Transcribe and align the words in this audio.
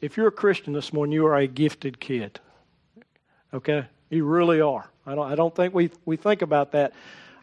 if 0.00 0.16
you're 0.16 0.28
a 0.28 0.32
Christian 0.32 0.72
this 0.72 0.92
morning, 0.92 1.12
you 1.12 1.26
are 1.26 1.36
a 1.36 1.46
gifted 1.46 2.00
kid. 2.00 2.40
Okay? 3.52 3.86
You 4.10 4.24
really 4.24 4.60
are. 4.60 4.88
I 5.06 5.14
don't, 5.14 5.30
I 5.30 5.34
don't 5.34 5.54
think 5.54 5.74
we, 5.74 5.90
we 6.04 6.16
think 6.16 6.42
about 6.42 6.72
that 6.72 6.92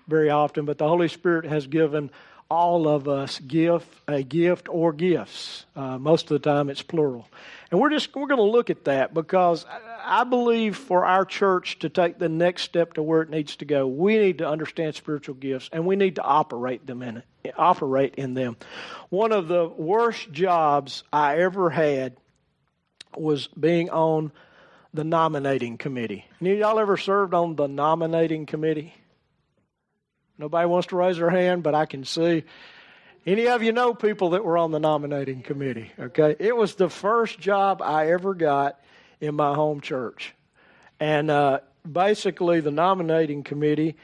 very 0.08 0.29
often, 0.29 0.66
but 0.66 0.78
the 0.78 0.88
Holy 0.88 1.08
Spirit 1.08 1.46
has 1.46 1.68
given 1.68 2.12
all 2.50 2.88
of 2.88 3.08
us 3.08 3.39
gift, 3.39 3.88
a 4.08 4.21
gift 4.21 4.68
or 4.70 4.94
gifts. 4.94 5.66
Uh, 5.76 5.97
most 5.97 6.29
of 6.29 6.29
the 6.29 6.39
time, 6.39 6.70
it's 6.70 6.81
plural, 6.81 7.28
and 7.71 7.79
we're 7.79 7.89
just 7.89 8.16
we're 8.16 8.28
going 8.28 8.38
to 8.38 8.44
look 8.44 8.70
at 8.70 8.86
that 8.86 9.14
because 9.14 9.66
I 10.04 10.23
believe 10.23 10.77
for 10.77 11.05
our 11.05 11.25
church 11.25 11.80
to 11.80 11.89
take 11.89 12.20
the 12.20 12.30
next 12.30 12.62
step 12.64 12.93
to 12.93 13.04
where 13.04 13.23
it 13.23 13.30
needs 13.30 13.55
to 13.57 13.66
go, 13.66 13.88
we 13.88 14.18
need 14.18 14.38
to 14.39 14.48
understand 14.48 14.96
spiritual 14.96 15.36
gifts 15.36 15.70
and 15.73 15.86
we 15.86 15.96
need 15.96 16.16
to 16.16 16.21
operate 16.21 16.86
them 16.86 17.02
in 17.02 17.23
it, 17.43 17.54
operate 17.57 18.16
in 18.16 18.36
them. 18.36 18.57
One 19.09 19.32
of 19.32 19.48
the 19.48 19.68
worst 19.68 20.32
jobs 20.32 21.04
I 21.12 21.39
ever 21.39 21.71
had 21.71 22.16
was 23.18 23.47
being 23.47 23.89
on 23.89 24.31
the 24.94 25.03
nominating 25.03 25.77
committee. 25.77 26.26
Any 26.41 26.58
y'all 26.58 26.80
ever 26.80 26.98
served 26.98 27.34
on 27.34 27.55
the 27.55 27.67
nominating 27.67 28.45
committee? 28.45 28.94
Nobody 30.38 30.67
wants 30.67 30.88
to 30.88 30.95
raise 30.95 31.17
their 31.17 31.30
hand, 31.30 31.63
but 31.63 31.76
I 31.76 31.85
can 31.85 32.04
see. 32.04 32.43
Any 33.26 33.48
of 33.48 33.63
you 33.63 33.71
know 33.71 33.93
people 33.93 34.31
that 34.31 34.43
were 34.43 34.57
on 34.57 34.71
the 34.71 34.80
nominating 34.80 35.41
committee? 35.41 35.91
Okay. 35.98 36.35
It 36.40 36.55
was 36.55 36.76
the 36.76 36.90
first 36.90 37.40
job 37.40 37.81
I 37.81 38.12
ever 38.12 38.34
got 38.34 38.80
in 39.20 39.35
my 39.35 39.55
home 39.55 39.82
church. 39.82 40.34
And 40.99 41.32
uh, 41.32 41.59
basically, 41.90 42.59
the 42.59 42.71
nominating 42.71 43.43
committee 43.43 43.95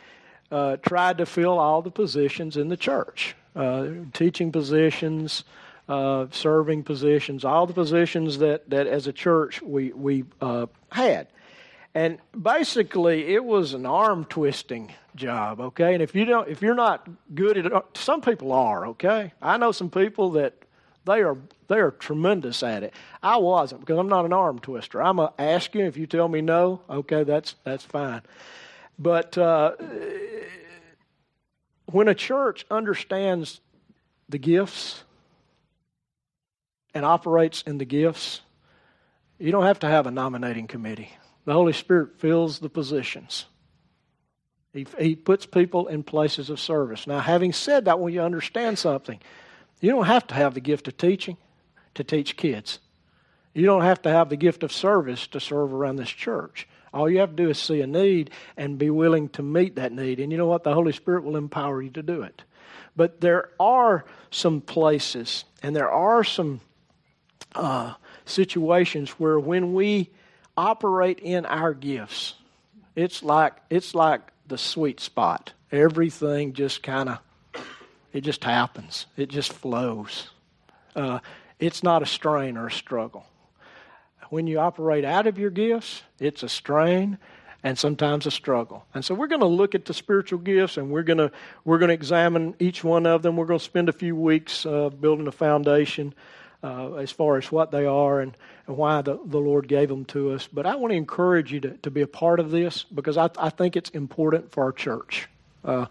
uh, 0.52 0.78
tried 0.78 1.20
to 1.20 1.26
fill 1.26 1.60
all 1.60 1.82
the 1.82 1.92
positions 1.92 2.58
in 2.58 2.68
the 2.70 2.78
church 2.78 3.36
uh, 3.56 3.88
teaching 4.14 4.52
positions, 4.52 5.44
uh, 5.88 6.28
serving 6.32 6.84
positions, 6.84 7.44
all 7.44 7.66
the 7.66 7.74
positions 7.74 8.38
that, 8.40 8.70
that 8.70 8.88
as 8.88 9.08
a 9.08 9.14
church 9.14 9.62
we, 9.62 9.92
we 9.92 10.26
uh, 10.40 10.68
had. 10.92 11.28
And 11.94 12.20
basically, 12.40 13.34
it 13.34 13.44
was 13.44 13.74
an 13.74 13.86
arm 13.86 14.26
twisting 14.26 14.94
job, 15.16 15.60
okay? 15.60 15.94
And 15.94 16.02
if 16.02 16.16
you 16.16 16.24
don't, 16.24 16.48
if 16.48 16.62
you're 16.62 16.76
not 16.76 17.08
good 17.36 17.58
at 17.58 17.66
it, 17.66 17.74
some 17.96 18.22
people 18.22 18.54
are, 18.54 18.88
okay? 18.88 19.34
I 19.42 19.58
know 19.58 19.74
some 19.74 19.90
people 19.90 20.32
that 20.32 20.54
they 21.06 21.22
are 21.22 21.38
they 21.68 21.80
are 21.80 21.92
tremendous 21.92 22.64
at 22.64 22.84
it. 22.84 22.94
I 23.24 23.38
wasn't 23.38 23.82
because 23.82 23.98
I'm 23.98 24.08
not 24.08 24.26
an 24.26 24.34
arm 24.34 24.60
twister. 24.60 25.02
I'm 25.02 25.20
a 25.20 25.34
ask 25.38 25.74
you 25.74 25.86
if 25.86 25.98
you 25.98 26.08
tell 26.08 26.28
me 26.28 26.42
no, 26.42 26.82
okay, 26.90 27.24
that's 27.24 27.56
that's 27.64 27.84
fine. 27.84 28.22
But 28.98 29.38
uh, 29.38 29.72
when 31.88 32.08
a 32.08 32.16
church 32.16 32.66
understands 32.70 33.62
the 34.30 34.38
gifts 34.38 35.04
and 36.94 37.06
operates 37.06 37.62
in 37.64 37.78
the 37.78 37.86
gifts, 37.86 38.42
you 39.40 39.52
don't 39.52 39.66
have 39.66 39.80
to 39.80 39.88
have 39.88 40.08
a 40.08 40.12
nominating 40.12 40.68
committee. 40.68 41.12
The 41.46 41.54
Holy 41.54 41.74
Spirit 41.74 42.20
fills 42.20 42.60
the 42.60 42.70
positions. 42.70 43.46
He, 44.74 44.86
he 45.00 45.16
puts 45.16 45.46
people 45.46 45.88
in 45.88 46.04
places 46.04 46.50
of 46.50 46.60
service. 46.60 47.08
Now, 47.08 47.20
having 47.20 47.52
said 47.52 47.86
that, 47.86 48.00
when 48.00 48.14
you 48.14 48.22
understand 48.22 48.80
something, 48.80 49.20
you 49.82 49.90
don't 49.92 50.06
have 50.06 50.28
to 50.28 50.34
have 50.36 50.54
the 50.54 50.62
gift 50.62 50.88
of 50.88 50.98
teaching 50.98 51.38
to 51.96 52.04
teach 52.04 52.38
kids. 52.38 52.80
You 53.54 53.66
don't 53.66 53.82
have 53.82 54.02
to 54.04 54.10
have 54.10 54.30
the 54.30 54.38
gift 54.38 54.64
of 54.64 54.72
service 54.72 55.28
to 55.28 55.40
serve 55.40 55.74
around 55.74 55.98
this 55.98 56.10
church. 56.10 56.68
All 56.94 57.10
you 57.10 57.20
have 57.20 57.32
to 57.32 57.36
do 57.36 57.50
is 57.50 57.58
see 57.58 57.82
a 57.82 57.88
need 57.88 58.32
and 58.56 58.78
be 58.78 58.90
willing 58.90 59.30
to 59.30 59.44
meet 59.44 59.76
that 59.76 59.92
need. 59.92 60.20
And 60.20 60.32
you 60.32 60.38
know 60.38 60.46
what? 60.46 60.64
The 60.64 60.74
Holy 60.74 60.92
Spirit 60.92 61.24
will 61.24 61.38
empower 61.38 61.82
you 61.82 61.90
to 61.92 62.04
do 62.04 62.22
it. 62.22 62.44
But 62.96 63.22
there 63.22 63.50
are 63.60 64.06
some 64.30 64.62
places 64.62 65.46
and 65.64 65.76
there 65.76 65.90
are 65.92 66.24
some 66.24 66.62
uh, 67.56 67.94
situations 68.26 69.12
where 69.12 69.40
when 69.40 69.74
we 69.74 70.10
operate 70.58 71.20
in 71.20 71.46
our 71.46 71.74
gifts, 71.74 72.36
it's 72.96 73.24
like 73.24 73.54
it's 73.70 73.96
like 73.96 74.22
the 74.48 74.58
sweet 74.58 75.00
spot. 75.00 75.54
Everything 75.72 76.54
just 76.54 76.84
kind 76.84 77.10
of 77.10 77.20
it 78.14 78.22
just 78.22 78.44
happens. 78.44 79.06
It 79.16 79.30
just 79.30 79.54
flows. 79.54 80.30
Uh, 80.96 81.20
it's 81.60 81.84
not 81.84 82.02
a 82.02 82.06
strain 82.06 82.58
or 82.58 82.68
a 82.68 82.72
struggle. 82.72 83.26
When 84.30 84.48
you 84.48 84.60
operate 84.60 85.06
out 85.06 85.28
of 85.28 85.38
your 85.38 85.50
gifts, 85.50 86.04
it's 86.20 86.44
a 86.44 86.50
strain 86.50 87.18
and 87.64 87.78
sometimes 87.78 88.26
a 88.26 88.32
struggle. 88.32 88.86
And 88.94 89.06
so 89.06 89.14
we're 89.14 89.28
going 89.28 89.42
to 89.42 89.48
look 89.48 89.76
at 89.76 89.86
the 89.86 89.94
spiritual 89.94 90.40
gifts 90.40 90.78
and 90.78 90.90
we're 90.90 91.04
going 91.04 91.20
to 91.20 91.32
we're 91.64 91.78
going 91.78 91.90
to 91.90 91.94
examine 91.94 92.56
each 92.60 92.84
one 92.84 93.06
of 93.06 93.22
them. 93.22 93.38
We're 93.38 93.46
going 93.46 93.60
to 93.60 93.66
spend 93.66 93.88
a 93.90 93.94
few 93.94 94.16
weeks 94.16 94.66
uh, 94.66 94.90
building 94.90 95.28
a 95.28 95.32
foundation 95.32 96.14
uh, 96.64 96.94
as 96.96 97.12
far 97.12 97.38
as 97.38 97.52
what 97.52 97.72
they 97.72 97.86
are 97.86 98.20
and, 98.20 98.36
and 98.68 98.78
why 98.78 99.02
the, 99.02 99.20
the 99.26 99.40
Lord 99.40 99.68
gave 99.68 99.90
them 99.90 100.06
to 100.06 100.32
us. 100.32 100.48
But 100.52 100.66
I 100.66 100.76
want 100.76 100.92
to 100.92 100.98
encourage 100.98 101.52
you 101.52 101.60
to, 101.62 101.70
to 101.78 101.92
be 101.92 102.02
a 102.02 102.08
part 102.08 102.40
of 102.40 102.52
this 102.52 102.84
because 102.84 103.18
I, 103.18 103.30
I 103.38 103.50
think 103.50 103.76
it's 103.76 103.90
important 103.92 104.52
for 104.52 104.64
our 104.64 104.72
church. 104.72 105.28
Uh, 105.64 105.86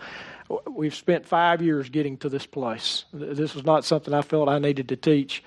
we've 0.68 0.94
spent 0.94 1.26
five 1.26 1.62
years 1.62 1.88
getting 1.88 2.16
to 2.18 2.28
this 2.28 2.46
place. 2.46 3.04
This 3.12 3.54
was 3.54 3.64
not 3.64 3.84
something 3.84 4.12
I 4.12 4.22
felt 4.22 4.48
I 4.48 4.58
needed 4.58 4.88
to 4.88 4.96
teach 4.96 5.44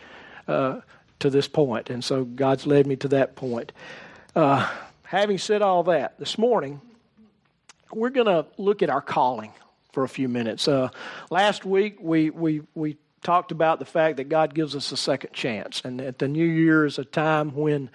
uh, 0.48 0.82
to 1.20 1.30
this 1.30 1.48
point, 1.48 1.90
and 1.90 2.04
so 2.04 2.24
God's 2.24 2.66
led 2.66 2.88
me 2.88 2.96
to 2.98 3.08
that 3.10 3.36
point. 3.36 3.72
Uh, 4.36 4.70
having 5.04 5.38
said 5.38 5.62
all 5.62 5.84
that, 5.84 6.18
this 6.20 6.38
morning 6.38 6.82
we're 7.92 8.10
going 8.10 8.28
to 8.28 8.46
look 8.58 8.82
at 8.82 8.90
our 8.90 9.02
calling 9.02 9.52
for 9.92 10.04
a 10.04 10.10
few 10.10 10.28
minutes. 10.28 10.68
Uh, 10.68 10.90
last 11.30 11.66
week 11.66 11.98
we 12.00 12.30
we 12.30 12.62
we 12.74 12.98
talked 13.24 13.52
about 13.52 13.80
the 13.80 13.86
fact 13.86 14.18
that 14.18 14.30
God 14.30 14.54
gives 14.54 14.76
us 14.76 14.92
a 14.92 14.98
second 14.98 15.34
chance, 15.34 15.82
and 15.84 16.00
that 16.00 16.20
the 16.20 16.28
new 16.28 16.46
year 16.46 16.86
is 16.86 17.00
a 17.00 17.06
time 17.06 17.56
when 17.56 17.90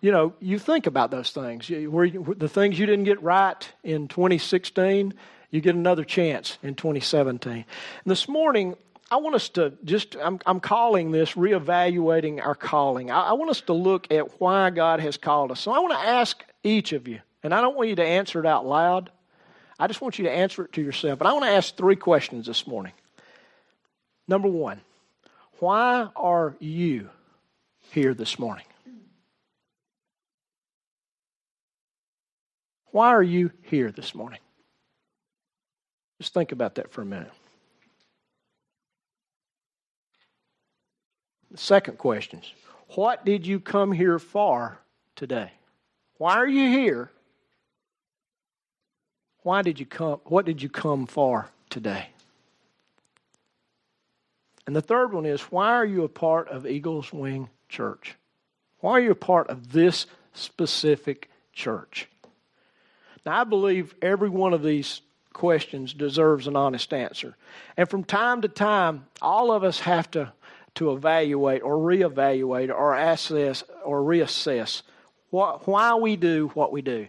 you 0.00 0.10
know 0.10 0.34
you 0.40 0.58
think 0.58 0.86
about 0.86 1.10
those 1.10 1.30
things. 1.30 1.70
Where 1.70 2.08
the 2.08 2.48
things 2.48 2.78
you 2.78 2.86
didn't 2.86 3.04
get 3.04 3.22
right 3.22 3.68
in 3.84 4.08
2016 4.08 5.14
you 5.52 5.60
get 5.60 5.76
another 5.76 6.02
chance 6.02 6.58
in 6.62 6.74
2017. 6.74 7.52
And 7.52 7.64
this 8.06 8.26
morning, 8.26 8.74
I 9.10 9.16
want 9.16 9.36
us 9.36 9.50
to 9.50 9.74
just, 9.84 10.16
I'm, 10.16 10.40
I'm 10.46 10.58
calling 10.58 11.12
this 11.12 11.32
reevaluating 11.32 12.44
our 12.44 12.54
calling. 12.54 13.10
I, 13.10 13.20
I 13.20 13.32
want 13.34 13.50
us 13.50 13.60
to 13.62 13.74
look 13.74 14.10
at 14.10 14.40
why 14.40 14.70
God 14.70 14.98
has 15.00 15.18
called 15.18 15.52
us. 15.52 15.60
So 15.60 15.70
I 15.70 15.78
want 15.78 15.92
to 15.92 15.98
ask 15.98 16.42
each 16.64 16.92
of 16.92 17.06
you, 17.06 17.20
and 17.42 17.54
I 17.54 17.60
don't 17.60 17.76
want 17.76 17.90
you 17.90 17.96
to 17.96 18.04
answer 18.04 18.40
it 18.40 18.46
out 18.46 18.66
loud. 18.66 19.10
I 19.78 19.88
just 19.88 20.00
want 20.00 20.18
you 20.18 20.24
to 20.24 20.30
answer 20.30 20.64
it 20.64 20.72
to 20.72 20.82
yourself. 20.82 21.18
But 21.18 21.28
I 21.28 21.34
want 21.34 21.44
to 21.44 21.50
ask 21.50 21.76
three 21.76 21.96
questions 21.96 22.46
this 22.46 22.66
morning. 22.66 22.92
Number 24.28 24.48
one, 24.48 24.80
why 25.58 26.08
are 26.16 26.54
you 26.58 27.10
here 27.90 28.14
this 28.14 28.38
morning? 28.38 28.64
Why 32.92 33.08
are 33.08 33.22
you 33.22 33.50
here 33.62 33.90
this 33.90 34.14
morning? 34.14 34.40
Just 36.20 36.34
think 36.34 36.52
about 36.52 36.76
that 36.76 36.92
for 36.92 37.02
a 37.02 37.06
minute. 37.06 37.32
The 41.50 41.58
second 41.58 41.98
question 41.98 42.40
is 42.40 42.52
What 42.94 43.24
did 43.24 43.46
you 43.46 43.60
come 43.60 43.92
here 43.92 44.18
for 44.18 44.78
today? 45.16 45.52
Why 46.18 46.34
are 46.34 46.46
you 46.46 46.68
here? 46.68 47.10
Why 49.42 49.62
did 49.62 49.80
you 49.80 49.86
come? 49.86 50.20
What 50.24 50.44
did 50.44 50.62
you 50.62 50.68
come 50.68 51.06
for 51.06 51.50
today? 51.70 52.11
And 54.66 54.76
the 54.76 54.82
third 54.82 55.12
one 55.12 55.26
is 55.26 55.40
why 55.42 55.72
are 55.72 55.84
you 55.84 56.04
a 56.04 56.08
part 56.08 56.48
of 56.48 56.66
Eagles 56.66 57.12
Wing 57.12 57.48
Church? 57.68 58.16
Why 58.80 58.92
are 58.92 59.00
you 59.00 59.10
a 59.10 59.16
part 59.16 59.48
of 59.48 59.72
this 59.72 60.06
specific 60.34 61.30
church? 61.52 62.08
Now, 63.24 63.40
I 63.40 63.44
believe 63.44 63.94
every 64.02 64.28
one 64.28 64.52
of 64.52 64.62
these 64.62 65.00
questions 65.32 65.94
deserves 65.94 66.46
an 66.46 66.56
honest 66.56 66.92
answer. 66.92 67.36
And 67.76 67.88
from 67.88 68.04
time 68.04 68.42
to 68.42 68.48
time, 68.48 69.06
all 69.20 69.52
of 69.52 69.64
us 69.64 69.80
have 69.80 70.10
to, 70.12 70.32
to 70.76 70.92
evaluate 70.92 71.62
or 71.62 71.76
reevaluate 71.76 72.70
or 72.70 72.96
assess 72.96 73.64
or 73.84 74.00
reassess 74.00 74.82
what, 75.30 75.66
why 75.66 75.94
we 75.94 76.16
do 76.16 76.50
what 76.54 76.72
we 76.72 76.82
do. 76.82 77.08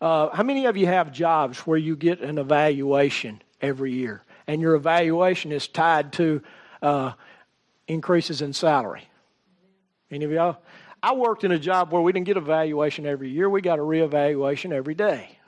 Uh, 0.00 0.28
how 0.28 0.42
many 0.42 0.66
of 0.66 0.76
you 0.76 0.86
have 0.86 1.10
jobs 1.12 1.60
where 1.60 1.78
you 1.78 1.96
get 1.96 2.20
an 2.20 2.38
evaluation 2.38 3.40
every 3.62 3.92
year 3.92 4.22
and 4.46 4.60
your 4.60 4.74
evaluation 4.74 5.52
is 5.52 5.66
tied 5.66 6.12
to 6.12 6.42
uh, 6.86 7.12
increases 7.88 8.42
in 8.42 8.52
salary? 8.52 9.08
Any 10.10 10.24
of 10.24 10.30
y'all? 10.30 10.58
I 11.02 11.14
worked 11.14 11.44
in 11.44 11.52
a 11.52 11.58
job 11.58 11.92
where 11.92 12.00
we 12.00 12.12
didn't 12.12 12.26
get 12.26 12.36
evaluation 12.36 13.06
every 13.06 13.30
year, 13.30 13.50
we 13.50 13.60
got 13.60 13.78
a 13.78 13.82
reevaluation 13.82 14.72
every 14.72 14.94
day. 14.94 15.38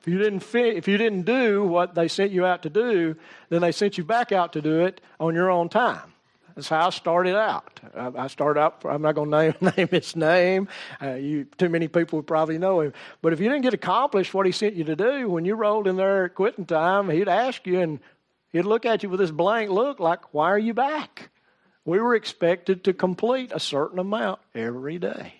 If 0.00 0.12
you 0.12 0.18
didn't 0.18 0.40
fit, 0.40 0.76
if 0.76 0.86
you 0.86 0.98
didn't 0.98 1.22
do 1.22 1.64
what 1.64 1.94
they 1.94 2.06
sent 2.06 2.30
you 2.30 2.46
out 2.46 2.62
to 2.62 2.70
do, 2.70 3.16
then 3.48 3.60
they 3.60 3.72
sent 3.72 3.98
you 3.98 4.04
back 4.04 4.30
out 4.30 4.52
to 4.52 4.62
do 4.62 4.84
it 4.84 5.00
on 5.18 5.34
your 5.34 5.50
own 5.50 5.68
time. 5.68 6.12
That's 6.54 6.68
how 6.68 6.86
I 6.86 6.90
started 6.90 7.36
out. 7.36 7.80
I 7.94 8.28
started 8.28 8.60
out. 8.60 8.82
I'm 8.84 9.02
not 9.02 9.14
going 9.14 9.30
to 9.32 9.36
name 9.36 9.72
name 9.76 9.88
his 9.88 10.16
name. 10.16 10.68
Uh, 11.02 11.14
you 11.14 11.44
too 11.58 11.68
many 11.68 11.88
people 11.88 12.18
would 12.18 12.26
probably 12.26 12.56
know 12.56 12.80
him. 12.80 12.92
But 13.20 13.32
if 13.32 13.40
you 13.40 13.48
didn't 13.48 13.62
get 13.62 13.74
accomplished 13.74 14.32
what 14.32 14.46
he 14.46 14.52
sent 14.52 14.74
you 14.74 14.84
to 14.84 14.96
do, 14.96 15.28
when 15.28 15.44
you 15.44 15.54
rolled 15.54 15.86
in 15.86 15.96
there 15.96 16.24
at 16.24 16.34
quitting 16.34 16.66
time, 16.66 17.10
he'd 17.10 17.28
ask 17.28 17.66
you, 17.66 17.80
and 17.80 18.00
he'd 18.52 18.62
look 18.62 18.86
at 18.86 19.02
you 19.02 19.08
with 19.08 19.20
this 19.20 19.30
blank 19.30 19.70
look, 19.70 20.00
like, 20.00 20.34
"Why 20.34 20.50
are 20.50 20.58
you 20.58 20.74
back? 20.74 21.30
We 21.84 22.00
were 22.00 22.16
expected 22.16 22.84
to 22.84 22.92
complete 22.92 23.52
a 23.54 23.60
certain 23.60 24.00
amount 24.00 24.40
every 24.54 24.98
day. 24.98 25.34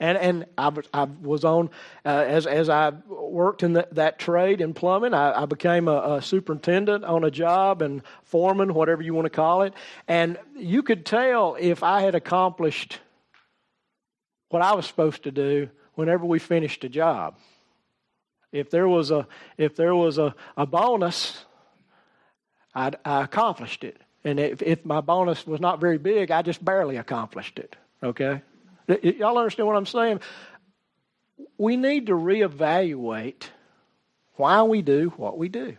And, 0.00 0.16
and 0.16 0.46
I, 0.56 0.72
I 0.94 1.04
was 1.04 1.44
on, 1.44 1.68
uh, 2.06 2.08
as, 2.08 2.46
as 2.46 2.70
I 2.70 2.90
worked 3.06 3.62
in 3.62 3.74
the, 3.74 3.86
that 3.92 4.18
trade 4.18 4.62
in 4.62 4.72
plumbing, 4.72 5.12
I, 5.12 5.42
I 5.42 5.44
became 5.44 5.88
a, 5.88 6.16
a 6.16 6.22
superintendent 6.22 7.04
on 7.04 7.22
a 7.22 7.30
job 7.30 7.82
and 7.82 8.02
foreman, 8.24 8.72
whatever 8.72 9.02
you 9.02 9.12
want 9.12 9.26
to 9.26 9.30
call 9.30 9.62
it. 9.62 9.74
And 10.08 10.38
you 10.56 10.82
could 10.82 11.04
tell 11.04 11.56
if 11.60 11.82
I 11.82 12.00
had 12.00 12.14
accomplished 12.14 12.98
what 14.48 14.62
I 14.62 14.74
was 14.74 14.86
supposed 14.86 15.24
to 15.24 15.30
do 15.30 15.68
whenever 15.94 16.24
we 16.24 16.38
finished 16.38 16.82
a 16.82 16.88
job. 16.88 17.36
If 18.52 18.70
there 18.70 18.88
was 18.88 19.10
a, 19.10 19.28
if 19.58 19.76
there 19.76 19.94
was 19.94 20.16
a, 20.16 20.34
a 20.56 20.64
bonus, 20.64 21.44
I'd, 22.74 22.96
I 23.04 23.22
accomplished 23.22 23.84
it. 23.84 23.96
And 24.24 24.38
if, 24.38 24.62
if 24.62 24.84
my 24.84 25.00
bonus 25.00 25.46
was 25.46 25.60
not 25.60 25.80
very 25.80 25.98
big, 25.98 26.30
I 26.30 26.42
just 26.42 26.64
barely 26.64 26.96
accomplished 26.96 27.58
it. 27.58 27.76
Okay? 28.02 28.42
Y'all 29.02 29.38
understand 29.38 29.66
what 29.66 29.76
I'm 29.76 29.86
saying? 29.86 30.20
We 31.56 31.76
need 31.76 32.06
to 32.06 32.12
reevaluate 32.12 33.44
why 34.34 34.62
we 34.62 34.82
do 34.82 35.12
what 35.16 35.38
we 35.38 35.48
do. 35.48 35.76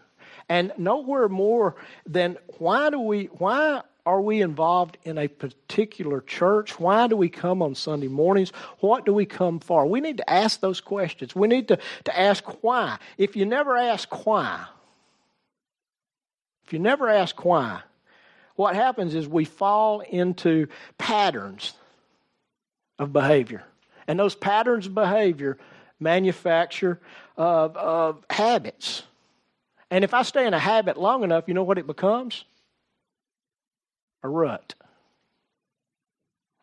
And 0.50 0.72
nowhere 0.78 1.30
more 1.30 1.76
than 2.06 2.38
why 2.58 2.90
do 2.90 3.00
we 3.00 3.26
why 3.26 3.82
are 4.06 4.22
we 4.22 4.42
involved 4.42 4.98
in 5.04 5.18
a 5.18 5.28
particular 5.28 6.22
church? 6.22 6.80
Why 6.80 7.08
do 7.08 7.16
we 7.16 7.30
come 7.30 7.62
on 7.62 7.76
Sunday 7.76 8.08
mornings? 8.08 8.52
What 8.80 9.06
do 9.06 9.14
we 9.14 9.26
come 9.26 9.60
for? 9.60 9.86
We 9.86 10.02
need 10.02 10.18
to 10.18 10.30
ask 10.30 10.60
those 10.60 10.82
questions. 10.82 11.36
We 11.36 11.48
need 11.48 11.68
to, 11.68 11.78
to 12.06 12.20
ask 12.20 12.44
why. 12.64 12.98
If 13.18 13.36
you 13.36 13.46
never 13.46 13.78
ask 13.78 14.26
why, 14.26 14.66
if 16.72 16.74
you 16.74 16.80
never 16.80 17.10
ask 17.10 17.44
why, 17.44 17.82
what 18.56 18.76
happens 18.76 19.14
is 19.14 19.28
we 19.28 19.44
fall 19.44 20.00
into 20.00 20.68
patterns 20.98 21.74
of 22.98 23.12
behavior. 23.12 23.66
And 24.08 24.18
those 24.18 24.36
patterns 24.36 24.88
of 24.88 24.96
behavior 24.96 25.58
manufacture 26.00 27.02
of, 27.36 27.76
of 27.76 28.24
habits. 28.30 29.04
And 29.90 30.06
if 30.06 30.14
I 30.14 30.22
stay 30.22 30.48
in 30.48 30.54
a 30.54 30.60
habit 30.60 30.96
long 30.96 31.26
enough, 31.26 31.44
you 31.48 31.54
know 31.54 31.64
what 31.64 31.78
it 31.78 31.86
becomes? 31.86 32.46
A 34.24 34.30
rut. 34.30 34.74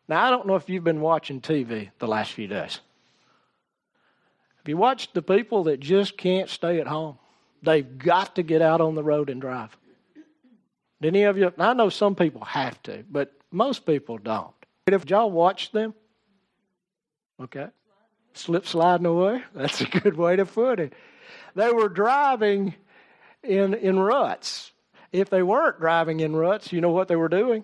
Now, 0.07 0.25
I 0.25 0.31
don't 0.31 0.47
know 0.47 0.55
if 0.55 0.67
you've 0.69 0.83
been 0.83 1.01
watching 1.01 1.39
TV 1.39 1.91
the 1.99 2.07
last 2.07 2.31
few 2.31 2.47
days. 2.47 2.79
Have 4.57 4.67
you 4.67 4.77
watched 4.77 5.13
the 5.13 5.21
people 5.21 5.65
that 5.65 5.79
just 5.79 6.17
can't 6.17 6.49
stay 6.49 6.79
at 6.79 6.87
home? 6.87 7.19
They've 7.61 7.95
got 7.99 8.37
to 8.37 8.41
get 8.41 8.63
out 8.63 8.81
on 8.81 8.95
the 8.95 9.03
road 9.03 9.29
and 9.29 9.39
drive. 9.39 9.77
Did 11.01 11.15
any 11.15 11.23
of 11.23 11.37
you? 11.37 11.53
I 11.57 11.73
know 11.73 11.89
some 11.89 12.15
people 12.15 12.43
have 12.45 12.81
to, 12.83 13.03
but 13.09 13.33
most 13.51 13.85
people 13.85 14.17
don't. 14.17 14.53
But 14.85 14.93
If 14.93 15.09
y'all 15.09 15.31
watch 15.31 15.71
them, 15.71 15.93
Okay. 17.41 17.67
Slip 18.33 18.67
sliding 18.67 19.05
away. 19.05 19.43
That's 19.55 19.81
a 19.81 19.85
good 19.85 20.17
way 20.17 20.35
to 20.35 20.45
put 20.45 20.79
it. 20.79 20.93
They 21.55 21.71
were 21.71 21.89
driving 21.89 22.75
in, 23.43 23.73
in 23.73 23.99
ruts. 23.99 24.71
If 25.11 25.29
they 25.29 25.41
weren't 25.41 25.79
driving 25.79 26.19
in 26.19 26.35
ruts, 26.35 26.71
you 26.71 26.81
know 26.81 26.91
what 26.91 27.07
they 27.07 27.15
were 27.15 27.29
doing? 27.29 27.63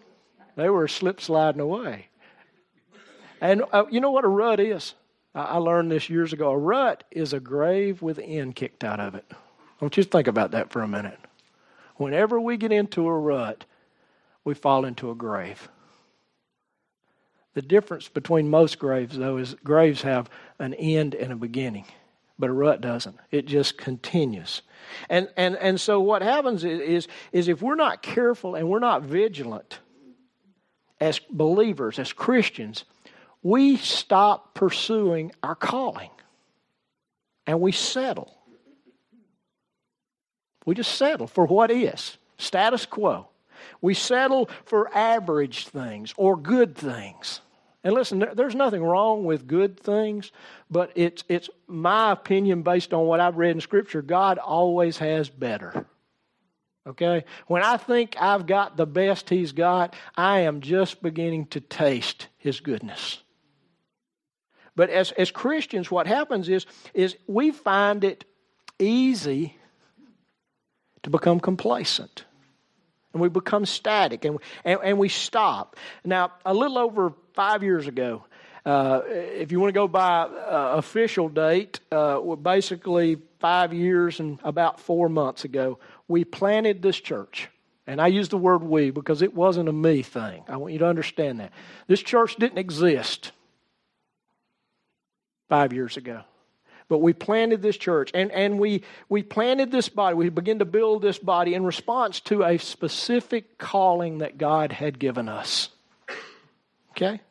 They 0.55 0.69
were 0.69 0.87
slip 0.87 1.21
sliding 1.21 1.61
away. 1.61 2.07
And 3.41 3.63
uh, 3.71 3.85
you 3.91 3.99
know 3.99 4.11
what 4.11 4.23
a 4.23 4.29
rut 4.29 4.59
is? 4.59 4.95
I, 5.35 5.41
I 5.41 5.57
learned 5.57 5.91
this 5.91 6.09
years 6.09 6.33
ago. 6.33 6.51
A 6.51 6.57
rut 6.57 7.03
is 7.11 7.33
a 7.33 7.39
grave 7.39 8.01
with 8.01 8.19
end 8.23 8.55
kicked 8.55 8.83
out 8.83 8.99
of 8.99 9.13
it. 9.15 9.29
Want 9.81 9.97
you 9.97 10.03
think 10.03 10.27
about 10.27 10.51
that 10.51 10.71
for 10.71 10.81
a 10.81 10.87
minute. 10.87 11.19
Whenever 11.95 12.39
we 12.39 12.57
get 12.57 12.71
into 12.71 13.07
a 13.07 13.17
rut, 13.17 13.65
we 14.43 14.53
fall 14.53 14.85
into 14.85 15.09
a 15.11 15.15
grave. 15.15 15.69
The 17.53 17.61
difference 17.61 18.09
between 18.09 18.49
most 18.49 18.79
graves, 18.79 19.17
though, 19.17 19.37
is 19.37 19.55
graves 19.63 20.01
have 20.01 20.29
an 20.59 20.73
end 20.73 21.15
and 21.15 21.31
a 21.31 21.37
beginning, 21.37 21.85
but 22.37 22.49
a 22.49 22.53
rut 22.53 22.81
doesn't. 22.81 23.17
It 23.31 23.45
just 23.45 23.77
continues. 23.77 24.61
And, 25.09 25.29
and, 25.37 25.55
and 25.55 25.79
so 25.79 26.01
what 26.01 26.21
happens 26.21 26.65
is, 26.65 26.81
is, 26.81 27.07
is 27.31 27.47
if 27.47 27.61
we're 27.61 27.75
not 27.75 28.01
careful 28.01 28.55
and 28.55 28.67
we're 28.67 28.79
not 28.79 29.03
vigilant 29.03 29.79
as 30.99 31.19
believers, 31.29 31.97
as 31.97 32.11
Christians, 32.11 32.83
we 33.41 33.77
stop 33.77 34.53
pursuing 34.53 35.31
our 35.41 35.55
calling 35.55 36.09
and 37.47 37.61
we 37.61 37.71
settle. 37.71 38.34
We 40.65 40.75
just 40.75 40.95
settle 40.95 41.27
for 41.27 41.45
what 41.45 41.71
is 41.71 42.17
status 42.37 42.85
quo. 42.85 43.27
We 43.81 43.93
settle 43.93 44.49
for 44.65 44.95
average 44.95 45.67
things 45.67 46.13
or 46.17 46.35
good 46.35 46.75
things. 46.75 47.41
And 47.83 47.93
listen, 47.93 48.25
there's 48.33 48.55
nothing 48.55 48.83
wrong 48.83 49.25
with 49.25 49.47
good 49.47 49.79
things, 49.79 50.31
but 50.71 50.91
it's, 50.95 51.23
it's 51.29 51.51
my 51.67 52.11
opinion 52.11 52.63
based 52.63 52.93
on 52.93 53.05
what 53.05 53.19
I've 53.19 53.37
read 53.37 53.51
in 53.51 53.61
Scripture. 53.61 54.01
God 54.01 54.39
always 54.39 54.97
has 54.97 55.29
better. 55.29 55.85
Okay? 56.87 57.25
When 57.45 57.63
I 57.63 57.77
think 57.77 58.15
I've 58.19 58.47
got 58.47 58.75
the 58.75 58.87
best 58.87 59.29
He's 59.29 59.51
got, 59.51 59.95
I 60.17 60.41
am 60.41 60.61
just 60.61 61.03
beginning 61.03 61.45
to 61.47 61.59
taste 61.59 62.27
His 62.37 62.59
goodness. 62.59 63.21
But 64.75 64.89
as, 64.89 65.11
as 65.11 65.29
Christians, 65.29 65.91
what 65.91 66.07
happens 66.07 66.49
is, 66.49 66.65
is 66.95 67.15
we 67.27 67.51
find 67.51 68.03
it 68.03 68.25
easy 68.79 69.57
to 71.05 71.11
become 71.11 71.39
complacent. 71.39 72.25
And 73.13 73.21
we 73.21 73.29
become 73.29 73.67
static 73.67 74.25
and, 74.25 74.39
and, 74.65 74.79
and 74.83 74.97
we 74.97 75.07
stop. 75.07 75.75
Now, 76.03 76.33
a 76.43 76.53
little 76.53 76.79
over 76.79 77.13
five 77.33 77.61
years 77.61 77.87
ago. 77.87 78.25
Uh, 78.65 79.01
if 79.05 79.51
you 79.51 79.59
want 79.59 79.69
to 79.69 79.79
go 79.79 79.87
by 79.87 80.23
uh, 80.23 80.73
official 80.77 81.29
date, 81.29 81.79
uh, 81.91 82.19
basically 82.37 83.17
five 83.39 83.71
years 83.71 84.19
and 84.19 84.39
about 84.43 84.79
four 84.79 85.07
months 85.07 85.45
ago, 85.45 85.77
we 86.07 86.25
planted 86.25 86.81
this 86.81 86.99
church. 86.99 87.49
And 87.85 88.01
I 88.01 88.07
use 88.07 88.29
the 88.29 88.37
word 88.37 88.63
we 88.63 88.89
because 88.89 89.21
it 89.21 89.35
wasn't 89.35 89.69
a 89.69 89.73
me 89.73 90.01
thing. 90.01 90.43
I 90.47 90.57
want 90.57 90.73
you 90.73 90.79
to 90.79 90.87
understand 90.87 91.39
that. 91.39 91.51
This 91.85 92.01
church 92.01 92.35
didn't 92.37 92.57
exist 92.57 93.31
five 95.49 95.71
years 95.71 95.97
ago. 95.97 96.23
But 96.87 96.99
we 96.99 97.13
planted 97.13 97.61
this 97.61 97.77
church 97.77 98.11
and, 98.13 98.31
and 98.31 98.59
we, 98.59 98.83
we 99.09 99.23
planted 99.23 99.71
this 99.71 99.89
body. 99.89 100.15
We 100.15 100.29
began 100.29 100.59
to 100.59 100.65
build 100.65 101.01
this 101.01 101.17
body 101.17 101.53
in 101.53 101.65
response 101.65 102.19
to 102.21 102.43
a 102.43 102.57
specific 102.57 103.57
calling 103.57 104.19
that 104.19 104.37
God 104.37 104.71
had 104.71 104.99
given 104.99 105.27
us. 105.27 105.69
Okay? 106.91 107.21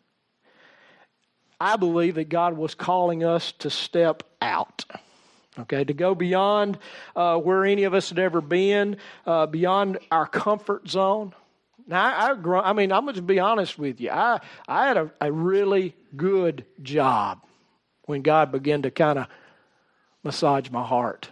I 1.61 1.77
believe 1.77 2.17
that 2.17 2.29
God 2.29 2.57
was 2.57 2.75
calling 2.75 3.25
us 3.25 3.53
to 3.61 3.71
step 3.71 4.23
out. 4.43 4.85
Okay, 5.57 5.85
to 5.85 5.95
go 5.95 6.17
beyond 6.17 6.79
uh, 7.15 7.39
where 7.39 7.65
any 7.65 7.85
of 7.85 7.95
us 7.95 8.09
had 8.09 8.19
ever 8.19 8.41
been, 8.41 8.97
uh, 9.25 9.47
beyond 9.47 9.99
our 10.11 10.27
comfort 10.27 10.89
zone. 10.89 11.33
Now, 11.87 12.05
I, 12.05 12.33
I, 12.33 12.71
I 12.71 12.73
mean, 12.73 12.91
I'm 12.91 13.05
going 13.05 13.15
to 13.15 13.23
be 13.23 13.39
honest 13.39 13.79
with 13.79 14.01
you. 14.01 14.11
I, 14.11 14.41
I 14.67 14.89
had 14.89 14.97
a, 14.97 15.13
a 15.21 15.31
really 15.31 15.95
good 16.17 16.65
job 16.83 17.41
when 18.07 18.23
God 18.23 18.51
began 18.51 18.83
to 18.83 18.91
kind 18.91 19.19
of 19.19 19.27
massage 20.25 20.71
my 20.71 20.85
heart. 20.85 21.31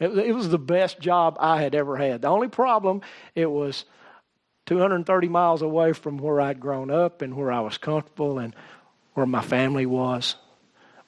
It, 0.00 0.16
it 0.18 0.34
was 0.34 0.48
the 0.48 0.58
best 0.58 0.98
job 1.00 1.36
I 1.38 1.60
had 1.62 1.74
ever 1.74 1.96
had. 1.96 2.22
The 2.22 2.28
only 2.28 2.48
problem, 2.48 3.02
it 3.34 3.50
was 3.50 3.84
230 4.66 5.28
miles 5.28 5.62
away 5.62 5.92
from 5.92 6.18
where 6.18 6.40
I'd 6.40 6.60
grown 6.60 6.90
up 6.90 7.22
and 7.22 7.36
where 7.36 7.52
I 7.52 7.60
was 7.60 7.78
comfortable 7.78 8.38
and 8.38 8.54
where 9.14 9.26
my 9.26 9.42
family 9.42 9.86
was. 9.86 10.36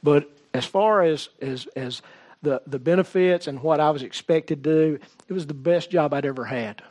But 0.02 0.30
as 0.54 0.64
far 0.64 1.02
as, 1.02 1.28
as, 1.40 1.66
as 1.76 2.02
the, 2.42 2.62
the 2.66 2.78
benefits 2.78 3.46
and 3.46 3.62
what 3.62 3.80
I 3.80 3.90
was 3.90 4.02
expected 4.02 4.62
to 4.64 4.70
do, 4.70 4.98
it 5.28 5.32
was 5.32 5.46
the 5.46 5.54
best 5.54 5.90
job 5.90 6.14
I'd 6.14 6.24
ever 6.24 6.44
had. 6.44 6.82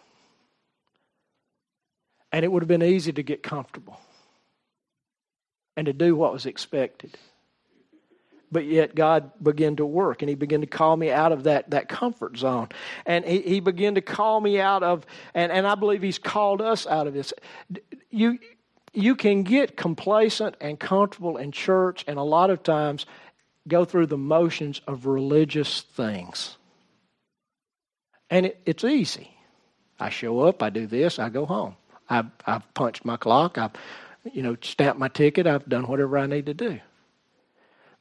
And 2.31 2.43
it 2.43 2.51
would 2.51 2.61
have 2.61 2.67
been 2.67 2.83
easy 2.83 3.13
to 3.13 3.23
get 3.23 3.41
comfortable 3.41 3.99
and 5.75 5.85
to 5.85 5.93
do 5.93 6.15
what 6.15 6.33
was 6.33 6.45
expected 6.45 7.17
but 8.51 8.65
yet 8.65 8.95
God 8.95 9.31
began 9.41 9.75
to 9.77 9.85
work 9.85 10.21
and 10.21 10.29
He 10.29 10.35
began 10.35 10.61
to 10.61 10.67
call 10.67 10.95
me 10.95 11.11
out 11.11 11.31
of 11.31 11.43
that, 11.43 11.69
that 11.71 11.89
comfort 11.89 12.37
zone. 12.37 12.69
And 13.05 13.25
he, 13.25 13.41
he 13.41 13.59
began 13.59 13.95
to 13.95 14.01
call 14.01 14.39
me 14.39 14.59
out 14.59 14.83
of, 14.83 15.05
and, 15.33 15.51
and 15.51 15.67
I 15.67 15.75
believe 15.75 16.01
He's 16.01 16.19
called 16.19 16.61
us 16.61 16.87
out 16.87 17.07
of 17.07 17.13
this. 17.13 17.33
You, 18.09 18.39
you 18.93 19.15
can 19.15 19.43
get 19.43 19.77
complacent 19.77 20.55
and 20.61 20.79
comfortable 20.79 21.37
in 21.37 21.51
church, 21.51 22.03
and 22.07 22.17
a 22.17 22.23
lot 22.23 22.49
of 22.49 22.63
times 22.63 23.05
go 23.67 23.85
through 23.85 24.07
the 24.07 24.17
motions 24.17 24.81
of 24.87 25.05
religious 25.05 25.81
things. 25.81 26.57
And 28.29 28.47
it, 28.47 28.61
it's 28.65 28.83
easy. 28.83 29.31
I 29.99 30.09
show 30.09 30.41
up, 30.41 30.61
I 30.61 30.69
do 30.69 30.87
this, 30.87 31.19
I 31.19 31.29
go 31.29 31.45
home. 31.45 31.75
I've, 32.09 32.27
I've 32.45 32.73
punched 32.73 33.03
my 33.03 33.17
clock, 33.17 33.57
I've 33.57 33.71
you 34.33 34.41
know, 34.41 34.57
stamped 34.61 34.99
my 34.99 35.07
ticket, 35.07 35.47
I've 35.47 35.67
done 35.67 35.87
whatever 35.87 36.17
I 36.17 36.25
need 36.25 36.45
to 36.47 36.53
do. 36.53 36.79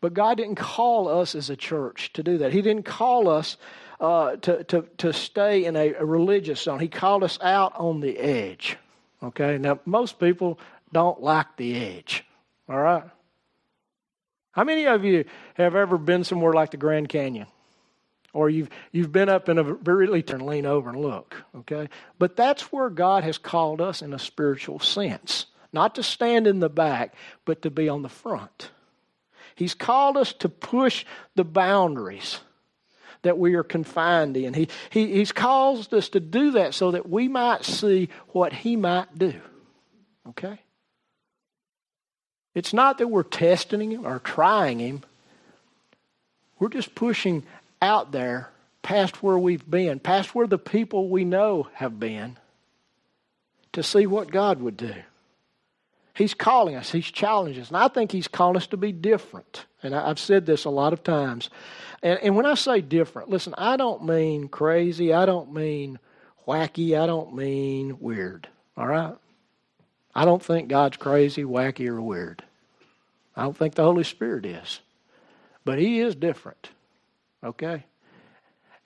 But 0.06 0.14
God 0.14 0.36
didn't 0.36 0.54
call 0.54 1.08
us 1.08 1.34
as 1.34 1.50
a 1.50 1.56
church 1.56 2.12
to 2.12 2.22
do 2.22 2.38
that. 2.38 2.52
He 2.52 2.62
didn't 2.62 2.84
call 2.84 3.28
us 3.28 3.56
uh, 3.98 4.36
to, 4.36 4.62
to, 4.62 4.82
to 4.98 5.12
stay 5.12 5.64
in 5.64 5.74
a, 5.74 5.94
a 5.94 6.04
religious 6.04 6.62
zone. 6.62 6.78
He 6.78 6.86
called 6.86 7.24
us 7.24 7.40
out 7.42 7.72
on 7.74 7.98
the 7.98 8.16
edge. 8.16 8.76
Okay? 9.20 9.58
Now, 9.58 9.80
most 9.84 10.20
people 10.20 10.60
don't 10.92 11.20
like 11.20 11.56
the 11.56 11.74
edge. 11.74 12.24
All 12.68 12.78
right? 12.78 13.02
How 14.52 14.62
many 14.62 14.86
of 14.86 15.04
you 15.04 15.24
have 15.54 15.74
ever 15.74 15.98
been 15.98 16.22
somewhere 16.22 16.52
like 16.52 16.70
the 16.70 16.76
Grand 16.76 17.08
Canyon? 17.08 17.48
Or 18.32 18.48
you've, 18.48 18.70
you've 18.92 19.10
been 19.10 19.28
up 19.28 19.48
in 19.48 19.58
a 19.58 19.64
really 19.64 20.22
turn, 20.22 20.46
lean 20.46 20.66
over 20.66 20.88
and 20.88 21.00
look, 21.00 21.34
okay? 21.56 21.88
But 22.16 22.36
that's 22.36 22.70
where 22.70 22.90
God 22.90 23.24
has 23.24 23.38
called 23.38 23.80
us 23.80 24.02
in 24.02 24.14
a 24.14 24.20
spiritual 24.20 24.78
sense. 24.78 25.46
Not 25.72 25.96
to 25.96 26.04
stand 26.04 26.46
in 26.46 26.60
the 26.60 26.70
back, 26.70 27.16
but 27.44 27.62
to 27.62 27.70
be 27.70 27.88
on 27.88 28.02
the 28.02 28.08
front. 28.08 28.70
He's 29.56 29.74
called 29.74 30.16
us 30.16 30.32
to 30.34 30.48
push 30.48 31.04
the 31.34 31.44
boundaries 31.44 32.38
that 33.22 33.38
we 33.38 33.54
are 33.54 33.64
confined 33.64 34.36
in. 34.36 34.54
He, 34.54 34.68
he, 34.90 35.14
he's 35.14 35.32
caused 35.32 35.92
us 35.92 36.10
to 36.10 36.20
do 36.20 36.52
that 36.52 36.74
so 36.74 36.92
that 36.92 37.08
we 37.08 37.26
might 37.26 37.64
see 37.64 38.10
what 38.28 38.52
He 38.52 38.76
might 38.76 39.18
do. 39.18 39.34
Okay? 40.28 40.60
It's 42.54 42.72
not 42.72 42.98
that 42.98 43.08
we're 43.08 43.22
testing 43.22 43.92
Him 43.92 44.06
or 44.06 44.18
trying 44.18 44.78
Him, 44.78 45.02
we're 46.58 46.68
just 46.68 46.94
pushing 46.94 47.42
out 47.82 48.12
there 48.12 48.50
past 48.82 49.22
where 49.22 49.38
we've 49.38 49.68
been, 49.68 49.98
past 49.98 50.34
where 50.34 50.46
the 50.46 50.58
people 50.58 51.08
we 51.08 51.24
know 51.24 51.68
have 51.72 51.98
been, 51.98 52.36
to 53.72 53.82
see 53.82 54.06
what 54.06 54.30
God 54.30 54.60
would 54.60 54.76
do. 54.76 54.94
He's 56.16 56.34
calling 56.34 56.76
us, 56.76 56.90
He's 56.90 57.10
challenging 57.10 57.62
us, 57.62 57.68
and 57.68 57.76
I 57.76 57.88
think 57.88 58.10
He's 58.10 58.28
calling 58.28 58.56
us 58.56 58.66
to 58.68 58.76
be 58.76 58.90
different. 58.90 59.66
And 59.82 59.94
I've 59.94 60.18
said 60.18 60.46
this 60.46 60.64
a 60.64 60.70
lot 60.70 60.92
of 60.92 61.04
times. 61.04 61.50
And, 62.02 62.18
and 62.22 62.36
when 62.36 62.46
I 62.46 62.54
say 62.54 62.80
different, 62.80 63.28
listen, 63.28 63.54
I 63.58 63.76
don't 63.76 64.04
mean 64.04 64.48
crazy, 64.48 65.12
I 65.12 65.26
don't 65.26 65.52
mean 65.52 65.98
wacky, 66.48 66.98
I 66.98 67.06
don't 67.06 67.34
mean 67.34 67.98
weird. 68.00 68.48
All 68.76 68.86
right? 68.86 69.14
I 70.14 70.24
don't 70.24 70.42
think 70.42 70.68
God's 70.68 70.96
crazy, 70.96 71.44
wacky, 71.44 71.86
or 71.86 72.00
weird. 72.00 72.42
I 73.36 73.42
don't 73.42 73.56
think 73.56 73.74
the 73.74 73.84
Holy 73.84 74.04
Spirit 74.04 74.46
is. 74.46 74.80
But 75.66 75.78
He 75.78 76.00
is 76.00 76.14
different. 76.14 76.70
Okay? 77.44 77.84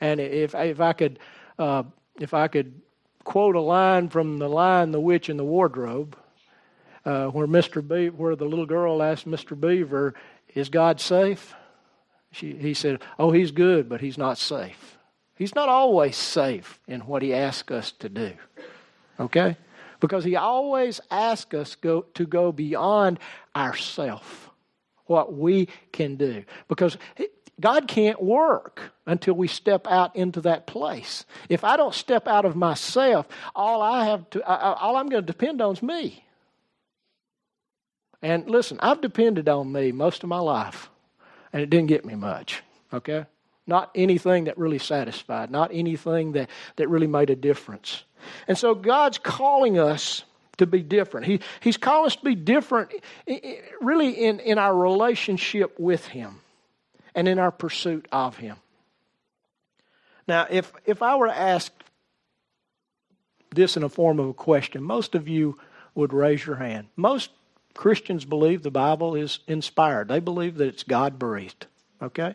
And 0.00 0.18
if 0.18 0.54
if 0.56 0.80
I 0.80 0.92
could 0.94 1.20
uh, 1.58 1.84
if 2.18 2.34
I 2.34 2.48
could 2.48 2.80
quote 3.22 3.54
a 3.54 3.60
line 3.60 4.08
from 4.08 4.38
the 4.38 4.48
Lion, 4.48 4.90
the 4.90 5.00
Witch, 5.00 5.28
and 5.28 5.38
the 5.38 5.44
Wardrobe, 5.44 6.16
uh, 7.04 7.26
where 7.28 7.46
Mr. 7.46 7.86
Be- 7.86 8.10
where 8.10 8.36
the 8.36 8.44
little 8.44 8.66
girl 8.66 9.02
asked 9.02 9.28
Mr. 9.28 9.58
Beaver, 9.58 10.14
"Is 10.54 10.68
God 10.68 11.00
safe?" 11.00 11.54
She, 12.32 12.54
he 12.54 12.74
said, 12.74 13.00
"Oh, 13.18 13.30
He's 13.30 13.50
good, 13.50 13.88
but 13.88 14.00
He's 14.00 14.18
not 14.18 14.38
safe. 14.38 14.98
He's 15.34 15.54
not 15.54 15.68
always 15.68 16.16
safe 16.16 16.80
in 16.86 17.00
what 17.02 17.22
He 17.22 17.34
asks 17.34 17.72
us 17.72 17.92
to 17.92 18.08
do." 18.08 18.32
Okay, 19.18 19.56
because 20.00 20.24
He 20.24 20.36
always 20.36 21.00
asks 21.10 21.54
us 21.54 21.74
go, 21.74 22.02
to 22.14 22.26
go 22.26 22.52
beyond 22.52 23.18
ourself, 23.54 24.50
what 25.06 25.32
we 25.32 25.68
can 25.92 26.16
do, 26.16 26.44
because 26.68 26.96
God 27.60 27.86
can't 27.86 28.20
work 28.22 28.92
until 29.06 29.34
we 29.34 29.46
step 29.46 29.86
out 29.86 30.16
into 30.16 30.40
that 30.42 30.66
place. 30.66 31.26
If 31.48 31.62
I 31.62 31.76
don't 31.76 31.94
step 31.94 32.26
out 32.26 32.44
of 32.44 32.56
myself, 32.56 33.28
all 33.54 33.82
I 33.82 34.06
have 34.06 34.28
to, 34.30 34.46
all 34.46 34.96
I'm 34.96 35.08
going 35.08 35.22
to 35.22 35.26
depend 35.26 35.60
on 35.60 35.74
is 35.74 35.82
me. 35.82 36.24
And 38.22 38.48
listen, 38.48 38.78
I've 38.80 39.00
depended 39.00 39.48
on 39.48 39.72
me 39.72 39.92
most 39.92 40.22
of 40.22 40.28
my 40.28 40.40
life, 40.40 40.90
and 41.52 41.62
it 41.62 41.70
didn't 41.70 41.88
get 41.88 42.04
me 42.04 42.14
much. 42.14 42.62
Okay, 42.92 43.24
not 43.66 43.90
anything 43.94 44.44
that 44.44 44.58
really 44.58 44.78
satisfied, 44.78 45.50
not 45.50 45.70
anything 45.72 46.32
that 46.32 46.50
that 46.76 46.88
really 46.88 47.06
made 47.06 47.30
a 47.30 47.36
difference. 47.36 48.04
And 48.46 48.58
so 48.58 48.74
God's 48.74 49.18
calling 49.18 49.78
us 49.78 50.24
to 50.60 50.66
be 50.66 50.82
different. 50.82 51.26
He, 51.26 51.40
he's 51.60 51.78
calling 51.78 52.06
us 52.06 52.16
to 52.16 52.24
be 52.24 52.34
different, 52.34 52.92
really, 53.80 54.10
in, 54.10 54.40
in 54.40 54.58
our 54.58 54.76
relationship 54.76 55.78
with 55.80 56.06
Him 56.06 56.40
and 57.14 57.26
in 57.26 57.38
our 57.38 57.50
pursuit 57.50 58.06
of 58.12 58.36
Him. 58.36 58.56
Now, 60.28 60.46
if, 60.50 60.72
if 60.84 61.02
I 61.02 61.16
were 61.16 61.26
to 61.26 61.36
ask 61.36 61.72
this 63.54 63.76
in 63.76 63.82
a 63.82 63.88
form 63.88 64.20
of 64.20 64.28
a 64.28 64.34
question, 64.34 64.82
most 64.82 65.14
of 65.14 65.28
you 65.28 65.58
would 65.94 66.12
raise 66.12 66.44
your 66.44 66.56
hand. 66.56 66.88
Most 66.94 67.30
Christians 67.74 68.24
believe 68.24 68.62
the 68.62 68.70
Bible 68.70 69.14
is 69.14 69.40
inspired, 69.46 70.08
they 70.08 70.20
believe 70.20 70.56
that 70.56 70.68
it's 70.68 70.82
God 70.82 71.18
breathed. 71.18 71.66
Okay? 72.02 72.34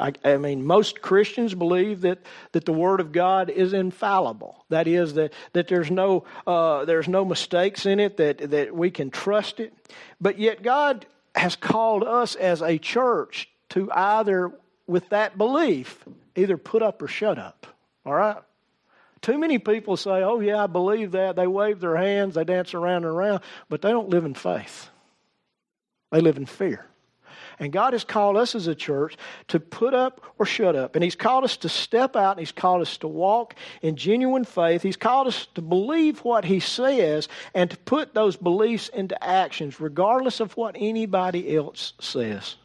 I, 0.00 0.12
I, 0.24 0.36
mean, 0.38 0.64
most 0.64 1.02
Christians 1.02 1.54
believe 1.54 2.00
that, 2.02 2.20
that 2.52 2.64
the 2.64 2.72
Word 2.72 3.00
of 3.00 3.12
God 3.12 3.50
is 3.50 3.72
infallible. 3.72 4.64
That 4.70 4.86
is, 4.86 5.14
that, 5.14 5.34
that 5.52 5.68
there's, 5.68 5.90
no, 5.90 6.24
uh, 6.46 6.86
there's 6.86 7.06
no 7.08 7.24
mistakes 7.24 7.84
in 7.84 8.00
it, 8.00 8.16
that, 8.16 8.50
that 8.50 8.74
we 8.74 8.90
can 8.90 9.10
trust 9.10 9.60
it. 9.60 9.74
But 10.20 10.38
yet, 10.38 10.62
God 10.62 11.06
has 11.34 11.54
called 11.54 12.02
us 12.02 12.34
as 12.34 12.62
a 12.62 12.78
church 12.78 13.50
to 13.70 13.90
either, 13.92 14.52
with 14.86 15.10
that 15.10 15.36
belief, 15.36 16.02
either 16.34 16.56
put 16.56 16.82
up 16.82 17.02
or 17.02 17.08
shut 17.08 17.38
up. 17.38 17.66
All 18.06 18.14
right? 18.14 18.38
Too 19.22 19.38
many 19.38 19.58
people 19.58 19.96
say, 19.96 20.22
oh, 20.22 20.40
yeah, 20.40 20.64
I 20.64 20.66
believe 20.66 21.12
that. 21.12 21.36
They 21.36 21.46
wave 21.46 21.80
their 21.80 21.96
hands, 21.96 22.34
they 22.34 22.44
dance 22.44 22.74
around 22.74 23.04
and 23.04 23.14
around, 23.14 23.40
but 23.68 23.82
they 23.82 23.90
don't 23.90 24.08
live 24.08 24.24
in 24.24 24.34
faith. 24.34 24.88
They 26.10 26.20
live 26.20 26.36
in 26.36 26.46
fear. 26.46 26.86
And 27.58 27.74
God 27.74 27.92
has 27.92 28.04
called 28.04 28.38
us 28.38 28.54
as 28.54 28.66
a 28.66 28.74
church 28.74 29.18
to 29.48 29.60
put 29.60 29.92
up 29.92 30.22
or 30.38 30.46
shut 30.46 30.74
up. 30.74 30.96
And 30.96 31.04
He's 31.04 31.14
called 31.14 31.44
us 31.44 31.58
to 31.58 31.68
step 31.68 32.16
out 32.16 32.32
and 32.32 32.40
He's 32.40 32.52
called 32.52 32.80
us 32.80 32.96
to 32.98 33.08
walk 33.08 33.54
in 33.82 33.96
genuine 33.96 34.44
faith. 34.44 34.82
He's 34.82 34.96
called 34.96 35.26
us 35.26 35.46
to 35.54 35.60
believe 35.60 36.20
what 36.20 36.46
He 36.46 36.58
says 36.58 37.28
and 37.54 37.70
to 37.70 37.76
put 37.76 38.14
those 38.14 38.34
beliefs 38.36 38.88
into 38.88 39.22
actions, 39.22 39.78
regardless 39.78 40.40
of 40.40 40.56
what 40.56 40.74
anybody 40.78 41.54
else 41.54 41.92
says. 42.00 42.56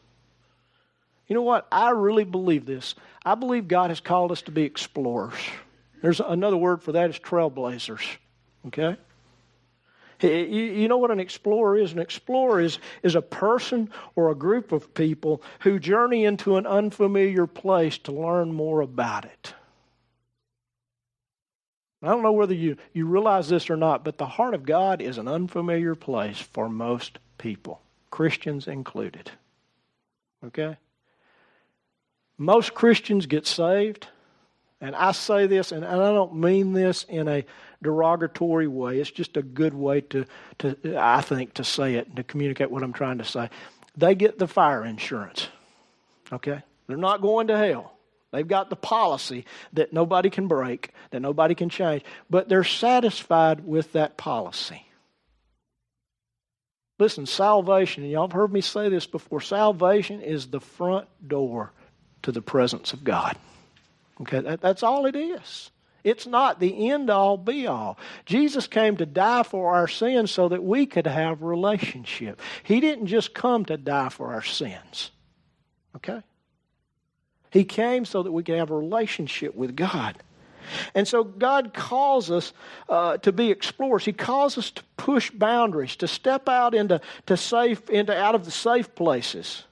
You 1.28 1.34
know 1.34 1.42
what? 1.42 1.66
I 1.70 1.90
really 1.90 2.24
believe 2.24 2.64
this. 2.64 2.94
I 3.22 3.34
believe 3.34 3.68
God 3.68 3.90
has 3.90 4.00
called 4.00 4.32
us 4.32 4.42
to 4.42 4.50
be 4.50 4.62
explorers. 4.62 5.34
There's 6.06 6.20
another 6.20 6.56
word 6.56 6.84
for 6.84 6.92
that 6.92 7.10
is 7.10 7.18
trailblazers. 7.18 8.06
Okay? 8.68 8.96
You 10.22 10.86
know 10.86 10.98
what 10.98 11.10
an 11.10 11.18
explorer 11.18 11.76
is? 11.76 11.90
An 11.90 11.98
explorer 11.98 12.60
is, 12.60 12.78
is 13.02 13.16
a 13.16 13.20
person 13.20 13.90
or 14.14 14.30
a 14.30 14.36
group 14.36 14.70
of 14.70 14.94
people 14.94 15.42
who 15.62 15.80
journey 15.80 16.24
into 16.24 16.58
an 16.58 16.64
unfamiliar 16.64 17.48
place 17.48 17.98
to 17.98 18.12
learn 18.12 18.52
more 18.52 18.82
about 18.82 19.24
it. 19.24 19.52
I 22.04 22.10
don't 22.10 22.22
know 22.22 22.30
whether 22.30 22.54
you, 22.54 22.76
you 22.92 23.06
realize 23.06 23.48
this 23.48 23.68
or 23.68 23.76
not, 23.76 24.04
but 24.04 24.16
the 24.16 24.26
heart 24.26 24.54
of 24.54 24.64
God 24.64 25.02
is 25.02 25.18
an 25.18 25.26
unfamiliar 25.26 25.96
place 25.96 26.38
for 26.38 26.68
most 26.68 27.18
people, 27.36 27.80
Christians 28.12 28.68
included. 28.68 29.32
Okay? 30.44 30.76
Most 32.38 32.74
Christians 32.74 33.26
get 33.26 33.44
saved, 33.44 34.06
and 34.80 34.94
I 34.94 35.12
say 35.12 35.46
this, 35.46 35.72
and 35.72 35.84
I 35.84 35.96
don't 35.96 36.36
mean 36.36 36.72
this 36.72 37.04
in 37.04 37.28
a 37.28 37.44
derogatory 37.82 38.66
way. 38.66 39.00
It's 39.00 39.10
just 39.10 39.36
a 39.36 39.42
good 39.42 39.74
way 39.74 40.02
to, 40.02 40.26
to 40.58 40.96
I 40.98 41.22
think, 41.22 41.54
to 41.54 41.64
say 41.64 41.94
it 41.94 42.08
and 42.08 42.16
to 42.16 42.22
communicate 42.22 42.70
what 42.70 42.82
I'm 42.82 42.92
trying 42.92 43.18
to 43.18 43.24
say. 43.24 43.48
They 43.96 44.14
get 44.14 44.38
the 44.38 44.46
fire 44.46 44.84
insurance. 44.84 45.48
Okay? 46.30 46.62
They're 46.86 46.96
not 46.96 47.22
going 47.22 47.46
to 47.46 47.56
hell. 47.56 47.92
They've 48.32 48.46
got 48.46 48.68
the 48.68 48.76
policy 48.76 49.46
that 49.72 49.92
nobody 49.92 50.28
can 50.28 50.46
break, 50.46 50.90
that 51.10 51.20
nobody 51.20 51.54
can 51.54 51.70
change, 51.70 52.02
but 52.28 52.48
they're 52.48 52.64
satisfied 52.64 53.64
with 53.64 53.92
that 53.92 54.18
policy. 54.18 54.82
Listen, 56.98 57.24
salvation, 57.24 58.02
and 58.02 58.12
y'all 58.12 58.26
have 58.26 58.32
heard 58.32 58.52
me 58.52 58.60
say 58.60 58.88
this 58.88 59.06
before 59.06 59.40
salvation 59.40 60.20
is 60.20 60.48
the 60.48 60.60
front 60.60 61.08
door 61.26 61.72
to 62.22 62.32
the 62.32 62.42
presence 62.42 62.92
of 62.92 63.04
God. 63.04 63.36
Okay, 64.20 64.40
that, 64.40 64.60
that's 64.60 64.82
all 64.82 65.06
it 65.06 65.16
is. 65.16 65.70
It's 66.04 66.26
not 66.26 66.60
the 66.60 66.90
end 66.90 67.10
all 67.10 67.36
be 67.36 67.66
all. 67.66 67.98
Jesus 68.26 68.66
came 68.66 68.96
to 68.98 69.06
die 69.06 69.42
for 69.42 69.74
our 69.74 69.88
sins 69.88 70.30
so 70.30 70.48
that 70.48 70.62
we 70.62 70.86
could 70.86 71.06
have 71.06 71.42
relationship. 71.42 72.40
He 72.62 72.80
didn't 72.80 73.08
just 73.08 73.34
come 73.34 73.64
to 73.64 73.76
die 73.76 74.08
for 74.10 74.32
our 74.32 74.42
sins. 74.42 75.10
Okay? 75.96 76.22
He 77.50 77.64
came 77.64 78.04
so 78.04 78.22
that 78.22 78.30
we 78.30 78.44
could 78.44 78.56
have 78.56 78.70
a 78.70 78.76
relationship 78.76 79.54
with 79.56 79.74
God. 79.74 80.16
And 80.94 81.06
so 81.06 81.24
God 81.24 81.74
calls 81.74 82.30
us 82.30 82.52
uh, 82.88 83.18
to 83.18 83.32
be 83.32 83.50
explorers. 83.50 84.04
He 84.04 84.12
calls 84.12 84.58
us 84.58 84.70
to 84.72 84.82
push 84.96 85.30
boundaries, 85.30 85.96
to 85.96 86.08
step 86.08 86.48
out 86.48 86.74
into 86.74 87.00
to 87.26 87.36
safe 87.36 87.88
into 87.88 88.16
out 88.16 88.34
of 88.34 88.44
the 88.44 88.50
safe 88.50 88.94
places 88.94 89.64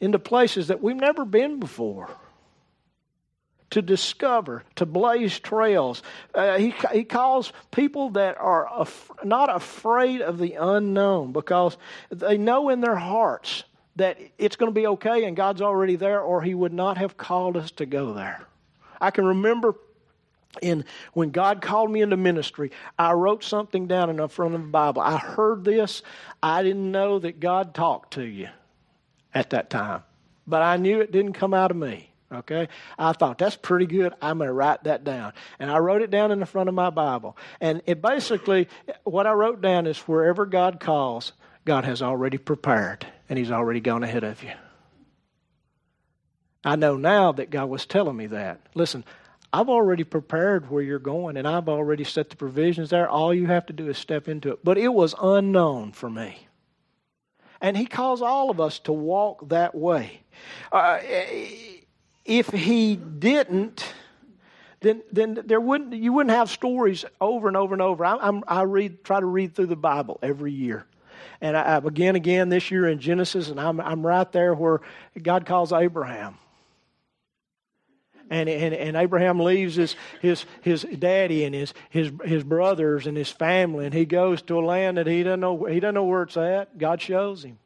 into 0.00 0.18
places 0.18 0.68
that 0.68 0.82
we've 0.82 0.96
never 0.96 1.24
been 1.24 1.58
before. 1.58 2.10
To 3.70 3.82
discover, 3.82 4.62
to 4.76 4.86
blaze 4.86 5.38
trails. 5.40 6.02
Uh, 6.32 6.56
he, 6.56 6.72
he 6.92 7.02
calls 7.02 7.52
people 7.72 8.10
that 8.10 8.38
are 8.38 8.68
af- 8.72 9.10
not 9.24 9.54
afraid 9.54 10.22
of 10.22 10.38
the 10.38 10.54
unknown 10.54 11.32
because 11.32 11.76
they 12.10 12.38
know 12.38 12.68
in 12.68 12.80
their 12.80 12.96
hearts 12.96 13.64
that 13.96 14.18
it's 14.38 14.56
going 14.56 14.72
to 14.72 14.80
be 14.80 14.86
okay 14.86 15.24
and 15.24 15.36
God's 15.36 15.62
already 15.62 15.96
there, 15.96 16.20
or 16.20 16.42
He 16.42 16.54
would 16.54 16.72
not 16.72 16.98
have 16.98 17.16
called 17.16 17.56
us 17.56 17.70
to 17.72 17.86
go 17.86 18.12
there. 18.12 18.46
I 19.00 19.10
can 19.10 19.26
remember 19.26 19.74
in 20.62 20.84
when 21.12 21.30
God 21.30 21.60
called 21.60 21.90
me 21.90 22.02
into 22.02 22.16
ministry, 22.16 22.70
I 22.98 23.12
wrote 23.12 23.44
something 23.44 23.86
down 23.86 24.10
in 24.10 24.16
the 24.16 24.28
front 24.28 24.54
of 24.54 24.62
the 24.62 24.68
Bible. 24.68 25.02
I 25.02 25.18
heard 25.18 25.64
this. 25.64 26.02
I 26.42 26.62
didn't 26.62 26.90
know 26.90 27.18
that 27.18 27.40
God 27.40 27.74
talked 27.74 28.14
to 28.14 28.22
you 28.22 28.48
at 29.34 29.50
that 29.50 29.70
time, 29.70 30.02
but 30.46 30.62
I 30.62 30.76
knew 30.76 31.00
it 31.00 31.12
didn't 31.12 31.34
come 31.34 31.54
out 31.54 31.70
of 31.70 31.76
me. 31.76 32.10
Okay? 32.32 32.68
I 32.98 33.12
thought, 33.12 33.38
that's 33.38 33.56
pretty 33.56 33.86
good. 33.86 34.12
I'm 34.20 34.38
going 34.38 34.48
to 34.48 34.52
write 34.52 34.84
that 34.84 35.04
down. 35.04 35.32
And 35.58 35.70
I 35.70 35.78
wrote 35.78 36.02
it 36.02 36.10
down 36.10 36.32
in 36.32 36.40
the 36.40 36.46
front 36.46 36.68
of 36.68 36.74
my 36.74 36.90
Bible. 36.90 37.36
And 37.60 37.82
it 37.86 38.02
basically, 38.02 38.68
what 39.04 39.26
I 39.26 39.32
wrote 39.32 39.60
down 39.60 39.86
is 39.86 39.98
wherever 40.00 40.46
God 40.46 40.80
calls, 40.80 41.32
God 41.64 41.84
has 41.84 42.02
already 42.02 42.38
prepared, 42.38 43.06
and 43.28 43.38
He's 43.38 43.50
already 43.50 43.80
gone 43.80 44.02
ahead 44.02 44.24
of 44.24 44.42
you. 44.42 44.52
I 46.64 46.76
know 46.76 46.96
now 46.96 47.32
that 47.32 47.50
God 47.50 47.66
was 47.68 47.86
telling 47.86 48.16
me 48.16 48.26
that. 48.28 48.60
Listen, 48.74 49.04
I've 49.52 49.68
already 49.68 50.04
prepared 50.04 50.70
where 50.70 50.82
you're 50.82 50.98
going, 50.98 51.36
and 51.36 51.46
I've 51.46 51.68
already 51.68 52.04
set 52.04 52.30
the 52.30 52.36
provisions 52.36 52.90
there. 52.90 53.08
All 53.08 53.32
you 53.32 53.46
have 53.46 53.66
to 53.66 53.72
do 53.72 53.88
is 53.88 53.98
step 53.98 54.28
into 54.28 54.50
it. 54.50 54.64
But 54.64 54.78
it 54.78 54.88
was 54.88 55.14
unknown 55.20 55.92
for 55.92 56.10
me. 56.10 56.48
And 57.60 57.76
He 57.76 57.86
calls 57.86 58.20
all 58.20 58.50
of 58.50 58.60
us 58.60 58.80
to 58.80 58.92
walk 58.92 59.48
that 59.48 59.74
way. 59.74 60.22
Uh, 60.72 60.98
if 62.26 62.48
He 62.48 62.96
didn't, 62.96 63.84
then 64.80 65.02
then 65.12 65.42
there 65.46 65.60
wouldn't 65.60 65.94
you 65.94 66.12
wouldn't 66.12 66.34
have 66.34 66.50
stories 66.50 67.04
over 67.20 67.48
and 67.48 67.56
over 67.56 67.74
and 67.74 67.82
over. 67.82 68.04
I, 68.04 68.16
I'm, 68.16 68.44
I 68.46 68.62
read 68.62 69.04
try 69.04 69.20
to 69.20 69.26
read 69.26 69.54
through 69.54 69.66
the 69.66 69.76
Bible 69.76 70.18
every 70.22 70.52
year, 70.52 70.86
and 71.40 71.56
I, 71.56 71.76
I 71.76 71.80
begin 71.80 72.16
again 72.16 72.48
this 72.48 72.70
year 72.70 72.88
in 72.88 73.00
Genesis, 73.00 73.48
and 73.48 73.60
I'm 73.60 73.80
I'm 73.80 74.06
right 74.06 74.30
there 74.32 74.54
where 74.54 74.80
God 75.22 75.46
calls 75.46 75.72
Abraham 75.72 76.38
and, 78.30 78.48
and, 78.48 78.74
and 78.74 78.96
Abraham 78.96 79.40
leaves 79.40 79.76
his, 79.76 79.96
his, 80.20 80.44
his 80.62 80.82
daddy 80.98 81.44
and 81.44 81.54
his, 81.54 81.74
his, 81.90 82.10
his 82.24 82.44
brothers 82.44 83.06
and 83.06 83.16
his 83.16 83.30
family, 83.30 83.84
and 83.84 83.94
he 83.94 84.04
goes 84.04 84.42
to 84.42 84.58
a 84.58 84.64
land 84.64 84.96
that 84.98 85.06
he 85.06 85.22
doesn't 85.22 85.40
know, 85.40 85.64
he 85.64 85.80
doesn't 85.80 85.94
know 85.94 86.04
where 86.04 86.22
it's 86.22 86.36
at. 86.36 86.76
God 86.78 87.00
shows 87.00 87.44
him. 87.44 87.58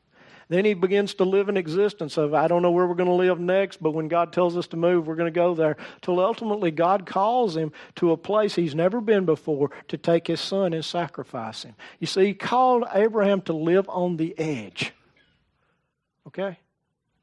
Then 0.51 0.65
he 0.65 0.75
begins 0.75 1.15
to 1.15 1.25
live 1.25 1.49
an 1.49 1.57
existence 1.57 2.19
of, 2.19 2.35
I 2.35 2.49
don't 2.49 2.61
know 2.61 2.73
where 2.73 2.85
we're 2.85 2.97
going 2.97 3.09
to 3.09 3.15
live 3.15 3.39
next, 3.39 3.81
but 3.81 3.93
when 3.93 4.09
God 4.09 4.33
tells 4.33 4.57
us 4.57 4.67
to 4.69 4.77
move, 4.77 5.07
we're 5.07 5.15
going 5.15 5.33
to 5.33 5.35
go 5.35 5.55
there. 5.55 5.77
Till 6.03 6.19
ultimately, 6.19 6.73
God 6.73 7.07
calls 7.07 7.57
him 7.57 7.73
to 7.95 8.11
a 8.11 8.17
place 8.17 8.57
he's 8.57 8.75
never 8.75 9.01
been 9.01 9.25
before 9.25 9.71
to 9.87 9.97
take 9.97 10.27
his 10.27 10.41
son 10.41 10.73
and 10.73 10.85
sacrifice 10.85 11.63
him. 11.63 11.77
You 12.01 12.09
see, 12.09 12.27
he 12.27 12.35
called 12.35 12.85
Abraham 12.93 13.43
to 13.43 13.53
live 13.53 13.89
on 13.89 14.17
the 14.17 14.37
edge. 14.39 14.93
Okay? 16.27 16.59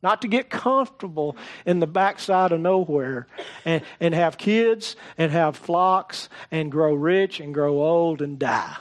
not 0.03 0.21
to 0.21 0.27
get 0.27 0.49
comfortable 0.49 1.35
in 1.65 1.79
the 1.79 1.87
backside 1.87 2.51
of 2.51 2.59
nowhere 2.59 3.27
and, 3.65 3.81
and 3.99 4.13
have 4.13 4.37
kids 4.37 4.95
and 5.17 5.31
have 5.31 5.57
flocks 5.57 6.29
and 6.51 6.71
grow 6.71 6.93
rich 6.93 7.39
and 7.39 7.53
grow 7.53 7.81
old 7.81 8.21
and 8.21 8.37
die. 8.37 8.77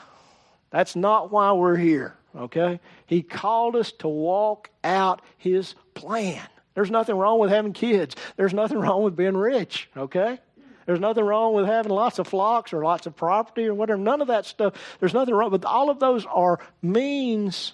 That's 0.69 0.95
not 0.95 1.31
why 1.31 1.53
we're 1.53 1.75
here, 1.75 2.15
okay? 2.37 2.79
He 3.05 3.23
called 3.23 3.75
us 3.75 3.91
to 3.99 4.07
walk 4.07 4.69
out 4.83 5.21
His 5.37 5.75
plan. 5.93 6.47
There's 6.75 6.91
nothing 6.91 7.15
wrong 7.15 7.39
with 7.39 7.49
having 7.49 7.73
kids, 7.73 8.15
there's 8.35 8.53
nothing 8.53 8.77
wrong 8.79 9.03
with 9.03 9.15
being 9.15 9.35
rich, 9.35 9.89
okay? 9.97 10.39
There's 10.85 10.99
nothing 11.01 11.25
wrong 11.25 11.53
with 11.53 11.65
having 11.65 11.91
lots 11.91 12.17
of 12.17 12.27
flocks 12.27 12.71
or 12.71 12.81
lots 12.81 13.07
of 13.07 13.15
property 13.15 13.65
or 13.65 13.73
whatever. 13.73 13.99
None 13.99 14.21
of 14.21 14.29
that 14.29 14.45
stuff. 14.45 14.73
There's 15.01 15.13
nothing 15.13 15.35
wrong. 15.35 15.51
But 15.51 15.65
all 15.65 15.89
of 15.89 15.99
those 15.99 16.25
are 16.25 16.59
means, 16.81 17.73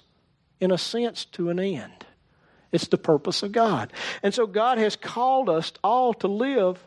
in 0.59 0.71
a 0.71 0.79
sense, 0.79 1.25
to 1.25 1.49
an 1.49 1.59
end. 1.59 2.07
It's 2.71 2.87
the 2.87 2.97
purpose 2.97 3.43
of 3.43 3.51
God. 3.51 3.93
And 4.23 4.33
so 4.33 4.47
God 4.47 4.79
has 4.79 4.95
called 4.95 5.47
us 5.47 5.71
all 5.83 6.15
to 6.15 6.27
live 6.27 6.83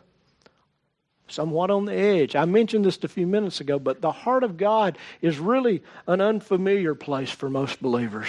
somewhat 1.27 1.71
on 1.71 1.85
the 1.85 1.93
edge. 1.93 2.35
I 2.35 2.45
mentioned 2.45 2.85
this 2.85 3.03
a 3.03 3.07
few 3.07 3.27
minutes 3.27 3.61
ago, 3.61 3.79
but 3.79 4.01
the 4.01 4.11
heart 4.11 4.43
of 4.43 4.57
God 4.57 4.97
is 5.21 5.39
really 5.39 5.83
an 6.07 6.21
unfamiliar 6.21 6.95
place 6.95 7.31
for 7.31 7.49
most 7.49 7.81
believers. 7.81 8.27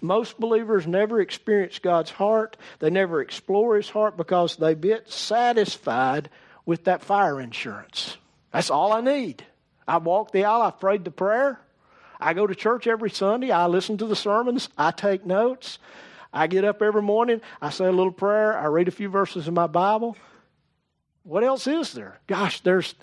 Most 0.00 0.38
believers 0.40 0.86
never 0.86 1.20
experience 1.20 1.78
God's 1.78 2.10
heart. 2.10 2.56
They 2.80 2.90
never 2.90 3.20
explore 3.20 3.76
His 3.76 3.88
heart 3.88 4.16
because 4.16 4.56
they 4.56 4.74
get 4.74 5.10
satisfied 5.10 6.28
with 6.66 6.84
that 6.84 7.02
fire 7.02 7.40
insurance. 7.40 8.16
That's 8.52 8.70
all 8.70 8.92
I 8.92 9.00
need. 9.00 9.44
I 9.86 9.98
walk 9.98 10.32
the 10.32 10.44
aisle, 10.44 10.62
I've 10.62 10.80
prayed 10.80 11.04
the 11.04 11.10
prayer. 11.10 11.60
I 12.20 12.34
go 12.34 12.46
to 12.46 12.54
church 12.54 12.86
every 12.86 13.10
Sunday. 13.10 13.50
I 13.50 13.66
listen 13.66 13.98
to 13.98 14.06
the 14.06 14.14
sermons. 14.14 14.68
I 14.78 14.92
take 14.92 15.26
notes. 15.26 15.78
I 16.32 16.46
get 16.46 16.64
up 16.64 16.80
every 16.80 17.02
morning, 17.02 17.42
I 17.60 17.70
say 17.70 17.84
a 17.84 17.92
little 17.92 18.12
prayer, 18.12 18.56
I 18.56 18.66
read 18.66 18.88
a 18.88 18.92
few 18.92 19.10
verses 19.10 19.48
in 19.48 19.54
my 19.54 19.66
Bible. 19.66 20.16
What 21.24 21.44
else 21.44 21.66
is 21.66 21.92
there? 21.92 22.18
Gosh, 22.26 22.60
there's 22.60 22.94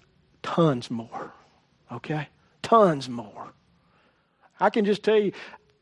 tons 0.43 0.91
more. 0.91 1.34
Okay? 1.91 2.27
Tons 2.62 3.10
more. 3.10 3.53
I 4.60 4.69
can 4.69 4.86
just 4.86 5.03
tell 5.03 5.17
you 5.17 5.32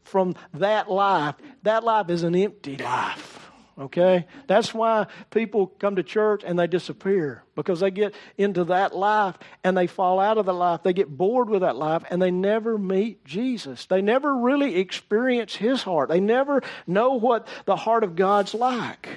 from 0.03 0.35
that 0.53 0.89
life, 0.89 1.35
that 1.63 1.83
life 1.83 2.09
is 2.09 2.23
an 2.23 2.35
empty 2.35 2.77
life. 2.77 3.49
Okay? 3.79 4.25
That's 4.47 4.73
why 4.73 5.05
people 5.29 5.67
come 5.67 5.97
to 5.97 6.03
church 6.03 6.43
and 6.45 6.57
they 6.57 6.65
disappear 6.65 7.43
because 7.55 7.79
they 7.79 7.91
get 7.91 8.15
into 8.37 8.63
that 8.65 8.95
life 8.95 9.35
and 9.63 9.77
they 9.77 9.85
fall 9.85 10.19
out 10.19 10.37
of 10.37 10.45
the 10.45 10.53
life. 10.53 10.81
They 10.83 10.93
get 10.93 11.15
bored 11.15 11.49
with 11.49 11.61
that 11.61 11.75
life 11.75 12.03
and 12.09 12.19
they 12.21 12.31
never 12.31 12.77
meet 12.77 13.23
Jesus. 13.23 13.85
They 13.85 14.01
never 14.01 14.35
really 14.35 14.77
experience 14.77 15.55
His 15.55 15.83
heart. 15.83 16.09
They 16.09 16.19
never 16.19 16.63
know 16.87 17.13
what 17.13 17.47
the 17.65 17.75
heart 17.75 18.03
of 18.03 18.15
God's 18.15 18.53
like. 18.55 19.09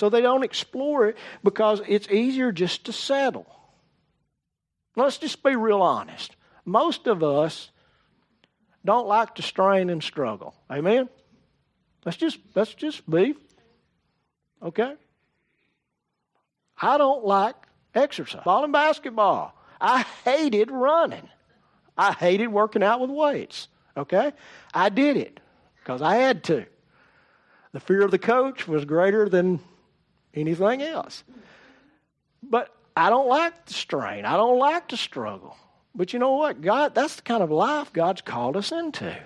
So 0.00 0.08
they 0.08 0.22
don't 0.22 0.44
explore 0.44 1.08
it 1.08 1.18
because 1.44 1.82
it's 1.86 2.08
easier 2.08 2.52
just 2.52 2.86
to 2.86 2.92
settle. 2.92 3.44
Let's 4.96 5.18
just 5.18 5.42
be 5.42 5.54
real 5.56 5.82
honest. 5.82 6.36
Most 6.64 7.06
of 7.06 7.22
us 7.22 7.70
don't 8.82 9.06
like 9.06 9.34
to 9.34 9.42
strain 9.42 9.90
and 9.90 10.02
struggle. 10.02 10.54
Amen? 10.70 11.10
Let's 12.06 12.16
just 12.16 12.38
let's 12.54 12.72
just 12.72 13.08
be 13.10 13.34
okay. 14.62 14.94
I 16.80 16.96
don't 16.96 17.26
like 17.26 17.56
exercise. 17.94 18.42
Ball 18.42 18.64
and 18.64 18.72
basketball. 18.72 19.54
I 19.82 20.06
hated 20.24 20.70
running. 20.70 21.28
I 21.98 22.12
hated 22.12 22.46
working 22.46 22.82
out 22.82 23.02
with 23.02 23.10
weights. 23.10 23.68
Okay? 23.98 24.32
I 24.72 24.88
did 24.88 25.18
it 25.18 25.40
because 25.80 26.00
I 26.00 26.14
had 26.14 26.42
to. 26.44 26.64
The 27.72 27.80
fear 27.80 28.00
of 28.00 28.10
the 28.10 28.18
coach 28.18 28.66
was 28.66 28.86
greater 28.86 29.28
than 29.28 29.60
anything 30.34 30.82
else. 30.82 31.24
But 32.42 32.74
I 32.96 33.10
don't 33.10 33.28
like 33.28 33.66
the 33.66 33.74
strain. 33.74 34.24
I 34.24 34.36
don't 34.36 34.58
like 34.58 34.88
to 34.88 34.96
struggle. 34.96 35.56
But 35.94 36.12
you 36.12 36.18
know 36.18 36.32
what? 36.32 36.60
God, 36.60 36.94
that's 36.94 37.16
the 37.16 37.22
kind 37.22 37.42
of 37.42 37.50
life 37.50 37.92
God's 37.92 38.20
called 38.20 38.56
us 38.56 38.72
into. 38.72 39.16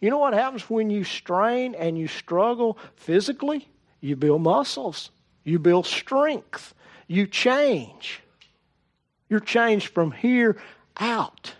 You 0.00 0.10
know 0.10 0.18
what 0.18 0.34
happens 0.34 0.68
when 0.68 0.90
you 0.90 1.04
strain 1.04 1.74
and 1.74 1.98
you 1.98 2.06
struggle 2.06 2.78
physically? 2.96 3.68
You 4.00 4.14
build 4.14 4.42
muscles, 4.42 5.10
you 5.44 5.58
build 5.58 5.86
strength, 5.86 6.74
you 7.08 7.26
change. 7.26 8.20
You're 9.28 9.40
changed 9.40 9.88
from 9.88 10.12
here 10.12 10.56
out. 10.98 11.52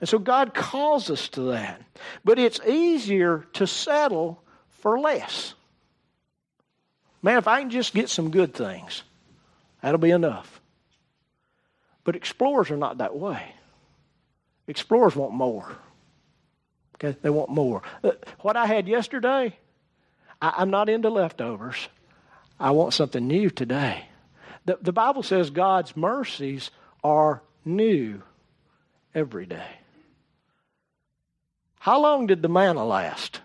And 0.00 0.08
so 0.08 0.18
God 0.18 0.54
calls 0.54 1.10
us 1.10 1.28
to 1.30 1.40
that. 1.42 1.80
But 2.24 2.38
it's 2.38 2.60
easier 2.66 3.46
to 3.54 3.66
settle 3.66 4.42
for 4.68 5.00
less. 5.00 5.54
Man, 7.22 7.38
if 7.38 7.48
I 7.48 7.60
can 7.60 7.70
just 7.70 7.94
get 7.94 8.08
some 8.08 8.30
good 8.30 8.54
things, 8.54 9.02
that'll 9.82 9.98
be 9.98 10.10
enough. 10.10 10.60
But 12.04 12.16
explorers 12.16 12.70
are 12.70 12.76
not 12.76 12.98
that 12.98 13.16
way. 13.16 13.42
Explorers 14.66 15.16
want 15.16 15.32
more. 15.32 15.76
Okay, 16.94 17.16
they 17.22 17.30
want 17.30 17.50
more. 17.50 17.82
Uh, 18.02 18.12
what 18.40 18.56
I 18.56 18.66
had 18.66 18.88
yesterday, 18.88 19.56
I, 20.40 20.62
am 20.62 20.70
not 20.70 20.88
into 20.88 21.10
leftovers. 21.10 21.88
I 22.58 22.72
want 22.72 22.92
something 22.92 23.26
new 23.26 23.50
today. 23.50 24.04
The, 24.64 24.78
the 24.82 24.92
Bible 24.92 25.22
says 25.22 25.50
God's 25.50 25.96
mercies 25.96 26.70
are 27.04 27.42
new 27.64 28.22
every 29.14 29.46
day. 29.46 29.78
How 31.78 32.00
long 32.00 32.26
did 32.26 32.42
the 32.42 32.48
manna 32.48 32.84
last? 32.84 33.40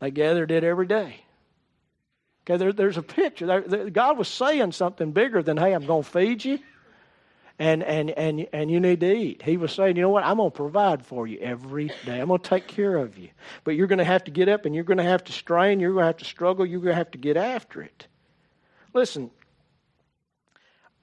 They 0.00 0.10
gathered 0.10 0.50
it 0.50 0.64
every 0.64 0.86
day. 0.86 1.24
Okay, 2.48 2.56
there, 2.56 2.72
there's 2.72 2.96
a 2.96 3.02
picture. 3.02 3.46
There, 3.46 3.60
there, 3.60 3.90
God 3.90 4.16
was 4.16 4.28
saying 4.28 4.72
something 4.72 5.12
bigger 5.12 5.42
than, 5.42 5.58
hey, 5.58 5.74
I'm 5.74 5.84
going 5.84 6.02
to 6.02 6.08
feed 6.08 6.44
you 6.44 6.58
and, 7.58 7.82
and, 7.82 8.10
and, 8.10 8.46
and 8.54 8.70
you 8.70 8.80
need 8.80 9.00
to 9.00 9.14
eat. 9.14 9.42
He 9.42 9.58
was 9.58 9.72
saying, 9.72 9.96
you 9.96 10.02
know 10.02 10.08
what? 10.08 10.24
I'm 10.24 10.38
going 10.38 10.50
to 10.50 10.56
provide 10.56 11.04
for 11.04 11.26
you 11.26 11.38
every 11.40 11.88
day. 12.06 12.20
I'm 12.20 12.28
going 12.28 12.40
to 12.40 12.48
take 12.48 12.66
care 12.66 12.96
of 12.96 13.18
you. 13.18 13.28
But 13.64 13.72
you're 13.72 13.86
going 13.86 13.98
to 13.98 14.04
have 14.04 14.24
to 14.24 14.30
get 14.30 14.48
up 14.48 14.64
and 14.64 14.74
you're 14.74 14.84
going 14.84 14.98
to 14.98 15.04
have 15.04 15.24
to 15.24 15.32
strain. 15.32 15.78
You're 15.78 15.92
going 15.92 16.04
to 16.04 16.06
have 16.06 16.16
to 16.18 16.24
struggle. 16.24 16.64
You're 16.64 16.80
going 16.80 16.92
to 16.92 16.96
have 16.96 17.10
to 17.10 17.18
get 17.18 17.36
after 17.36 17.82
it. 17.82 18.06
Listen, 18.94 19.30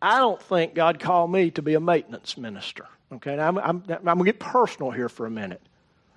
I 0.01 0.17
don't 0.17 0.41
think 0.41 0.73
God 0.73 0.99
called 0.99 1.31
me 1.31 1.51
to 1.51 1.61
be 1.61 1.75
a 1.75 1.79
maintenance 1.79 2.37
minister. 2.37 2.87
Okay, 3.11 3.35
now 3.35 3.49
I'm, 3.49 3.57
I'm, 3.59 3.83
I'm 3.87 4.03
going 4.03 4.17
to 4.19 4.25
get 4.25 4.39
personal 4.39 4.89
here 4.89 5.09
for 5.09 5.27
a 5.27 5.31
minute. 5.31 5.61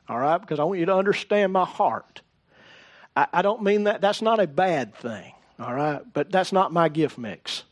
All 0.09 0.19
right, 0.19 0.39
because 0.39 0.59
I 0.59 0.65
want 0.65 0.81
you 0.81 0.87
to 0.87 0.97
understand 0.97 1.53
my 1.53 1.67
heart. 1.67 2.23
I, 3.19 3.27
I 3.33 3.43
don't 3.43 3.63
mean 3.63 3.85
that, 3.85 4.01
that's 4.01 4.23
not 4.23 4.39
a 4.39 4.47
bad 4.47 4.95
thing. 4.95 5.33
All 5.59 5.75
right, 5.75 6.01
but 6.13 6.31
that's 6.31 6.53
not 6.53 6.73
my 6.73 6.89
gift 6.89 7.19
mix. 7.19 7.65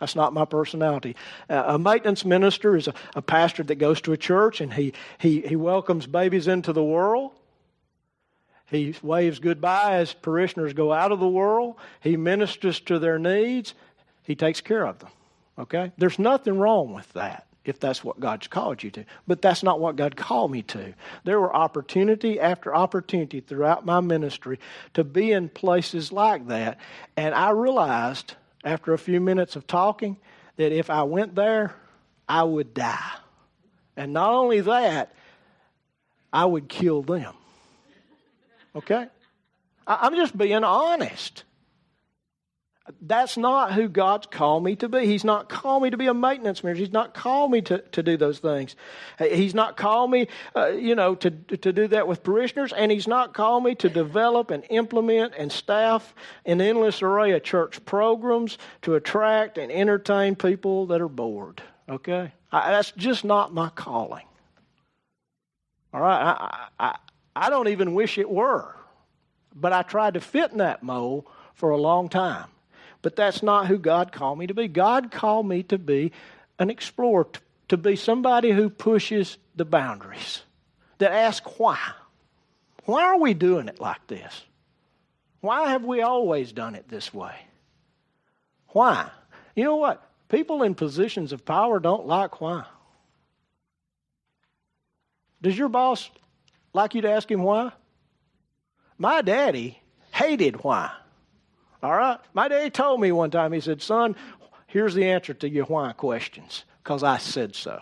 That's 0.00 0.16
not 0.16 0.32
my 0.32 0.44
personality. 0.44 1.14
Uh, 1.48 1.64
a 1.68 1.78
maintenance 1.78 2.24
minister 2.24 2.76
is 2.76 2.88
a, 2.88 2.94
a 3.14 3.22
pastor 3.22 3.62
that 3.64 3.76
goes 3.76 4.00
to 4.02 4.12
a 4.12 4.16
church 4.16 4.60
and 4.60 4.74
he, 4.74 4.92
he, 5.18 5.42
he 5.42 5.54
welcomes 5.54 6.06
babies 6.06 6.48
into 6.48 6.72
the 6.72 6.82
world. 6.82 7.30
He 8.66 8.94
waves 9.02 9.38
goodbye 9.38 9.94
as 9.94 10.12
parishioners 10.12 10.72
go 10.72 10.92
out 10.92 11.12
of 11.12 11.20
the 11.20 11.28
world. 11.28 11.76
He 12.00 12.16
ministers 12.16 12.80
to 12.80 12.98
their 12.98 13.18
needs. 13.18 13.74
He 14.24 14.34
takes 14.34 14.60
care 14.60 14.84
of 14.84 14.98
them. 14.98 15.10
Okay? 15.58 15.92
There's 15.96 16.18
nothing 16.18 16.58
wrong 16.58 16.92
with 16.92 17.10
that 17.12 17.47
if 17.68 17.80
that's 17.80 18.02
what 18.02 18.20
God's 18.20 18.46
called 18.46 18.82
you 18.82 18.90
to. 18.92 19.04
But 19.26 19.42
that's 19.42 19.62
not 19.62 19.80
what 19.80 19.96
God 19.96 20.16
called 20.16 20.50
me 20.50 20.62
to. 20.62 20.94
There 21.24 21.40
were 21.40 21.54
opportunity 21.54 22.40
after 22.40 22.74
opportunity 22.74 23.40
throughout 23.40 23.84
my 23.84 24.00
ministry 24.00 24.58
to 24.94 25.04
be 25.04 25.32
in 25.32 25.48
places 25.48 26.12
like 26.12 26.48
that. 26.48 26.78
And 27.16 27.34
I 27.34 27.50
realized 27.50 28.34
after 28.64 28.92
a 28.92 28.98
few 28.98 29.20
minutes 29.20 29.56
of 29.56 29.66
talking 29.66 30.16
that 30.56 30.72
if 30.72 30.90
I 30.90 31.02
went 31.04 31.34
there, 31.34 31.74
I 32.28 32.42
would 32.42 32.74
die. 32.74 33.12
And 33.96 34.12
not 34.12 34.32
only 34.32 34.60
that, 34.60 35.12
I 36.32 36.44
would 36.44 36.68
kill 36.68 37.02
them. 37.02 37.34
Okay? 38.74 39.06
I'm 39.86 40.14
just 40.14 40.36
being 40.36 40.64
honest. 40.64 41.44
That's 43.02 43.36
not 43.36 43.72
who 43.72 43.88
God's 43.88 44.26
called 44.26 44.64
me 44.64 44.76
to 44.76 44.88
be. 44.88 45.06
He's 45.06 45.24
not 45.24 45.48
called 45.48 45.82
me 45.82 45.90
to 45.90 45.96
be 45.96 46.06
a 46.06 46.14
maintenance 46.14 46.64
manager. 46.64 46.80
He's 46.80 46.92
not 46.92 47.14
called 47.14 47.50
me 47.50 47.60
to, 47.62 47.78
to 47.78 48.02
do 48.02 48.16
those 48.16 48.38
things. 48.38 48.76
He's 49.18 49.54
not 49.54 49.76
called 49.76 50.10
me, 50.10 50.28
uh, 50.56 50.68
you 50.68 50.94
know, 50.94 51.14
to, 51.16 51.30
to 51.30 51.72
do 51.72 51.88
that 51.88 52.08
with 52.08 52.22
parishioners, 52.22 52.72
and 52.72 52.90
He's 52.90 53.06
not 53.06 53.34
called 53.34 53.64
me 53.64 53.74
to 53.76 53.88
develop 53.88 54.50
and 54.50 54.64
implement 54.70 55.34
and 55.36 55.52
staff 55.52 56.14
an 56.46 56.60
endless 56.60 57.02
array 57.02 57.32
of 57.32 57.42
church 57.42 57.84
programs 57.84 58.58
to 58.82 58.94
attract 58.94 59.58
and 59.58 59.70
entertain 59.70 60.34
people 60.34 60.86
that 60.86 61.00
are 61.00 61.08
bored. 61.08 61.62
Okay? 61.88 62.32
I, 62.50 62.70
that's 62.70 62.92
just 62.92 63.24
not 63.24 63.52
my 63.52 63.68
calling. 63.70 64.26
All 65.92 66.00
right? 66.00 66.36
I, 66.38 66.68
I, 66.78 66.96
I 67.36 67.50
don't 67.50 67.68
even 67.68 67.94
wish 67.94 68.18
it 68.18 68.30
were. 68.30 68.74
But 69.54 69.72
I 69.72 69.82
tried 69.82 70.14
to 70.14 70.20
fit 70.20 70.52
in 70.52 70.58
that 70.58 70.82
mold 70.82 71.26
for 71.54 71.70
a 71.70 71.76
long 71.76 72.08
time. 72.08 72.48
But 73.02 73.16
that's 73.16 73.42
not 73.42 73.66
who 73.66 73.78
God 73.78 74.12
called 74.12 74.38
me 74.38 74.46
to 74.48 74.54
be. 74.54 74.68
God 74.68 75.10
called 75.10 75.46
me 75.46 75.62
to 75.64 75.78
be 75.78 76.12
an 76.58 76.70
explorer, 76.70 77.26
to 77.68 77.76
be 77.76 77.96
somebody 77.96 78.50
who 78.50 78.68
pushes 78.68 79.38
the 79.54 79.64
boundaries, 79.64 80.42
that 80.98 81.12
asks 81.12 81.50
why. 81.58 81.78
Why 82.84 83.04
are 83.04 83.20
we 83.20 83.34
doing 83.34 83.68
it 83.68 83.80
like 83.80 84.06
this? 84.06 84.42
Why 85.40 85.70
have 85.70 85.84
we 85.84 86.00
always 86.02 86.52
done 86.52 86.74
it 86.74 86.88
this 86.88 87.14
way? 87.14 87.34
Why? 88.68 89.10
You 89.54 89.64
know 89.64 89.76
what? 89.76 90.04
People 90.28 90.62
in 90.62 90.74
positions 90.74 91.32
of 91.32 91.44
power 91.44 91.78
don't 91.80 92.06
like 92.06 92.40
why. 92.40 92.64
Does 95.40 95.56
your 95.56 95.68
boss 95.68 96.10
like 96.72 96.94
you 96.94 97.02
to 97.02 97.10
ask 97.10 97.30
him 97.30 97.42
why? 97.42 97.72
My 98.98 99.22
daddy 99.22 99.80
hated 100.12 100.64
why. 100.64 100.90
All 101.82 101.94
right? 101.94 102.18
My 102.34 102.48
daddy 102.48 102.70
told 102.70 103.00
me 103.00 103.12
one 103.12 103.30
time, 103.30 103.52
he 103.52 103.60
said, 103.60 103.80
Son, 103.82 104.16
here's 104.66 104.94
the 104.94 105.04
answer 105.04 105.34
to 105.34 105.48
your 105.48 105.66
why 105.66 105.92
questions, 105.92 106.64
because 106.82 107.02
I 107.02 107.18
said 107.18 107.54
so. 107.54 107.80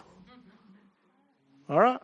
All 1.69 1.81
right? 1.81 2.01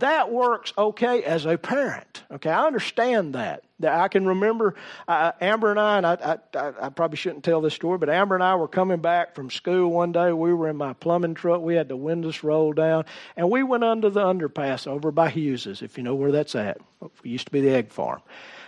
That 0.00 0.32
works 0.32 0.72
okay 0.76 1.22
as 1.22 1.46
a 1.46 1.56
parent. 1.56 2.24
Okay, 2.32 2.50
I 2.50 2.66
understand 2.66 3.36
that. 3.36 3.62
That 3.78 4.00
I 4.00 4.08
can 4.08 4.26
remember 4.26 4.74
uh, 5.06 5.32
Amber 5.40 5.70
and 5.70 5.78
I, 5.78 5.96
and 5.98 6.06
I, 6.06 6.38
I, 6.54 6.72
I, 6.86 6.88
probably 6.88 7.16
shouldn't 7.16 7.44
tell 7.44 7.60
this 7.60 7.74
story, 7.74 7.98
but 7.98 8.08
Amber 8.10 8.34
and 8.34 8.42
I 8.42 8.56
were 8.56 8.66
coming 8.66 9.00
back 9.00 9.36
from 9.36 9.50
school 9.50 9.90
one 9.90 10.10
day. 10.10 10.32
We 10.32 10.52
were 10.52 10.68
in 10.68 10.76
my 10.76 10.94
plumbing 10.94 11.34
truck. 11.34 11.60
We 11.60 11.76
had 11.76 11.88
the 11.88 11.96
windows 11.96 12.42
rolled 12.42 12.74
down, 12.74 13.04
and 13.36 13.50
we 13.50 13.62
went 13.62 13.84
under 13.84 14.10
the 14.10 14.22
underpass 14.22 14.88
over 14.88 15.12
by 15.12 15.30
Hughes's, 15.30 15.80
if 15.80 15.96
you 15.96 16.02
know 16.02 16.16
where 16.16 16.32
that's 16.32 16.56
at. 16.56 16.78
It 17.00 17.10
used 17.22 17.46
to 17.46 17.52
be 17.52 17.60
the 17.60 17.70
egg 17.70 17.92
farm. 17.92 18.20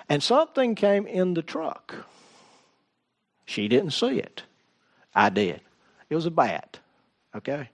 And 0.09 0.22
something 0.22 0.77
came 0.77 1.09
in 1.09 1.35
the 1.35 1.42
truck. 1.42 2.07
She 3.46 3.68
didn't 3.68 3.92
see 3.92 4.18
it. 4.18 4.42
I 5.14 5.30
did. 5.30 5.61
It 6.11 6.14
was 6.14 6.26
a 6.26 6.30
bat. 6.30 6.78
Okay? 7.35 7.70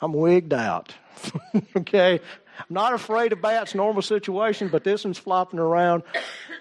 I'm 0.00 0.12
wigged 0.12 0.52
out. 0.52 0.94
okay? 1.76 2.20
I'm 2.58 2.66
not 2.70 2.92
afraid 2.92 3.32
of 3.32 3.40
bats, 3.40 3.74
normal 3.74 4.02
situation, 4.02 4.68
but 4.68 4.84
this 4.84 5.04
one's 5.04 5.18
flopping 5.18 5.58
around 5.58 6.02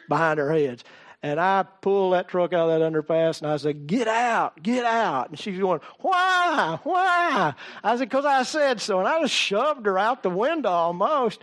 behind 0.07 0.39
our 0.39 0.51
heads. 0.51 0.83
And 1.23 1.39
I 1.39 1.63
pull 1.81 2.11
that 2.11 2.27
truck 2.27 2.53
out 2.53 2.69
of 2.69 2.79
that 2.79 2.91
underpass 2.91 3.41
and 3.41 3.51
I 3.51 3.57
said, 3.57 3.87
Get 3.87 4.07
out, 4.07 4.61
get 4.61 4.85
out. 4.85 5.29
And 5.29 5.39
she's 5.39 5.59
going, 5.59 5.81
Why? 5.99 6.79
Why? 6.83 7.53
I 7.83 7.97
said, 7.97 8.07
Because 8.07 8.25
I 8.25 8.43
said 8.43 8.79
so. 8.79 8.99
And 8.99 9.07
I 9.07 9.21
just 9.21 9.33
shoved 9.33 9.85
her 9.87 9.97
out 9.97 10.21
the 10.21 10.29
window 10.29 10.69
almost. 10.69 11.39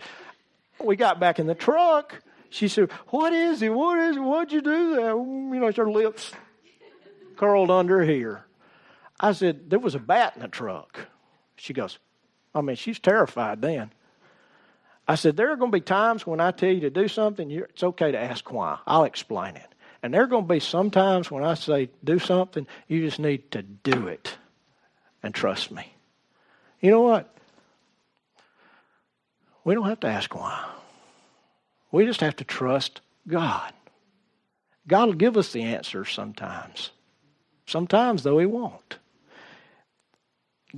We 0.81 0.95
got 0.95 1.19
back 1.19 1.39
in 1.39 1.47
the 1.47 1.55
truck. 1.55 2.21
She 2.49 2.69
said, 2.69 2.89
What 3.07 3.33
is 3.33 3.61
it? 3.61 3.73
What 3.73 3.99
is 3.99 4.15
it? 4.15 4.21
What'd 4.21 4.53
you 4.53 4.61
do 4.61 4.95
there? 4.95 5.09
You 5.09 5.59
know, 5.59 5.67
it's 5.67 5.77
her 5.77 5.91
lips 5.91 6.31
curled 7.35 7.71
under 7.71 8.03
here. 8.03 8.45
I 9.19 9.31
said, 9.33 9.69
There 9.69 9.79
was 9.79 9.95
a 9.95 9.99
bat 9.99 10.33
in 10.35 10.41
the 10.41 10.47
truck. 10.47 11.07
She 11.55 11.73
goes, 11.73 11.99
I 12.53 12.61
mean, 12.61 12.75
she's 12.75 12.99
terrified 12.99 13.61
then. 13.61 13.91
I 15.07 15.15
said, 15.15 15.37
There 15.37 15.51
are 15.51 15.55
going 15.55 15.71
to 15.71 15.77
be 15.77 15.81
times 15.81 16.25
when 16.25 16.39
I 16.39 16.51
tell 16.51 16.71
you 16.71 16.81
to 16.81 16.89
do 16.89 17.07
something, 17.07 17.51
it's 17.51 17.83
okay 17.83 18.11
to 18.11 18.19
ask 18.19 18.51
why. 18.51 18.79
I'll 18.87 19.03
explain 19.03 19.55
it. 19.55 19.67
And 20.01 20.13
there 20.13 20.23
are 20.23 20.27
going 20.27 20.43
to 20.45 20.53
be 20.53 20.59
some 20.59 20.91
times 20.91 21.31
when 21.31 21.43
I 21.43 21.55
say 21.55 21.89
do 22.03 22.19
something, 22.19 22.67
you 22.87 23.01
just 23.01 23.19
need 23.19 23.51
to 23.51 23.61
do 23.63 24.07
it 24.07 24.35
and 25.23 25.33
trust 25.33 25.71
me. 25.71 25.93
You 26.79 26.91
know 26.91 27.01
what? 27.01 27.35
We 29.63 29.73
don't 29.73 29.89
have 29.89 30.01
to 30.01 30.07
ask 30.07 30.33
why. 30.35 30.63
We 31.91 32.05
just 32.05 32.21
have 32.21 32.35
to 32.35 32.43
trust 32.43 33.01
God. 33.27 33.73
God 34.87 35.07
will 35.07 35.13
give 35.13 35.37
us 35.37 35.51
the 35.51 35.63
answers 35.63 36.11
sometimes. 36.11 36.91
Sometimes, 37.65 38.23
though, 38.23 38.39
He 38.39 38.45
won't. 38.45 38.99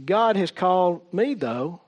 God 0.06 0.36
has 0.36 0.52
called 0.52 1.02
me, 1.14 1.34
though, 1.34 1.82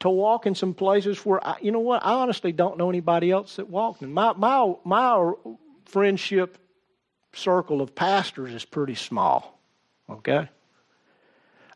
to 0.00 0.08
walk 0.08 0.46
in 0.46 0.54
some 0.54 0.74
places 0.74 1.18
where, 1.26 1.44
I, 1.46 1.56
you 1.60 1.72
know 1.72 1.80
what, 1.80 2.04
I 2.04 2.12
honestly 2.12 2.52
don't 2.52 2.78
know 2.78 2.88
anybody 2.88 3.30
else 3.30 3.56
that 3.56 3.68
walked 3.68 4.02
in. 4.02 4.12
My, 4.12 4.32
my, 4.34 4.74
my 4.84 5.32
friendship 5.86 6.58
circle 7.34 7.80
of 7.80 7.94
pastors 7.94 8.54
is 8.54 8.64
pretty 8.64 8.94
small, 8.94 9.58
okay? 10.08 10.48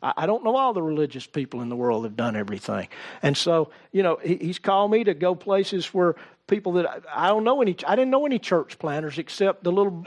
I, 0.03 0.25
don't 0.25 0.43
know 0.43 0.55
all 0.57 0.73
the 0.73 0.81
religious 0.81 1.25
people 1.25 1.61
in 1.61 1.69
the 1.69 1.77
world 1.77 2.03
have 2.03 2.17
done 2.17 2.35
everything. 2.35 2.89
And 3.21 3.37
so, 3.37 3.71
you 3.93 4.03
know, 4.03 4.19
he, 4.21 4.35
he's 4.35 4.59
called 4.59 4.91
me 4.91 5.05
to 5.05 5.13
go 5.13 5.33
places 5.33 5.93
where 5.93 6.15
people 6.47 6.73
that 6.73 6.89
I, 6.89 7.25
I 7.25 7.27
don't 7.29 7.43
know 7.43 7.61
any, 7.61 7.75
I 7.87 7.95
didn't 7.95 8.11
know 8.11 8.25
any 8.25 8.39
church 8.39 8.77
planters 8.79 9.17
except 9.17 9.63
the 9.63 9.71
little, 9.71 10.05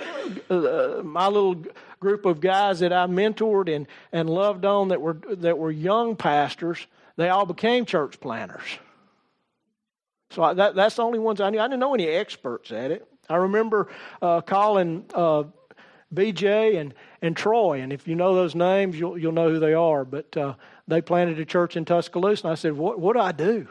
uh, 0.51 1.03
my 1.03 1.27
little 1.29 1.65
group 2.01 2.27
of 2.27 2.41
guys 2.41 2.81
that 2.81 2.93
I 2.93 3.07
mentored 3.07 3.75
and, 3.75 3.87
and 4.13 4.29
loved 4.29 4.65
on 4.65 4.89
that 4.89 5.01
were, 5.01 5.19
that 5.29 5.59
were 5.59 5.71
young 5.71 6.17
pastors 6.17 6.87
they 7.17 7.31
all 7.31 7.47
became 7.47 7.85
church 7.87 8.21
planters. 8.21 8.79
So 10.31 10.43
I, 10.43 10.55
that, 10.55 10.75
that's 10.75 10.97
the 10.97 11.03
only 11.03 11.19
ones 11.19 11.41
I 11.41 11.51
knew. 11.51 11.59
I 11.59 11.65
didn't 11.65 11.81
know 11.81 11.95
any 11.95 12.07
experts 12.07 12.71
at 12.71 12.91
it. 12.91 13.09
I 13.29 13.37
remember 13.37 13.89
uh, 14.21 14.43
calling 14.43 15.05
uh, 15.15 15.45
BJ 16.15 16.79
and, 16.79 16.95
and 17.23 17.37
Troy, 17.37 17.81
and 17.81 17.93
if 17.93 18.07
you 18.07 18.15
know 18.15 18.35
those 18.35 18.55
names, 18.55 18.99
you'll, 18.99 19.19
you'll 19.19 19.33
know 19.33 19.49
who 19.49 19.59
they 19.59 19.75
are. 19.75 20.05
But 20.05 20.37
uh, 20.37 20.55
they 20.87 21.01
planted 21.01 21.39
a 21.41 21.45
church 21.45 21.77
in 21.77 21.85
Tuscaloosa, 21.85 22.47
and 22.47 22.53
I 22.53 22.55
said, 22.55 22.75
what, 22.75 23.01
what 23.01 23.15
do 23.15 23.21
I 23.21 23.33
do? 23.33 23.69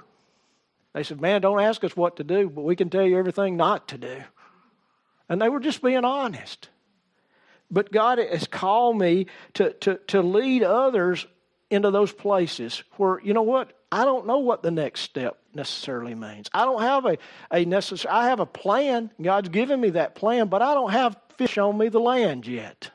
They 0.95 1.03
said, 1.03 1.19
Man, 1.19 1.41
don't 1.41 1.59
ask 1.59 1.83
us 1.83 1.95
what 1.95 2.15
to 2.15 2.23
do, 2.23 2.49
but 2.49 2.63
we 2.63 2.77
can 2.77 2.89
tell 2.89 3.05
you 3.05 3.19
everything 3.19 3.57
not 3.57 3.89
to 3.89 3.97
do. 3.97 4.23
And 5.27 5.41
they 5.41 5.49
were 5.49 5.59
just 5.59 5.83
being 5.83 6.05
honest. 6.05 6.69
But 7.69 7.91
God 7.91 8.17
has 8.17 8.47
called 8.47 8.97
me 8.97 9.27
to, 9.55 9.73
to, 9.73 9.99
to 10.07 10.21
lead 10.21 10.63
others 10.63 11.27
into 11.69 11.91
those 11.91 12.13
places 12.13 12.81
where, 12.93 13.19
you 13.21 13.33
know 13.33 13.41
what, 13.41 13.73
I 13.91 14.05
don't 14.05 14.25
know 14.25 14.37
what 14.37 14.63
the 14.63 14.71
next 14.71 15.01
step 15.01 15.37
necessarily 15.53 16.15
means. 16.15 16.49
I 16.53 16.63
don't 16.63 16.81
have 16.81 17.05
a, 17.05 17.17
a 17.51 17.65
necessary, 17.65 18.13
I 18.13 18.29
have 18.29 18.39
a 18.39 18.45
plan. 18.45 19.11
God's 19.21 19.49
given 19.49 19.81
me 19.81 19.89
that 19.91 20.15
plan, 20.15 20.47
but 20.47 20.61
I 20.61 20.73
don't 20.73 20.91
have 20.91 21.17
fish 21.37 21.57
on 21.57 21.77
me 21.77 21.89
the 21.89 21.99
land 21.99 22.47
yet. 22.47 22.89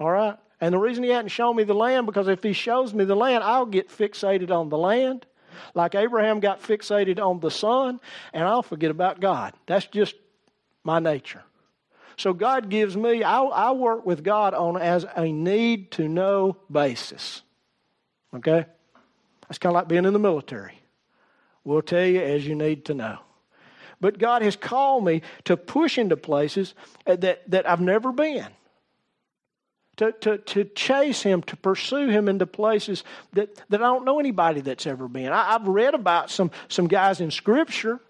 All 0.00 0.10
right? 0.10 0.38
And 0.62 0.72
the 0.72 0.78
reason 0.78 1.04
He 1.04 1.10
hadn't 1.10 1.28
shown 1.28 1.56
me 1.56 1.64
the 1.64 1.74
land, 1.74 2.06
because 2.06 2.28
if 2.28 2.42
He 2.42 2.54
shows 2.54 2.94
me 2.94 3.04
the 3.04 3.16
land, 3.16 3.44
I'll 3.44 3.66
get 3.66 3.90
fixated 3.90 4.50
on 4.50 4.70
the 4.70 4.78
land, 4.78 5.26
like 5.74 5.94
Abraham 5.94 6.40
got 6.40 6.62
fixated 6.62 7.18
on 7.18 7.40
the 7.40 7.50
son, 7.50 8.00
and 8.32 8.44
I'll 8.44 8.62
forget 8.62 8.90
about 8.90 9.20
God. 9.20 9.54
That's 9.66 9.86
just 9.86 10.14
my 10.82 10.98
nature. 10.98 11.42
So 12.16 12.32
God 12.32 12.70
gives 12.70 12.96
me, 12.96 13.22
I, 13.22 13.42
I 13.42 13.70
work 13.72 14.06
with 14.06 14.22
God 14.22 14.54
on 14.54 14.80
as 14.80 15.04
a 15.16 15.32
need 15.32 15.90
to 15.92 16.08
know 16.08 16.56
basis. 16.70 17.42
Okay? 18.34 18.66
That's 19.48 19.58
kind 19.58 19.72
of 19.72 19.74
like 19.74 19.88
being 19.88 20.04
in 20.04 20.12
the 20.12 20.18
military. 20.18 20.80
We'll 21.64 21.82
tell 21.82 22.04
you 22.04 22.20
as 22.20 22.46
you 22.46 22.54
need 22.54 22.84
to 22.86 22.94
know. 22.94 23.18
But 24.00 24.18
God 24.18 24.42
has 24.42 24.54
called 24.54 25.04
me 25.04 25.22
to 25.44 25.56
push 25.56 25.98
into 25.98 26.16
places 26.16 26.74
that, 27.06 27.50
that 27.50 27.68
I've 27.68 27.80
never 27.80 28.12
been. 28.12 28.48
To, 29.96 30.12
to, 30.12 30.38
to 30.38 30.64
chase 30.64 31.22
him, 31.22 31.42
to 31.42 31.56
pursue 31.56 32.08
him 32.08 32.28
into 32.28 32.46
places 32.46 33.04
that, 33.32 33.54
that 33.68 33.80
I 33.82 33.86
don't 33.86 34.04
know 34.04 34.18
anybody 34.18 34.60
that's 34.60 34.86
ever 34.86 35.08
been. 35.08 35.32
I, 35.32 35.54
I've 35.54 35.66
read 35.66 35.94
about 35.94 36.30
some, 36.30 36.50
some 36.68 36.88
guys 36.88 37.20
in 37.20 37.30
Scripture, 37.30 38.00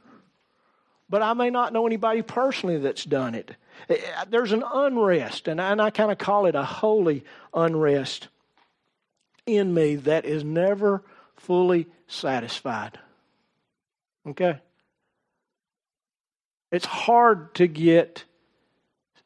but 1.10 1.22
I 1.22 1.34
may 1.34 1.50
not 1.50 1.72
know 1.72 1.86
anybody 1.86 2.22
personally 2.22 2.78
that's 2.78 3.04
done 3.04 3.34
it. 3.34 3.54
Eh, 3.88 3.96
eh, 3.96 4.24
there's 4.30 4.52
an 4.52 4.64
unrest, 4.72 5.48
and 5.48 5.60
I, 5.60 5.72
and 5.72 5.82
I 5.82 5.90
kind 5.90 6.10
of 6.10 6.18
call 6.18 6.46
it 6.46 6.54
a 6.54 6.64
holy 6.64 7.24
unrest 7.52 8.28
in 9.46 9.74
me 9.74 9.96
that 9.96 10.24
is 10.24 10.42
never 10.42 11.02
fully 11.36 11.86
satisfied. 12.06 12.98
Okay? 14.26 14.58
It's 16.72 16.86
hard 16.86 17.54
to 17.56 17.66
get 17.66 18.24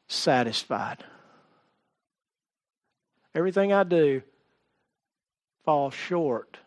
satisfied. 0.07 1.03
Everything 3.35 3.71
I 3.73 3.83
do 3.83 4.21
falls 5.65 5.93
short 5.93 6.57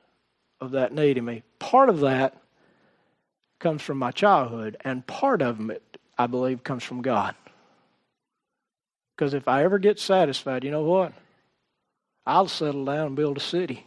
of 0.60 0.72
that 0.72 0.92
need 0.92 1.18
in 1.18 1.24
me. 1.24 1.42
Part 1.58 1.88
of 1.88 2.00
that 2.00 2.36
comes 3.58 3.82
from 3.82 3.98
my 3.98 4.10
childhood, 4.10 4.76
and 4.82 5.06
part 5.06 5.42
of 5.42 5.70
it, 5.70 5.98
I 6.18 6.26
believe, 6.26 6.62
comes 6.62 6.84
from 6.84 7.02
God. 7.02 7.34
Because 9.14 9.34
if 9.34 9.46
I 9.48 9.64
ever 9.64 9.78
get 9.78 10.00
satisfied, 10.00 10.64
you 10.64 10.70
know 10.70 10.82
what? 10.82 11.12
I'll 12.26 12.48
settle 12.48 12.84
down 12.84 13.08
and 13.08 13.16
build 13.16 13.36
a 13.36 13.40
city. 13.40 13.86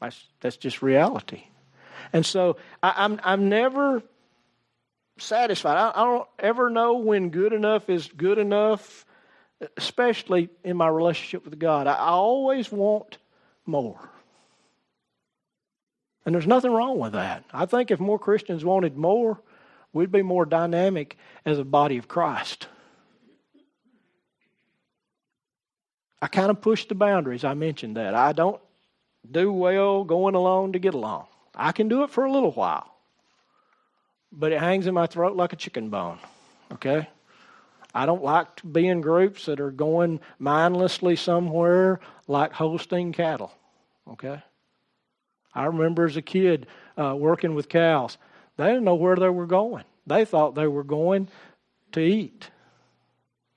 That's, 0.00 0.28
that's 0.40 0.56
just 0.56 0.82
reality. 0.82 1.44
And 2.12 2.24
so 2.24 2.56
I, 2.82 2.94
I'm, 2.96 3.20
I'm 3.22 3.48
never 3.48 4.02
satisfied. 5.18 5.76
I, 5.76 5.90
I 5.94 6.04
don't 6.04 6.28
ever 6.38 6.70
know 6.70 6.94
when 6.96 7.30
good 7.30 7.52
enough 7.52 7.90
is 7.90 8.08
good 8.08 8.38
enough 8.38 9.04
especially 9.76 10.48
in 10.64 10.76
my 10.76 10.88
relationship 10.88 11.44
with 11.44 11.58
God. 11.58 11.86
I, 11.86 11.96
always 11.96 12.72
want 12.72 13.18
more. 13.66 14.10
And 16.24 16.34
there's 16.34 16.46
nothing 16.46 16.72
wrong 16.72 16.98
with 16.98 17.12
that. 17.12 17.44
I 17.52 17.66
think 17.66 17.90
if 17.90 18.00
more 18.00 18.18
Christians 18.18 18.64
wanted 18.64 18.96
more, 18.96 19.40
we'd 19.92 20.12
be 20.12 20.22
more 20.22 20.46
dynamic 20.46 21.16
as 21.44 21.58
a 21.58 21.64
body 21.64 21.98
of 21.98 22.08
Christ. 22.08 22.68
I 26.22 26.26
kind 26.26 26.50
of 26.50 26.60
push 26.60 26.86
the 26.86 26.94
boundaries. 26.94 27.44
I 27.44 27.54
mentioned 27.54 27.96
that. 27.96 28.14
I 28.14 28.32
don't 28.32 28.60
do 29.30 29.52
well 29.52 30.04
going 30.04 30.34
along 30.34 30.72
to 30.72 30.78
get 30.78 30.94
along. 30.94 31.26
I 31.54 31.72
can 31.72 31.88
do 31.88 32.02
it 32.04 32.10
for 32.10 32.24
a 32.24 32.32
little 32.32 32.52
while, 32.52 32.94
but 34.30 34.52
it 34.52 34.60
hangs 34.60 34.86
in 34.86 34.94
my 34.94 35.06
throat 35.06 35.36
like 35.36 35.52
a 35.52 35.56
chicken 35.56 35.88
bone. 35.88 36.18
Okay? 36.72 37.08
I 37.94 38.06
don't 38.06 38.22
like 38.22 38.56
to 38.56 38.66
be 38.66 38.86
in 38.86 39.00
groups 39.00 39.46
that 39.46 39.60
are 39.60 39.70
going 39.70 40.20
mindlessly 40.38 41.16
somewhere 41.16 42.00
like 42.28 42.52
Holstein 42.52 43.12
cattle. 43.12 43.52
Okay? 44.08 44.42
I 45.54 45.64
remember 45.64 46.04
as 46.04 46.16
a 46.16 46.22
kid 46.22 46.66
uh, 46.96 47.14
working 47.16 47.54
with 47.54 47.68
cows, 47.68 48.18
they 48.56 48.66
didn't 48.66 48.84
know 48.84 48.94
where 48.94 49.16
they 49.16 49.28
were 49.28 49.46
going. 49.46 49.84
They 50.06 50.24
thought 50.24 50.54
they 50.54 50.68
were 50.68 50.84
going 50.84 51.28
to 51.92 52.00
eat. 52.00 52.50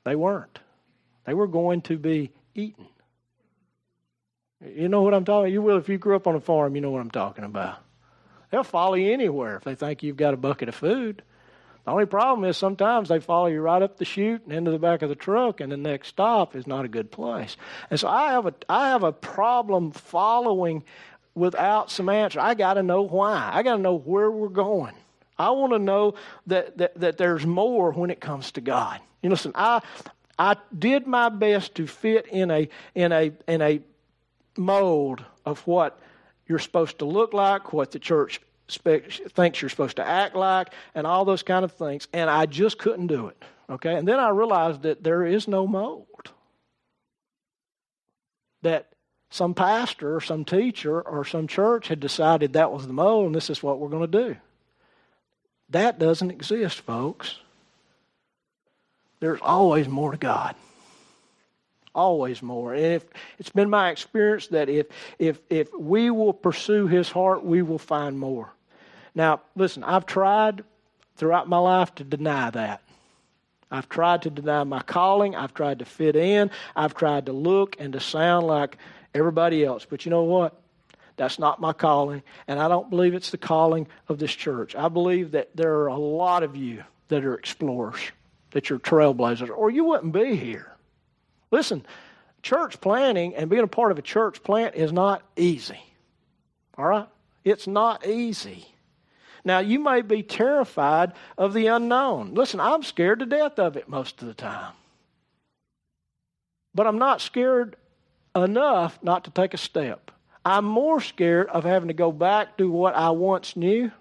They 0.04 0.16
weren't. 0.16 0.60
They 1.26 1.34
were 1.34 1.48
going 1.48 1.82
to 1.84 1.98
be 1.98 2.32
eaten. 2.56 2.88
You 4.66 4.88
know 4.88 5.02
what 5.02 5.14
I'm 5.14 5.26
talking 5.26 5.44
about? 5.44 5.52
You 5.52 5.62
will 5.62 5.78
if 5.78 5.90
you 5.90 5.98
grew 5.98 6.16
up 6.16 6.28
on 6.28 6.36
a 6.36 6.40
farm, 6.40 6.76
you 6.76 6.82
know 6.82 6.92
what 6.92 7.02
I'm 7.02 7.12
talking 7.12 7.44
about. 7.44 7.80
They'll 8.50 8.64
follow 8.64 8.96
you 8.96 9.12
anywhere 9.12 9.58
if 9.58 9.64
they 9.64 9.76
think 9.76 10.04
you've 10.04 10.18
got 10.18 10.34
a 10.34 10.38
bucket 10.38 10.70
of 10.70 10.76
food. 10.76 11.24
The 11.86 11.92
only 11.92 12.06
problem 12.06 12.50
is 12.50 12.56
sometimes 12.56 13.10
they 13.10 13.20
follow 13.20 13.48
you 13.48 13.60
right 13.60 13.82
up 13.82 13.98
the 13.98 14.06
chute 14.06 14.44
and 14.46 14.54
into 14.54 14.72
the 14.72 14.80
back 14.80 15.02
of 15.02 15.10
the 15.10 15.16
truck, 15.16 15.60
and 15.60 15.72
the 15.72 15.78
next 15.78 16.10
stop 16.10 16.56
is 16.56 16.66
not 16.66 16.86
a 16.86 16.88
good 16.88 17.12
place. 17.12 17.58
And 17.90 18.00
so 18.00 18.08
I 18.08 18.32
have 18.32 18.46
a 18.46 18.54
I 18.70 18.90
have 18.90 19.04
a 19.04 19.12
problem 19.12 19.92
following 19.92 20.84
without 21.36 21.92
some 21.92 22.08
answer. 22.08 22.40
I 22.40 22.54
got 22.54 22.76
to 22.76 22.84
know 22.84 23.02
why. 23.02 23.50
I 23.52 23.64
got 23.64 23.76
to 23.76 23.82
know 23.82 23.98
where 23.98 24.32
we're 24.32 24.48
going. 24.48 24.94
I 25.38 25.50
want 25.52 25.74
to 25.74 25.80
know 25.80 26.14
that, 26.48 26.78
that 26.78 27.00
that 27.00 27.18
there's 27.18 27.46
more 27.46 27.92
when 27.92 28.12
it 28.12 28.22
comes 28.22 28.52
to 28.54 28.62
God. 28.62 29.02
You 29.22 29.30
listen, 29.30 29.52
I 29.56 29.82
I 30.40 30.56
did 30.78 31.06
my 31.06 31.30
best 31.30 31.76
to 31.76 31.88
fit 31.88 32.28
in 32.28 32.50
a 32.50 32.70
in 32.96 33.12
a 33.12 33.32
in 33.46 33.62
a 33.62 33.82
mold 34.58 35.24
of 35.46 35.60
what 35.68 36.00
you're 36.48 36.60
supposed 36.60 37.00
to 37.00 37.06
look 37.06 37.34
like, 37.34 37.74
what 37.74 37.92
the 37.92 38.00
church 38.00 38.40
thinks 38.78 39.62
you're 39.62 39.70
supposed 39.70 39.98
to 39.98 40.08
act 40.08 40.36
like, 40.36 40.70
and 40.96 41.08
all 41.08 41.26
those 41.26 41.44
kind 41.44 41.66
of 41.66 41.72
things. 41.72 42.08
And 42.14 42.30
I 42.30 42.46
just 42.46 42.78
couldn't 42.78 43.08
do 43.08 43.28
it. 43.28 43.44
Okay? 43.70 43.96
And 43.96 44.08
then 44.08 44.20
I 44.20 44.30
realized 44.30 44.84
that 44.84 45.04
there 45.04 45.26
is 45.26 45.48
no 45.48 45.68
mold. 45.68 46.08
That 48.62 48.90
some 49.30 49.54
pastor 49.54 50.16
or 50.16 50.22
some 50.22 50.46
teacher 50.46 51.02
or 51.02 51.26
some 51.26 51.48
church 51.48 51.88
had 51.88 52.00
decided 52.00 52.54
that 52.54 52.72
was 52.72 52.88
the 52.88 52.94
mold 52.94 53.26
and 53.28 53.36
this 53.36 53.50
is 53.50 53.64
what 53.64 53.80
we're 53.80 53.90
going 53.90 54.10
to 54.10 54.26
do. 54.26 54.38
That 55.70 55.98
doesn't 55.98 56.30
exist, 56.30 56.82
folks. 56.82 57.40
There's 59.20 59.40
always 59.42 59.88
more 59.88 60.12
to 60.12 60.18
God 60.18 60.56
always 61.96 62.42
more. 62.42 62.74
And 62.74 62.86
if 62.86 63.06
it's 63.40 63.50
been 63.50 63.70
my 63.70 63.90
experience 63.90 64.48
that 64.48 64.70
if 64.70 64.88
if 65.20 65.40
if 65.50 65.70
we 65.78 66.10
will 66.10 66.34
pursue 66.34 66.88
his 66.88 67.10
heart, 67.10 67.44
we 67.44 67.62
will 67.62 67.80
find 67.80 68.20
more. 68.20 68.53
Now, 69.16 69.42
listen, 69.56 69.84
I've 69.84 70.06
tried 70.06 70.64
throughout 71.16 71.48
my 71.48 71.58
life 71.58 71.94
to 71.96 72.04
deny 72.04 72.50
that. 72.52 72.82
I've 73.70 73.90
tried 73.90 74.24
to 74.24 74.30
deny 74.30 74.64
my 74.64 74.82
calling. 74.82 75.36
I've 75.36 75.54
tried 75.54 75.80
to 75.80 75.86
fit 75.86 76.16
in. 76.16 76.52
I've 76.76 76.94
tried 76.94 77.26
to 77.26 77.34
look 77.34 77.76
and 77.80 77.94
to 77.94 78.00
sound 78.00 78.46
like 78.46 78.78
everybody 79.14 79.66
else. 79.66 79.86
But 79.90 80.06
you 80.06 80.12
know 80.12 80.24
what? 80.24 80.60
That's 81.16 81.40
not 81.40 81.62
my 81.62 81.74
calling. 81.74 82.24
And 82.48 82.60
I 82.60 82.68
don't 82.68 82.90
believe 82.90 83.14
it's 83.14 83.32
the 83.32 83.38
calling 83.38 83.88
of 84.08 84.20
this 84.20 84.32
church. 84.32 84.76
I 84.76 84.90
believe 84.90 85.32
that 85.32 85.56
there 85.56 85.74
are 85.82 85.88
a 85.88 85.98
lot 85.98 86.44
of 86.44 86.56
you 86.56 86.84
that 87.08 87.26
are 87.26 87.36
explorers, 87.36 88.00
that 88.52 88.70
you're 88.70 88.80
trailblazers, 88.80 89.50
or 89.56 89.70
you 89.70 89.86
wouldn't 89.86 90.14
be 90.14 90.36
here. 90.36 90.72
Listen, 91.52 91.86
church 92.42 92.82
planting 92.82 93.36
and 93.36 93.50
being 93.50 93.64
a 93.64 93.68
part 93.68 93.92
of 93.92 94.00
a 94.00 94.04
church 94.04 94.44
plant 94.44 94.76
is 94.76 94.92
not 94.92 95.24
easy. 95.36 95.80
All 96.78 96.86
right? 96.86 97.08
It's 97.44 97.68
not 97.68 98.08
easy. 98.08 98.68
Now, 99.46 99.60
you 99.60 99.80
may 99.80 100.02
be 100.02 100.24
terrified 100.24 101.12
of 101.38 101.54
the 101.54 101.68
unknown. 101.68 102.34
Listen, 102.34 102.60
I'm 102.60 102.84
scared 102.84 103.20
to 103.20 103.26
death 103.26 103.60
of 103.60 103.76
it 103.76 103.90
most 103.90 104.22
of 104.22 104.28
the 104.28 104.34
time. 104.34 104.74
But 106.74 106.88
I'm 106.88 106.98
not 106.98 107.22
scared 107.22 107.76
enough 108.36 108.98
not 109.04 109.26
to 109.26 109.32
take 109.32 109.54
a 109.54 109.58
step. 109.58 110.12
I'm 110.46 110.66
more 110.66 111.02
scared 111.02 111.48
of 111.50 111.64
having 111.64 111.90
to 111.90 111.94
go 111.94 112.12
back 112.12 112.58
to 112.58 112.70
what 112.70 112.96
I 112.96 113.12
once 113.12 113.56
knew. 113.56 113.92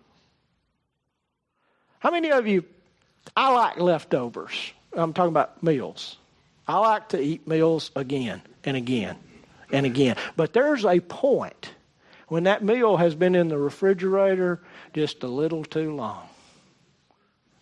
How 1.98 2.10
many 2.10 2.32
of 2.32 2.46
you, 2.46 2.64
I 3.36 3.52
like 3.52 3.78
leftovers? 3.78 4.72
I'm 4.92 5.12
talking 5.12 5.28
about 5.28 5.62
meals. 5.62 6.16
I 6.66 6.78
like 6.78 7.08
to 7.10 7.20
eat 7.20 7.46
meals 7.46 7.90
again 7.94 8.42
and 8.64 8.76
again 8.76 9.16
and 9.70 9.86
again. 9.86 10.16
But 10.36 10.52
there's 10.52 10.84
a 10.84 11.00
point 11.00 11.70
when 12.32 12.44
that 12.44 12.64
meal 12.64 12.96
has 12.96 13.14
been 13.14 13.34
in 13.34 13.48
the 13.48 13.58
refrigerator 13.58 14.58
just 14.94 15.22
a 15.22 15.26
little 15.26 15.62
too 15.62 15.94
long. 15.94 16.26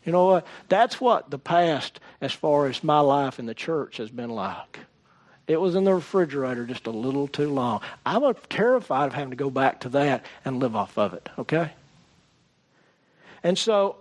You 0.05 0.13
know 0.13 0.27
what? 0.27 0.47
That's 0.69 1.01
what 1.01 1.29
the 1.29 1.41
past, 1.41 1.99
as 2.21 2.33
far 2.33 2.69
as 2.69 2.85
my 2.85 3.01
life 3.01 3.41
in 3.41 3.47
the 3.47 3.55
church, 3.55 3.97
has 3.97 4.11
been 4.11 4.31
like. 4.31 4.79
It 5.49 5.61
was 5.61 5.75
in 5.75 5.83
the 5.83 5.95
refrigerator 5.95 6.67
just 6.67 6.87
a 6.87 6.93
little 6.93 7.27
too 7.27 7.51
long. 7.51 7.81
I'm 8.07 8.23
terrified 8.49 9.07
of 9.07 9.15
having 9.15 9.31
to 9.31 9.37
go 9.37 9.51
back 9.51 9.81
to 9.81 9.89
that 9.89 10.25
and 10.45 10.61
live 10.61 10.77
off 10.77 10.97
of 10.97 11.15
it, 11.15 11.29
okay? 11.37 11.73
And 13.43 13.59
so, 13.59 13.97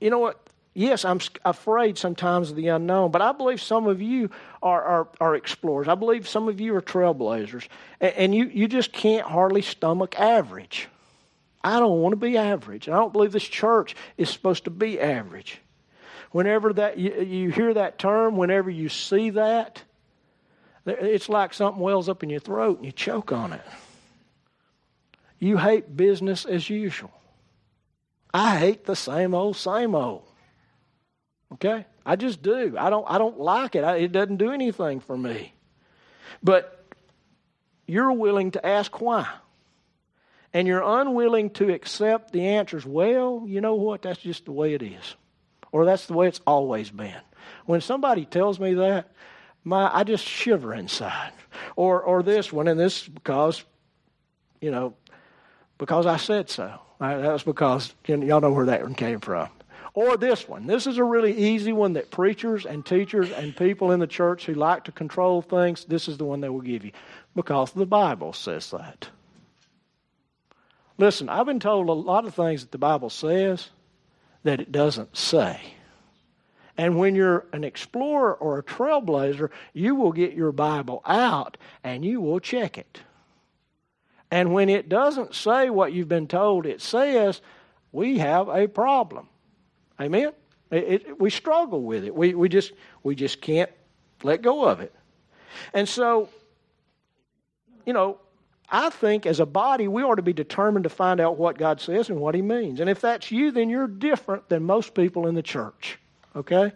you 0.00 0.10
know 0.10 0.18
what? 0.18 0.43
Yes, 0.74 1.04
I'm 1.04 1.20
afraid 1.44 1.96
sometimes 1.96 2.50
of 2.50 2.56
the 2.56 2.68
unknown, 2.68 3.10
but 3.10 3.22
I 3.22 3.32
believe 3.32 3.62
some 3.62 3.86
of 3.86 4.02
you 4.02 4.30
are, 4.62 4.82
are, 4.82 5.08
are 5.20 5.34
explorers. 5.36 5.88
I 5.88 5.94
believe 5.94 6.28
some 6.28 6.48
of 6.48 6.60
you 6.60 6.74
are 6.74 6.82
trailblazers, 6.82 7.66
and, 8.00 8.14
and, 8.14 8.34
you, 8.34 8.46
you 8.46 8.68
just 8.68 8.92
can't 8.92 9.26
hardly 9.26 9.62
stomach 9.62 10.18
average. 10.18 10.88
I 11.62 11.80
don't 11.80 12.00
want 12.00 12.12
to 12.12 12.16
be 12.16 12.36
average. 12.36 12.88
I 12.88 12.96
don't 12.96 13.12
believe 13.12 13.32
this 13.32 13.42
church 13.42 13.96
is 14.18 14.28
supposed 14.28 14.64
to 14.64 14.70
be 14.70 15.00
average. 15.00 15.60
Whenever 16.32 16.72
that 16.74 16.98
you, 16.98 17.22
you 17.22 17.50
hear 17.50 17.72
that 17.72 17.98
term, 17.98 18.36
whenever 18.36 18.68
you 18.68 18.88
see 18.88 19.30
that, 19.30 19.82
it's 20.84 21.28
like 21.28 21.54
something 21.54 21.80
wells 21.80 22.08
up 22.08 22.22
in 22.22 22.28
your 22.28 22.40
throat 22.40 22.78
and 22.78 22.84
you 22.84 22.92
choke 22.92 23.32
on 23.32 23.52
it. 23.52 23.62
You 25.38 25.56
hate 25.56 25.96
business 25.96 26.44
as 26.44 26.68
usual. 26.68 27.12
I 28.32 28.58
hate 28.58 28.84
the 28.84 28.96
same 28.96 29.32
old, 29.32 29.56
same 29.56 29.94
old. 29.94 30.24
Okay? 31.54 31.86
I 32.04 32.16
just 32.16 32.42
do. 32.42 32.76
I 32.78 32.90
don't 32.90 33.06
I 33.08 33.18
don't 33.18 33.38
like 33.38 33.74
it. 33.74 33.84
I, 33.84 33.96
it 33.96 34.12
doesn't 34.12 34.36
do 34.36 34.52
anything 34.52 35.00
for 35.00 35.16
me. 35.16 35.54
But 36.42 36.84
you're 37.86 38.12
willing 38.12 38.52
to 38.52 38.66
ask 38.66 39.00
why. 39.00 39.28
And 40.52 40.68
you're 40.68 40.82
unwilling 40.82 41.50
to 41.50 41.72
accept 41.72 42.32
the 42.32 42.46
answers. 42.46 42.86
Well, 42.86 43.44
you 43.46 43.60
know 43.60 43.74
what? 43.74 44.02
That's 44.02 44.20
just 44.20 44.44
the 44.44 44.52
way 44.52 44.74
it 44.74 44.82
is. 44.82 45.16
Or 45.72 45.84
that's 45.84 46.06
the 46.06 46.14
way 46.14 46.28
it's 46.28 46.40
always 46.46 46.90
been. 46.90 47.20
When 47.66 47.80
somebody 47.80 48.24
tells 48.24 48.60
me 48.60 48.74
that, 48.74 49.10
my 49.64 49.90
I 49.92 50.04
just 50.04 50.24
shiver 50.24 50.72
inside. 50.72 51.32
Or 51.76 52.02
or 52.02 52.22
this 52.22 52.52
one, 52.52 52.68
and 52.68 52.78
this 52.78 53.06
because, 53.08 53.64
you 54.60 54.70
know, 54.70 54.94
because 55.78 56.06
I 56.06 56.18
said 56.18 56.50
so. 56.50 56.80
I, 57.00 57.16
that's 57.16 57.42
because 57.42 57.92
you 58.06 58.16
know, 58.16 58.26
y'all 58.26 58.40
know 58.40 58.52
where 58.52 58.66
that 58.66 58.82
one 58.82 58.94
came 58.94 59.20
from. 59.20 59.48
Or 59.94 60.16
this 60.16 60.48
one. 60.48 60.66
This 60.66 60.88
is 60.88 60.98
a 60.98 61.04
really 61.04 61.32
easy 61.36 61.72
one 61.72 61.92
that 61.92 62.10
preachers 62.10 62.66
and 62.66 62.84
teachers 62.84 63.30
and 63.30 63.56
people 63.56 63.92
in 63.92 64.00
the 64.00 64.08
church 64.08 64.44
who 64.44 64.54
like 64.54 64.84
to 64.84 64.92
control 64.92 65.40
things, 65.40 65.84
this 65.84 66.08
is 66.08 66.18
the 66.18 66.24
one 66.24 66.40
they 66.40 66.48
will 66.48 66.60
give 66.60 66.84
you. 66.84 66.90
Because 67.36 67.72
the 67.72 67.86
Bible 67.86 68.32
says 68.32 68.70
that. 68.72 69.08
Listen, 70.98 71.28
I've 71.28 71.46
been 71.46 71.60
told 71.60 71.88
a 71.88 71.92
lot 71.92 72.24
of 72.24 72.34
things 72.34 72.62
that 72.62 72.72
the 72.72 72.78
Bible 72.78 73.10
says 73.10 73.70
that 74.42 74.60
it 74.60 74.72
doesn't 74.72 75.16
say. 75.16 75.60
And 76.76 76.98
when 76.98 77.14
you're 77.14 77.46
an 77.52 77.62
explorer 77.62 78.34
or 78.34 78.58
a 78.58 78.62
trailblazer, 78.62 79.50
you 79.72 79.94
will 79.94 80.12
get 80.12 80.34
your 80.34 80.50
Bible 80.50 81.02
out 81.06 81.56
and 81.84 82.04
you 82.04 82.20
will 82.20 82.40
check 82.40 82.78
it. 82.78 83.00
And 84.30 84.52
when 84.52 84.68
it 84.68 84.88
doesn't 84.88 85.36
say 85.36 85.70
what 85.70 85.92
you've 85.92 86.08
been 86.08 86.26
told 86.26 86.66
it 86.66 86.80
says, 86.80 87.40
we 87.92 88.18
have 88.18 88.48
a 88.48 88.66
problem. 88.66 89.28
Amen? 90.00 90.32
It, 90.70 90.84
it, 91.06 91.20
we 91.20 91.30
struggle 91.30 91.82
with 91.82 92.04
it. 92.04 92.14
We, 92.14 92.34
we, 92.34 92.48
just, 92.48 92.72
we 93.02 93.14
just 93.14 93.40
can't 93.40 93.70
let 94.22 94.42
go 94.42 94.64
of 94.64 94.80
it. 94.80 94.94
And 95.72 95.88
so, 95.88 96.28
you 97.86 97.92
know, 97.92 98.18
I 98.68 98.90
think 98.90 99.26
as 99.26 99.40
a 99.40 99.46
body, 99.46 99.88
we 99.88 100.02
ought 100.02 100.16
to 100.16 100.22
be 100.22 100.32
determined 100.32 100.84
to 100.84 100.88
find 100.88 101.20
out 101.20 101.36
what 101.36 101.58
God 101.58 101.80
says 101.80 102.08
and 102.08 102.18
what 102.18 102.34
He 102.34 102.42
means. 102.42 102.80
And 102.80 102.90
if 102.90 103.00
that's 103.00 103.30
you, 103.30 103.50
then 103.50 103.68
you're 103.70 103.86
different 103.86 104.48
than 104.48 104.64
most 104.64 104.94
people 104.94 105.26
in 105.26 105.34
the 105.34 105.42
church. 105.42 105.98
Okay? 106.34 106.72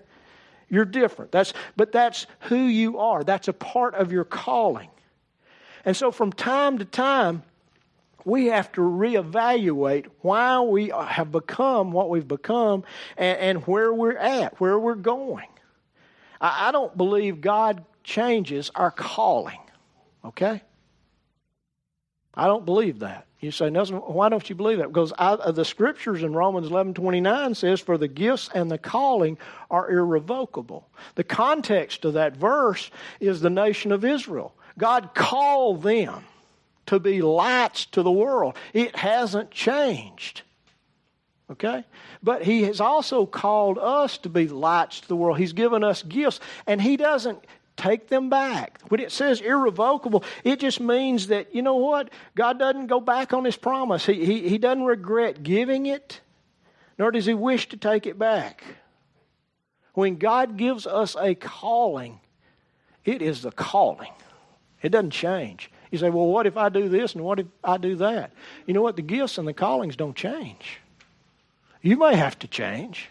You're 0.68 0.85
different. 0.85 1.33
That's, 1.33 1.54
but 1.76 1.92
that's 1.92 2.26
who 2.40 2.57
you 2.57 2.98
are. 2.98 3.24
That's 3.24 3.48
a 3.48 3.52
part 3.52 3.94
of 3.94 4.12
your 4.12 4.24
calling. 4.24 4.90
And 5.85 5.96
so 5.96 6.11
from 6.11 6.33
time 6.33 6.78
to 6.78 6.85
time, 6.85 7.42
we 8.28 8.46
have 8.46 8.70
to 8.72 8.82
reevaluate 8.82 10.06
why 10.20 10.60
we 10.60 10.88
have 10.90 11.32
become 11.32 11.92
what 11.92 12.10
we've 12.10 12.28
become 12.28 12.84
and, 13.16 13.38
and 13.38 13.66
where 13.66 13.92
we're 13.92 14.16
at, 14.16 14.60
where 14.60 14.78
we're 14.78 14.94
going. 14.94 15.48
I, 16.40 16.68
I 16.68 16.72
don't 16.72 16.94
believe 16.96 17.40
God 17.40 17.84
changes 18.04 18.70
our 18.74 18.90
calling. 18.90 19.60
Okay? 20.24 20.62
I 22.34 22.46
don't 22.46 22.66
believe 22.66 22.98
that. 23.00 23.26
You 23.40 23.50
say, 23.52 23.70
why 23.70 24.28
don't 24.28 24.48
you 24.50 24.56
believe 24.56 24.78
that? 24.78 24.88
Because 24.88 25.12
I, 25.16 25.50
the 25.52 25.64
scriptures 25.64 26.22
in 26.24 26.32
Romans 26.32 26.66
11 26.66 26.94
29 26.94 27.54
says, 27.54 27.80
For 27.80 27.96
the 27.96 28.08
gifts 28.08 28.50
and 28.52 28.70
the 28.70 28.78
calling 28.78 29.38
are 29.70 29.90
irrevocable. 29.90 30.88
The 31.14 31.24
context 31.24 32.04
of 32.04 32.14
that 32.14 32.36
verse 32.36 32.90
is 33.20 33.40
the 33.40 33.50
nation 33.50 33.92
of 33.92 34.04
Israel. 34.04 34.54
God 34.76 35.14
called 35.14 35.82
them 35.82 36.24
to 36.88 36.98
be 36.98 37.20
lights 37.20 37.85
to 37.85 38.03
the 38.03 38.11
world. 38.11 38.57
It 38.72 38.96
hasn't 38.96 39.51
changed. 39.51 40.42
Okay? 41.51 41.85
But 42.22 42.42
He 42.42 42.62
has 42.62 42.81
also 42.81 43.27
called 43.27 43.79
us 43.79 44.16
to 44.18 44.31
be 44.31 44.48
lights 44.48 45.01
to 45.01 45.09
the 45.09 45.16
world. 45.16 45.38
He's 45.38 45.53
given 45.53 45.85
us 45.85 46.03
gifts, 46.03 46.40
and 46.66 46.81
He 46.81 46.96
doesn't 46.96 47.44
take 47.77 48.09
them 48.09 48.31
back. 48.31 48.81
When 48.88 49.01
it 49.01 49.12
says 49.12 49.42
irrevocable, 49.42 50.24
it 50.44 50.61
just 50.61 50.81
means 50.81 51.27
that, 51.27 51.55
you 51.55 51.61
know 51.61 51.77
what? 51.77 52.11
God 52.35 52.59
doesn't 52.59 52.87
go 52.87 53.01
back 53.01 53.35
on 53.35 53.44
His 53.44 53.57
promise. 53.57 54.07
He, 54.07 54.24
he, 54.24 54.48
he 54.48 54.57
doesn't 54.57 54.85
regret 54.85 55.42
giving 55.42 55.87
it, 55.87 56.22
nor 56.98 57.11
does 57.11 57.27
He 57.27 57.35
wish 57.35 57.68
to 57.68 57.77
take 57.77 58.07
it 58.07 58.18
back. 58.18 58.64
When 59.92 60.16
God 60.16 60.57
gives 60.57 60.87
us 60.87 61.16
a 61.20 61.35
calling, 61.35 62.20
it 63.05 63.20
is 63.20 63.42
the 63.42 63.51
calling, 63.51 64.12
it 64.81 64.88
doesn't 64.88 65.11
change. 65.11 65.70
You 65.90 65.98
say, 65.98 66.11
well, 66.11 66.27
what 66.27 66.46
if 66.46 66.57
I 66.57 66.68
do 66.68 66.88
this 66.88 67.14
and 67.14 67.24
what 67.24 67.40
if 67.40 67.46
I 67.64 67.79
do 67.79 67.96
that? 67.96 68.33
You 68.66 68.74
know 68.74 68.83
what? 68.83 68.96
The 68.96 69.03
gifts 69.03 69.38
and 69.38 69.48
the 69.48 69.55
callings 69.55 69.96
don't 69.96 70.16
change. 70.16 70.81
You 71.83 71.96
may 71.96 72.16
have 72.16 72.38
to 72.40 72.48
change. 72.48 73.09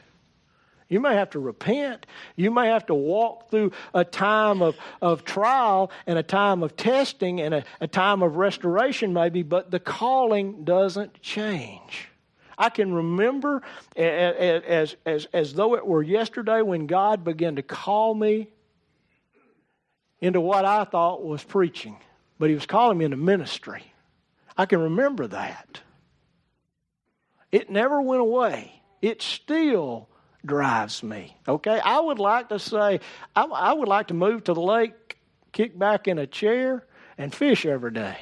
You 0.89 0.99
may 0.99 1.15
have 1.15 1.31
to 1.31 1.39
repent. 1.39 2.05
You 2.35 2.51
may 2.51 2.67
have 2.67 2.85
to 2.85 2.95
walk 2.95 3.49
through 3.49 3.73
a 3.93 4.05
time 4.05 4.61
of, 4.61 4.77
of 5.01 5.25
trial 5.25 5.91
and 6.05 6.17
a 6.17 6.23
time 6.23 6.63
of 6.63 6.77
testing 6.77 7.41
and 7.41 7.53
a, 7.53 7.63
a 7.81 7.87
time 7.87 8.23
of 8.23 8.37
restoration, 8.37 9.13
maybe, 9.13 9.43
but 9.43 9.69
the 9.69 9.79
calling 9.79 10.63
doesn't 10.63 11.21
change. 11.21 12.07
I 12.57 12.69
can 12.69 12.93
remember 12.93 13.61
as, 13.95 14.63
as, 14.63 14.95
as, 15.05 15.27
as 15.33 15.53
though 15.53 15.75
it 15.75 15.85
were 15.85 16.01
yesterday 16.01 16.61
when 16.61 16.87
God 16.87 17.23
began 17.23 17.57
to 17.57 17.61
call 17.61 18.15
me 18.15 18.47
into 20.21 20.41
what 20.41 20.65
I 20.65 20.83
thought 20.83 21.23
was 21.23 21.43
preaching, 21.43 21.97
but 22.39 22.49
He 22.49 22.55
was 22.55 22.65
calling 22.65 22.97
me 22.97 23.05
into 23.05 23.17
ministry. 23.17 23.83
I 24.57 24.65
can 24.65 24.81
remember 24.81 25.27
that. 25.27 25.81
It 27.51 27.69
never 27.69 28.01
went 28.01 28.21
away. 28.21 28.81
It 29.01 29.21
still 29.21 30.09
drives 30.45 31.03
me. 31.03 31.37
Okay? 31.47 31.79
I 31.79 31.99
would 31.99 32.19
like 32.19 32.49
to 32.49 32.59
say, 32.59 32.99
I, 33.35 33.43
I 33.43 33.73
would 33.73 33.87
like 33.87 34.07
to 34.07 34.13
move 34.13 34.45
to 34.45 34.53
the 34.53 34.61
lake, 34.61 35.17
kick 35.51 35.77
back 35.77 36.07
in 36.07 36.17
a 36.17 36.27
chair, 36.27 36.85
and 37.17 37.33
fish 37.33 37.65
every 37.65 37.91
day. 37.91 38.17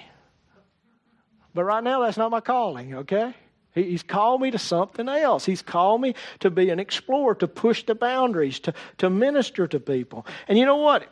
But 1.53 1.63
right 1.63 1.83
now, 1.83 2.01
that's 2.01 2.17
not 2.17 2.31
my 2.31 2.41
calling, 2.41 2.95
okay? 2.95 3.33
He's 3.73 4.03
called 4.03 4.41
me 4.41 4.51
to 4.51 4.57
something 4.57 5.07
else. 5.07 5.45
He's 5.45 5.61
called 5.61 6.01
me 6.01 6.15
to 6.39 6.49
be 6.49 6.69
an 6.69 6.79
explorer, 6.79 7.35
to 7.35 7.47
push 7.47 7.85
the 7.85 7.95
boundaries, 7.95 8.59
to, 8.61 8.73
to 8.97 9.09
minister 9.09 9.67
to 9.67 9.79
people. 9.79 10.25
And 10.47 10.57
you 10.57 10.65
know 10.65 10.77
what? 10.77 11.07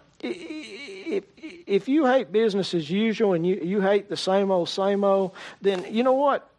If, 1.06 1.24
if 1.38 1.88
you 1.88 2.06
hate 2.06 2.32
business 2.32 2.74
as 2.74 2.89
usual 2.89 3.34
and 3.34 3.46
you, 3.46 3.60
you 3.62 3.82
hate 3.82 4.10
the 4.10 4.18
same 4.18 4.52
old, 4.52 4.70
same 4.70 5.04
old, 5.04 5.34
then 5.62 5.86
you 5.89 6.04
know 6.04 6.13
what? 6.13 6.50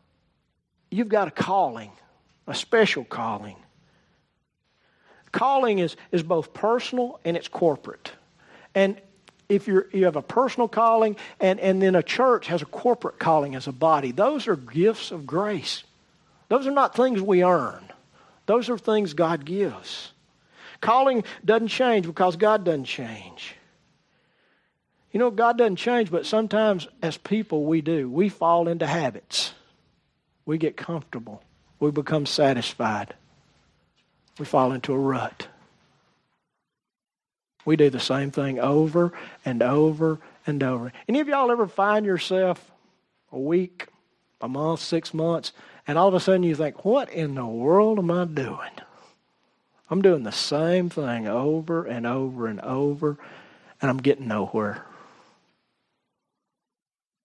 You've 0.91 1.09
got 1.09 1.29
a 1.29 1.31
calling, 1.31 1.91
a 2.47 2.55
special 2.55 3.05
calling. 3.05 3.57
Calling 5.33 5.81
is, 5.81 5.97
is 6.13 6.23
both 6.23 6.55
personal 6.55 7.19
and 7.25 7.37
it's 7.37 7.49
corporate. 7.49 8.13
And 8.75 9.01
if 9.49 9.67
you're, 9.67 9.89
you 9.93 10.05
have 10.05 10.17
a 10.17 10.23
personal 10.23 10.69
calling 10.69 11.17
and, 11.41 11.59
and 11.61 11.83
then 11.83 11.95
a 11.95 12.03
church 12.03 12.47
has 12.47 12.63
a 12.63 12.67
corporate 12.67 13.19
calling 13.19 13.55
as 13.55 13.67
a 13.67 13.73
body, 13.73 14.13
those 14.13 14.47
are 14.47 14.57
gifts 14.57 15.11
of 15.11 15.27
grace. 15.27 15.85
Those 16.49 16.67
are 16.67 16.73
not 16.73 16.95
things 16.95 17.21
we 17.21 17.43
earn, 17.43 17.91
those 18.47 18.69
are 18.69 18.79
things 18.79 19.15
God 19.15 19.45
gives. 19.45 20.13
Calling 20.81 21.25
doesn't 21.45 21.69
change 21.69 22.07
because 22.07 22.37
God 22.37 22.65
doesn't 22.65 22.85
change. 22.85 23.57
You 25.15 25.21
know, 25.21 25.31
God 25.31 25.57
doesn't 25.57 25.77
change, 25.77 26.11
but 26.11 26.27
sometimes 26.27 26.87
as 27.01 27.17
people 27.17 27.65
we 27.65 27.81
do. 27.81 28.11
We 28.11 28.29
fall 28.29 28.69
into 28.69 28.87
habits. 28.87 29.55
We 30.45 30.59
get 30.59 30.77
comfortable. 30.77 31.43
We 31.81 31.91
become 31.91 32.27
satisfied 32.27 33.15
we 34.39 34.45
fall 34.45 34.73
into 34.73 34.93
a 34.93 34.99
rut. 34.99 35.49
We 37.65 37.77
do 37.77 37.89
the 37.89 38.01
same 38.01 38.31
thing 38.31 38.59
over 38.59 39.13
and 39.45 39.63
over 39.63 40.19
and 40.47 40.63
over. 40.63 40.93
Any 41.09 41.21
of 41.21 41.29
y'all 41.29 41.51
ever 41.51 41.67
find 41.67 42.05
yourself 42.05 42.71
a 43.33 43.39
week, 43.39 43.87
a 44.41 44.49
month, 44.49 44.81
six 44.81 45.15
months, 45.15 45.53
and 45.87 45.97
all 45.97 46.09
of 46.09 46.15
a 46.15 46.21
sudden 46.21 46.43
you 46.43 46.55
think, 46.55 46.85
what 46.85 47.11
in 47.11 47.35
the 47.37 47.47
world 47.47 47.99
am 47.99 48.11
I 48.11 48.25
doing? 48.25 48.71
I'm 49.89 50.03
doing 50.03 50.25
the 50.25 50.33
same 50.33 50.91
thing 50.91 51.27
over 51.27 51.85
and 51.85 52.07
over 52.07 52.47
and 52.47 52.61
over, 52.61 53.17
and 53.81 53.91
I'm 53.91 53.99
getting 53.99 54.29
nowhere. 54.29 54.85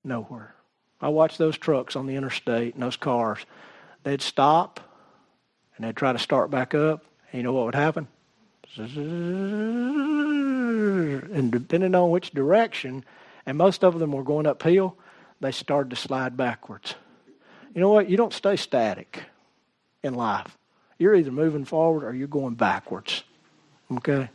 Nowhere. 0.03 0.55
I 1.01 1.09
watched 1.09 1.37
those 1.37 1.57
trucks 1.57 1.95
on 1.95 2.07
the 2.07 2.15
interstate 2.15 2.73
and 2.73 2.83
those 2.83 2.97
cars. 2.97 3.45
They'd 4.03 4.21
stop 4.21 4.79
and 5.75 5.85
they'd 5.85 5.95
try 5.95 6.11
to 6.13 6.19
start 6.19 6.51
back 6.51 6.75
up, 6.75 7.05
and 7.31 7.39
you 7.39 7.43
know 7.43 7.53
what 7.53 7.65
would 7.65 7.75
happen? 7.75 8.07
And 11.31 11.51
depending 11.51 11.95
on 11.95 12.09
which 12.11 12.31
direction, 12.31 13.05
and 13.45 13.57
most 13.57 13.83
of 13.83 13.97
them 13.97 14.11
were 14.11 14.23
going 14.23 14.45
uphill, 14.45 14.97
they 15.39 15.51
started 15.51 15.89
to 15.91 15.95
slide 15.95 16.35
backwards. 16.35 16.95
You 17.73 17.81
know 17.81 17.89
what? 17.89 18.09
You 18.09 18.17
don't 18.17 18.33
stay 18.33 18.57
static 18.57 19.23
in 20.03 20.13
life. 20.15 20.57
You're 20.97 21.15
either 21.15 21.31
moving 21.31 21.65
forward 21.65 22.03
or 22.03 22.13
you're 22.13 22.27
going 22.27 22.55
backwards. 22.55 23.23
Okay? 23.91 24.29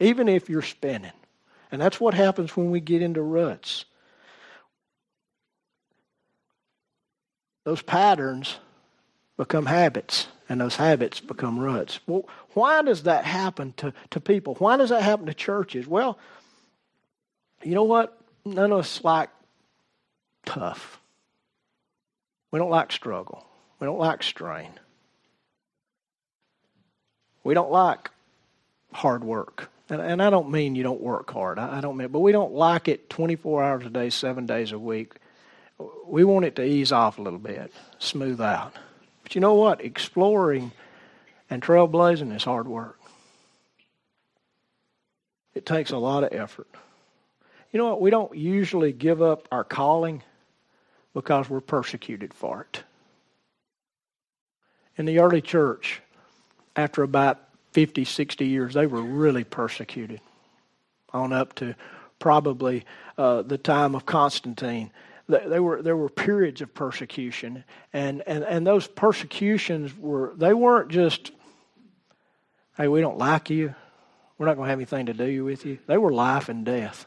Even 0.00 0.28
if 0.28 0.48
you're 0.48 0.62
spinning. 0.62 1.12
And 1.70 1.80
that's 1.80 2.00
what 2.00 2.14
happens 2.14 2.56
when 2.56 2.70
we 2.70 2.80
get 2.80 3.02
into 3.02 3.20
ruts. 3.22 3.84
Those 7.64 7.82
patterns 7.82 8.56
become 9.36 9.66
habits 9.66 10.26
and 10.48 10.60
those 10.60 10.76
habits 10.76 11.20
become 11.20 11.58
ruts. 11.58 12.00
Well, 12.06 12.28
why 12.54 12.82
does 12.82 13.04
that 13.04 13.24
happen 13.24 13.72
to, 13.78 13.92
to 14.10 14.20
people? 14.20 14.56
Why 14.56 14.76
does 14.76 14.90
that 14.90 15.02
happen 15.02 15.26
to 15.26 15.34
churches? 15.34 15.86
Well, 15.86 16.18
you 17.62 17.74
know 17.74 17.84
what? 17.84 18.18
None 18.44 18.72
of 18.72 18.78
us 18.78 19.04
like 19.04 19.30
tough. 20.44 21.00
We 22.50 22.58
don't 22.58 22.70
like 22.70 22.90
struggle. 22.90 23.46
We 23.78 23.86
don't 23.86 23.98
like 23.98 24.22
strain. 24.22 24.70
We 27.44 27.54
don't 27.54 27.70
like 27.70 28.10
hard 28.92 29.22
work. 29.22 29.70
And, 29.88 30.00
and 30.00 30.22
I 30.22 30.30
don't 30.30 30.50
mean 30.50 30.74
you 30.74 30.82
don't 30.82 31.00
work 31.00 31.30
hard. 31.30 31.58
I, 31.58 31.78
I 31.78 31.80
don't 31.80 31.96
mean, 31.96 32.08
but 32.08 32.20
we 32.20 32.32
don't 32.32 32.52
like 32.52 32.88
it 32.88 33.08
24 33.10 33.62
hours 33.62 33.86
a 33.86 33.90
day, 33.90 34.10
seven 34.10 34.46
days 34.46 34.72
a 34.72 34.78
week. 34.78 35.14
We 36.06 36.24
want 36.24 36.44
it 36.44 36.56
to 36.56 36.64
ease 36.64 36.92
off 36.92 37.18
a 37.18 37.22
little 37.22 37.38
bit, 37.38 37.72
smooth 37.98 38.40
out. 38.40 38.74
But 39.22 39.34
you 39.34 39.40
know 39.40 39.54
what? 39.54 39.84
Exploring 39.84 40.72
and 41.48 41.62
trailblazing 41.62 42.34
is 42.34 42.44
hard 42.44 42.68
work. 42.68 42.98
It 45.54 45.66
takes 45.66 45.90
a 45.90 45.98
lot 45.98 46.24
of 46.24 46.32
effort. 46.32 46.68
You 47.72 47.78
know 47.78 47.90
what? 47.90 48.00
We 48.00 48.10
don't 48.10 48.36
usually 48.36 48.92
give 48.92 49.22
up 49.22 49.46
our 49.52 49.64
calling 49.64 50.22
because 51.14 51.48
we're 51.48 51.60
persecuted 51.60 52.34
for 52.34 52.62
it. 52.62 52.82
In 54.96 55.06
the 55.06 55.20
early 55.20 55.40
church, 55.40 56.02
after 56.76 57.02
about 57.02 57.38
50, 57.72 58.04
60 58.04 58.46
years, 58.46 58.74
they 58.74 58.86
were 58.86 59.02
really 59.02 59.44
persecuted. 59.44 60.20
On 61.12 61.32
up 61.32 61.54
to 61.56 61.74
probably 62.20 62.84
uh, 63.18 63.42
the 63.42 63.58
time 63.58 63.94
of 63.94 64.06
Constantine. 64.06 64.92
They 65.30 65.60
were, 65.60 65.82
there 65.82 65.96
were 65.96 66.08
periods 66.08 66.60
of 66.60 66.74
persecution. 66.74 67.64
And, 67.92 68.22
and, 68.26 68.44
and 68.44 68.66
those 68.66 68.86
persecutions 68.86 69.96
were, 69.96 70.32
they 70.36 70.52
weren't 70.52 70.90
just, 70.90 71.32
hey, 72.76 72.88
we 72.88 73.00
don't 73.00 73.18
like 73.18 73.50
you. 73.50 73.74
We're 74.38 74.46
not 74.46 74.56
going 74.56 74.66
to 74.66 74.70
have 74.70 74.78
anything 74.78 75.06
to 75.06 75.14
do 75.14 75.44
with 75.44 75.66
you. 75.66 75.78
They 75.86 75.98
were 75.98 76.12
life 76.12 76.48
and 76.48 76.64
death. 76.64 77.06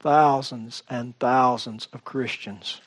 Thousands 0.00 0.82
and 0.88 1.18
thousands 1.18 1.88
of 1.92 2.04
Christians 2.04 2.80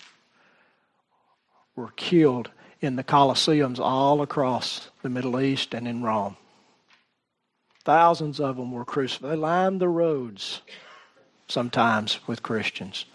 were 1.75 1.91
killed 1.95 2.49
in 2.79 2.95
the 2.95 3.03
Colosseums 3.03 3.79
all 3.79 4.21
across 4.21 4.89
the 5.01 5.09
Middle 5.09 5.39
East 5.39 5.73
and 5.73 5.87
in 5.87 6.03
Rome. 6.03 6.37
Thousands 7.83 8.39
of 8.39 8.57
them 8.57 8.71
were 8.71 8.85
crucified. 8.85 9.31
They 9.31 9.35
lined 9.35 9.81
the 9.81 9.89
roads 9.89 10.61
sometimes 11.47 12.19
with 12.27 12.43
Christians. 12.43 13.05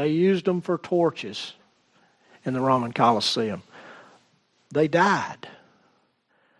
They 0.00 0.08
used 0.08 0.44
them 0.44 0.60
for 0.60 0.78
torches 0.78 1.54
in 2.44 2.54
the 2.54 2.60
Roman 2.60 2.92
Colosseum. 2.92 3.62
They 4.72 4.88
died. 4.88 5.48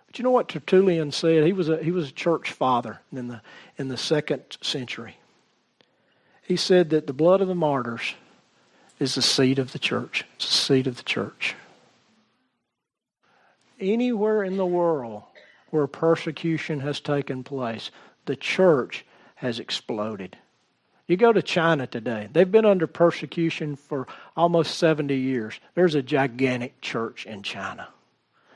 But 0.07 0.19
you 0.19 0.25
know 0.25 0.31
what 0.31 0.49
Tertullian 0.49 1.13
said? 1.13 1.47
He 1.47 1.53
was 1.53 1.69
a, 1.69 1.83
he 1.83 1.91
was 1.91 2.09
a 2.09 2.13
church 2.13 2.51
father 2.53 3.01
in 3.13 3.29
the, 3.29 3.41
in 3.79 3.89
the 3.89 3.97
second 3.97 4.59
century. 4.61 5.17
He 6.43 6.57
said 6.57 6.91
that 6.91 7.07
the 7.07 7.13
blood 7.13 7.41
of 7.41 7.49
the 7.49 7.55
martyrs 7.55 8.15
is 8.99 9.15
the 9.15 9.23
seed 9.23 9.59
of 9.59 9.73
the 9.73 9.79
church. 9.79 10.25
It's 10.35 10.47
the 10.47 10.53
seed 10.53 10.87
of 10.87 10.97
the 10.97 11.03
church 11.03 11.55
anywhere 13.81 14.45
in 14.45 14.57
the 14.57 14.67
world 14.67 15.23
where 15.71 15.87
persecution 15.87 16.81
has 16.81 17.01
taken 17.01 17.43
place, 17.43 17.91
the 18.27 18.37
church 18.37 19.05
has 19.37 19.59
exploded. 19.59 20.37
You 21.11 21.17
go 21.17 21.33
to 21.33 21.43
China 21.43 21.89
today, 21.89 22.29
they've 22.33 22.51
been 22.51 22.65
under 22.65 22.87
persecution 22.87 23.75
for 23.75 24.07
almost 24.37 24.79
70 24.79 25.13
years. 25.17 25.59
There's 25.75 25.97
a 25.97 26.03
gigantic 26.03 26.81
church 26.81 27.27
in 27.27 27.43
China. 27.43 27.89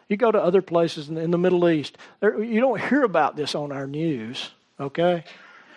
You 0.09 0.17
go 0.17 0.31
to 0.31 0.41
other 0.41 0.63
places 0.63 1.09
in 1.09 1.33
the 1.33 1.39
Middle 1.39 1.69
East, 1.69 1.99
you 2.23 2.61
don't 2.61 2.81
hear 2.81 3.03
about 3.03 3.35
this 3.35 3.57
on 3.57 3.73
our 3.73 3.89
news, 3.89 4.51
okay? 4.79 5.25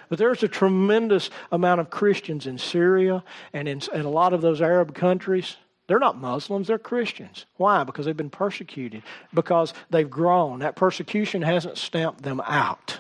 But 0.10 0.20
there's 0.20 0.44
a 0.44 0.48
tremendous 0.48 1.32
amount 1.52 1.82
of 1.82 1.90
Christians 1.90 2.46
in 2.46 2.60
Syria 2.60 3.24
and 3.54 3.68
in, 3.68 3.82
a 3.92 4.04
lot 4.04 4.34
of 4.34 4.42
those 4.42 4.62
Arab 4.62 4.94
countries 4.94 5.56
they're 5.88 6.00
not 6.00 6.18
Muslims, 6.18 6.68
they're 6.68 6.78
Christians. 6.78 7.46
Why? 7.56 7.86
Because 7.86 8.06
they've 8.06 8.16
been 8.16 8.30
persecuted, 8.30 9.04
because 9.34 9.74
they've 9.90 10.10
grown. 10.10 10.60
That 10.60 10.76
persecution 10.76 11.42
hasn't 11.42 11.78
stamped 11.78 12.24
them 12.24 12.42
out. 12.42 13.00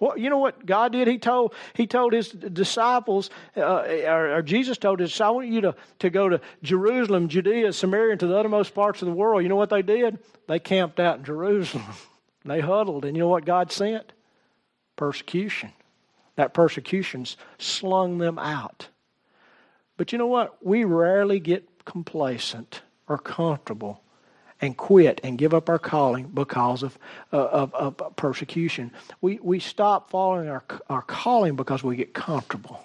Well, 0.00 0.18
you 0.18 0.30
know 0.30 0.38
what 0.38 0.64
God 0.64 0.92
did? 0.92 1.08
He 1.08 1.18
told 1.18 1.54
He 1.74 1.86
told 1.86 2.12
His 2.12 2.28
disciples, 2.30 3.30
uh, 3.56 3.62
or, 3.62 4.36
or, 4.36 4.42
Jesus 4.42 4.78
told 4.78 5.00
His, 5.00 5.20
"I 5.20 5.30
want 5.30 5.48
you 5.48 5.60
to, 5.62 5.74
to 6.00 6.10
go 6.10 6.28
to 6.28 6.40
Jerusalem, 6.62 7.28
Judea, 7.28 7.72
Samaria, 7.72 8.12
and 8.12 8.20
to 8.20 8.26
the 8.26 8.36
uttermost 8.36 8.74
parts 8.74 9.02
of 9.02 9.06
the 9.06 9.14
world." 9.14 9.42
You 9.42 9.48
know 9.48 9.56
what 9.56 9.70
they 9.70 9.82
did? 9.82 10.18
They 10.48 10.58
camped 10.58 11.00
out 11.00 11.18
in 11.18 11.24
Jerusalem. 11.24 11.84
they 12.44 12.60
huddled, 12.60 13.04
and 13.04 13.16
you 13.16 13.22
know 13.22 13.28
what 13.28 13.44
God 13.44 13.72
sent? 13.72 14.12
Persecution. 14.96 15.72
That 16.36 16.54
persecution's 16.54 17.36
slung 17.58 18.18
them 18.18 18.38
out. 18.38 18.88
But 19.96 20.12
you 20.12 20.18
know 20.18 20.26
what? 20.26 20.64
We 20.64 20.84
rarely 20.84 21.40
get 21.40 21.84
complacent 21.84 22.82
or 23.08 23.18
comfortable 23.18 24.02
and 24.60 24.76
quit 24.76 25.20
and 25.22 25.36
give 25.36 25.52
up 25.52 25.68
our 25.68 25.78
calling 25.78 26.28
because 26.28 26.82
of, 26.82 26.98
uh, 27.32 27.36
of, 27.36 27.74
of, 27.74 28.16
persecution. 28.16 28.90
We, 29.20 29.38
we 29.42 29.60
stop 29.60 30.10
following 30.10 30.48
our, 30.48 30.64
our 30.88 31.02
calling 31.02 31.56
because 31.56 31.82
we 31.82 31.96
get 31.96 32.14
comfortable. 32.14 32.82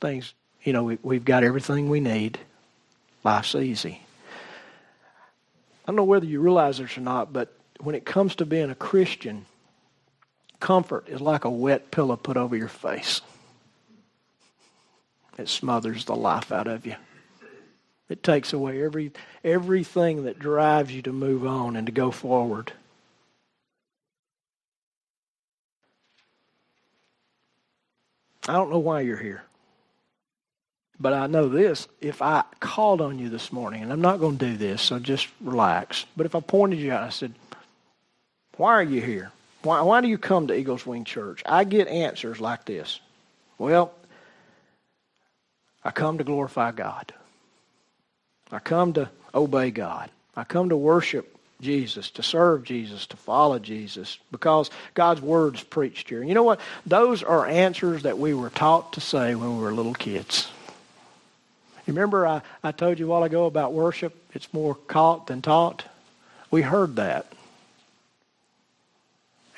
Things, 0.00 0.34
you 0.62 0.72
know, 0.72 0.84
we, 0.84 0.98
we've 1.02 1.24
got 1.24 1.42
everything 1.42 1.88
we 1.88 2.00
need. 2.00 2.38
Life's 3.24 3.54
easy. 3.54 4.02
I 5.84 5.86
don't 5.86 5.96
know 5.96 6.04
whether 6.04 6.26
you 6.26 6.40
realize 6.40 6.78
this 6.78 6.96
or 6.96 7.00
not, 7.00 7.32
but 7.32 7.52
when 7.80 7.94
it 7.94 8.04
comes 8.04 8.34
to 8.36 8.46
being 8.46 8.70
a 8.70 8.74
Christian, 8.74 9.46
comfort 10.60 11.08
is 11.08 11.20
like 11.20 11.44
a 11.44 11.50
wet 11.50 11.90
pillow 11.90 12.16
put 12.16 12.36
over 12.36 12.56
your 12.56 12.68
face. 12.68 13.22
It 15.38 15.48
smothers 15.48 16.04
the 16.04 16.14
life 16.14 16.52
out 16.52 16.66
of 16.66 16.86
you. 16.86 16.96
It 18.10 18.24
takes 18.24 18.52
away 18.52 18.82
every, 18.82 19.12
everything 19.44 20.24
that 20.24 20.38
drives 20.38 20.92
you 20.92 21.00
to 21.02 21.12
move 21.12 21.46
on 21.46 21.76
and 21.76 21.86
to 21.86 21.92
go 21.92 22.10
forward. 22.10 22.72
I 28.48 28.54
don't 28.54 28.70
know 28.70 28.80
why 28.80 29.02
you're 29.02 29.16
here. 29.16 29.44
But 30.98 31.12
I 31.12 31.28
know 31.28 31.48
this 31.48 31.86
if 32.00 32.20
I 32.20 32.42
called 32.58 33.00
on 33.00 33.20
you 33.20 33.28
this 33.30 33.52
morning, 33.52 33.82
and 33.82 33.92
I'm 33.92 34.00
not 34.00 34.18
going 34.18 34.38
to 34.38 34.46
do 34.46 34.56
this, 34.56 34.82
so 34.82 34.98
just 34.98 35.28
relax. 35.40 36.04
But 36.16 36.26
if 36.26 36.34
I 36.34 36.40
pointed 36.40 36.80
you 36.80 36.92
out, 36.92 37.04
I 37.04 37.10
said, 37.10 37.32
Why 38.56 38.72
are 38.72 38.82
you 38.82 39.00
here? 39.00 39.30
Why, 39.62 39.82
why 39.82 40.00
do 40.00 40.08
you 40.08 40.18
come 40.18 40.48
to 40.48 40.54
Eagles 40.54 40.84
Wing 40.84 41.04
Church? 41.04 41.42
I 41.46 41.62
get 41.64 41.86
answers 41.86 42.40
like 42.40 42.64
this 42.64 42.98
Well, 43.56 43.92
I 45.84 45.92
come 45.92 46.18
to 46.18 46.24
glorify 46.24 46.72
God. 46.72 47.14
I 48.52 48.58
come 48.58 48.94
to 48.94 49.08
obey 49.34 49.70
God. 49.70 50.10
I 50.36 50.44
come 50.44 50.70
to 50.70 50.76
worship 50.76 51.36
Jesus, 51.60 52.10
to 52.12 52.22
serve 52.22 52.64
Jesus, 52.64 53.06
to 53.08 53.16
follow 53.16 53.58
Jesus, 53.58 54.18
because 54.32 54.70
God's 54.94 55.20
word's 55.20 55.62
preached 55.62 56.08
here. 56.08 56.20
And 56.20 56.28
you 56.28 56.34
know 56.34 56.42
what? 56.42 56.60
Those 56.86 57.22
are 57.22 57.46
answers 57.46 58.04
that 58.04 58.18
we 58.18 58.34
were 58.34 58.50
taught 58.50 58.94
to 58.94 59.00
say 59.00 59.34
when 59.34 59.56
we 59.56 59.62
were 59.62 59.72
little 59.72 59.94
kids. 59.94 60.50
Remember 61.86 62.26
I, 62.26 62.42
I 62.62 62.72
told 62.72 62.98
you 62.98 63.06
a 63.06 63.08
while 63.08 63.24
ago 63.24 63.46
about 63.46 63.72
worship? 63.72 64.16
It's 64.32 64.52
more 64.54 64.74
caught 64.74 65.26
than 65.26 65.42
taught. 65.42 65.84
We 66.50 66.62
heard 66.62 66.96
that. 66.96 67.26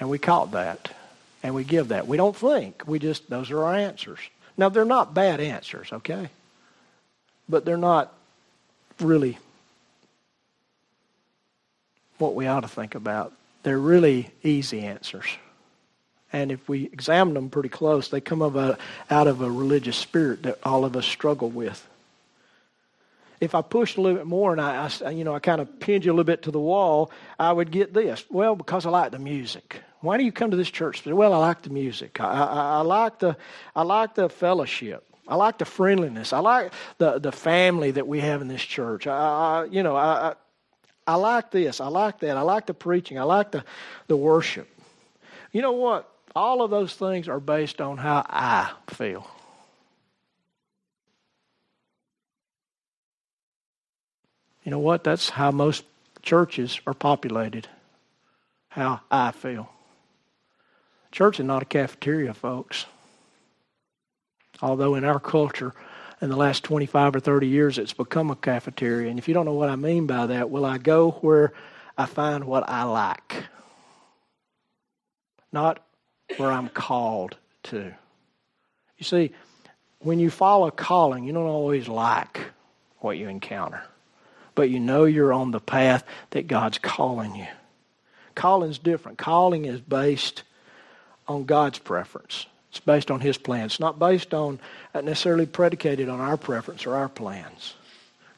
And 0.01 0.09
we 0.09 0.19
caught 0.19 0.53
that. 0.53 0.91
And 1.43 1.55
we 1.55 1.65
give 1.65 1.89
that. 1.89 2.07
We 2.07 2.17
don't 2.17 2.37
think. 2.37 2.83
We 2.87 2.99
just, 2.99 3.29
those 3.29 3.51
are 3.51 3.65
our 3.65 3.75
answers. 3.75 4.19
Now, 4.57 4.69
they're 4.69 4.85
not 4.85 5.15
bad 5.15 5.41
answers, 5.41 5.93
okay? 5.93 6.31
But 7.49 7.65
they're 7.65 7.77
not 7.77 8.13
really 9.01 9.39
what 12.19 12.35
we 12.35 12.47
ought 12.47 12.61
to 12.61 12.69
think 12.69 12.95
about. 12.95 13.33
They're 13.63 13.79
really 13.79 14.31
easy 14.43 14.81
answers. 14.81 15.27
And 16.33 16.51
if 16.51 16.69
we 16.69 16.85
examine 16.85 17.35
them 17.35 17.51
pretty 17.51 17.69
close, 17.69 18.09
they 18.09 18.21
come 18.21 18.43
out 18.43 19.27
of 19.27 19.41
a 19.41 19.51
religious 19.51 19.97
spirit 19.97 20.45
that 20.45 20.59
all 20.65 20.85
of 20.85 20.97
us 20.97 21.05
struggle 21.05 21.51
with. 21.51 21.87
If 23.41 23.55
I 23.55 23.63
pushed 23.63 23.97
a 23.97 24.01
little 24.01 24.19
bit 24.19 24.27
more 24.27 24.53
and 24.53 24.61
I, 24.61 24.89
I, 25.05 25.11
you 25.11 25.25
know, 25.25 25.35
I 25.35 25.41
kind 25.41 25.61
of 25.61 25.81
pinned 25.81 26.05
you 26.05 26.13
a 26.13 26.15
little 26.15 26.25
bit 26.25 26.43
to 26.43 26.53
the 26.53 26.61
wall, 26.61 27.11
I 27.39 27.53
would 27.53 27.71
get 27.71 27.93
this. 27.93 28.25
Well, 28.31 28.55
because 28.55 28.87
I 28.87 28.91
like 28.91 29.11
the 29.11 29.19
music. 29.19 29.83
Why 30.01 30.17
do 30.17 30.25
you 30.25 30.33
come 30.33 30.53
to 30.53 30.57
this 30.57 30.71
church? 30.71 31.05
Well, 31.05 31.33
I 31.33 31.39
like 31.39 31.63
the 31.63 31.71
music. 31.71 32.21
I, 32.21 32.25
I, 32.25 32.79
I 32.79 32.81
like 32.83 33.19
the, 33.19 33.37
I 33.75 33.83
like 33.83 34.15
the 34.15 34.29
fellowship. 34.29 35.05
I 35.27 35.37
like 35.37 35.59
the 35.59 35.65
friendliness. 35.65 36.33
I 36.33 36.41
like 36.41 36.73
the, 36.99 37.19
the 37.19 37.33
family 37.33 37.93
that 37.93 38.07
we 38.07 38.21
have 38.21 38.43
in 38.43 38.49
this 38.49 38.63
church. 38.63 39.07
I, 39.07 39.13
I 39.13 39.65
you 39.71 39.83
know, 39.83 39.97
I, 39.97 40.31
I, 40.31 40.35
I 41.07 41.15
like 41.17 41.51
this. 41.51 41.81
I 41.81 41.89
like 41.89 42.21
that. 42.21 42.37
I 42.37 42.43
like 42.43 42.67
the 42.67 42.75
preaching. 42.75 43.19
I 43.19 43.23
like 43.23 43.53
the, 43.53 43.65
the 44.09 44.17
worship. 44.17 44.69
You 45.53 45.63
know 45.63 45.73
what? 45.73 46.09
All 46.35 46.63
of 46.63 46.71
those 46.71 46.95
things 46.95 47.29
are 47.29 47.41
based 47.41 47.81
on 47.81 47.99
how 47.99 48.25
I 48.29 48.73
feel. 48.89 49.27
You 54.65 54.71
know 54.71 54.79
what? 54.79 55.05
That's 55.05 55.29
how 55.29 55.51
most 55.51 55.85
churches 56.23 56.81
are 56.87 56.95
populated. 56.95 57.69
How 58.69 59.01
I 59.11 59.33
feel. 59.33 59.69
Church 61.11 61.39
is 61.39 61.45
not 61.45 61.63
a 61.63 61.67
cafeteria, 61.67 62.33
folks. 62.33 62.87
Although 64.63 64.95
in 64.95 65.05
our 65.05 65.21
culture, 65.21 65.75
in 66.23 66.31
the 66.31 66.37
last 66.37 66.65
25 66.65 67.17
or 67.17 67.21
30 67.21 67.49
years, 67.49 67.79
it's 67.79 67.93
become 67.93 68.31
a 68.31 68.37
cafeteria. 68.37 69.11
And 69.11 69.19
if 69.19 69.29
you 69.29 69.35
don't 69.35 69.45
know 69.45 69.55
what 69.55 69.69
I 69.69 69.77
mean 69.77 70.07
by 70.07 70.27
that, 70.27 70.51
will 70.51 70.65
I 70.65 70.79
go 70.79 71.11
where 71.21 71.53
I 71.99 72.07
find 72.07 72.45
what 72.45 72.69
I 72.69 72.85
like? 72.85 73.45
not 75.53 75.85
where 76.37 76.51
I'm 76.51 76.69
called 76.69 77.37
to. 77.65 77.93
You 78.97 79.05
see, 79.05 79.33
when 80.01 80.19
you 80.19 80.31
follow 80.31 80.71
calling, 80.71 81.25
you 81.25 81.33
don't 81.33 81.47
always 81.47 81.89
like 81.89 82.41
what 82.99 83.19
you 83.19 83.29
encounter, 83.29 83.83
but 84.55 84.71
you 84.71 84.81
know 84.81 85.05
you're 85.05 85.33
on 85.33 85.51
the 85.51 85.61
path 85.61 86.05
that 86.31 86.47
God's 86.47 86.79
calling 86.79 87.35
you. 87.35 87.47
Calling's 88.35 88.79
different. 88.79 89.19
Calling 89.19 89.67
is 89.67 89.81
based 89.81 90.43
on 91.29 91.45
God's 91.45 91.79
preference. 91.79 92.47
It's 92.73 92.81
based 92.81 93.11
on 93.11 93.21
His 93.21 93.37
plan. 93.37 93.67
It's 93.67 93.81
not 93.81 93.99
based 93.99 94.33
on 94.33 94.59
uh, 94.95 95.03
necessarily 95.03 95.45
predicated 95.45 96.09
on 96.09 96.21
our 96.21 96.39
preference 96.39 96.87
or 96.87 96.95
our 96.95 97.09
plans. 97.09 97.75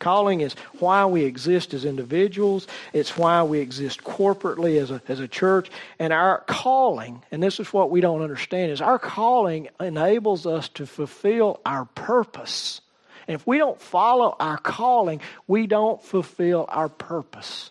Calling 0.00 0.40
is 0.40 0.54
why 0.80 1.06
we 1.06 1.22
exist 1.22 1.72
as 1.72 1.84
individuals. 1.84 2.66
It's 2.92 3.16
why 3.16 3.44
we 3.44 3.60
exist 3.60 4.02
corporately 4.02 4.82
as 4.82 4.90
a, 4.90 5.00
as 5.06 5.20
a 5.20 5.28
church. 5.28 5.70
And 6.00 6.12
our 6.12 6.42
calling, 6.48 7.22
and 7.30 7.40
this 7.40 7.60
is 7.60 7.72
what 7.72 7.92
we 7.92 8.00
don't 8.00 8.22
understand, 8.22 8.72
is 8.72 8.80
our 8.80 8.98
calling 8.98 9.68
enables 9.78 10.46
us 10.46 10.68
to 10.70 10.84
fulfill 10.84 11.60
our 11.64 11.84
purpose. 11.84 12.80
And 13.28 13.36
if 13.36 13.46
we 13.46 13.58
don't 13.58 13.80
follow 13.80 14.34
our 14.40 14.58
calling, 14.58 15.20
we 15.46 15.68
don't 15.68 16.02
fulfill 16.02 16.66
our 16.68 16.88
purpose. 16.88 17.70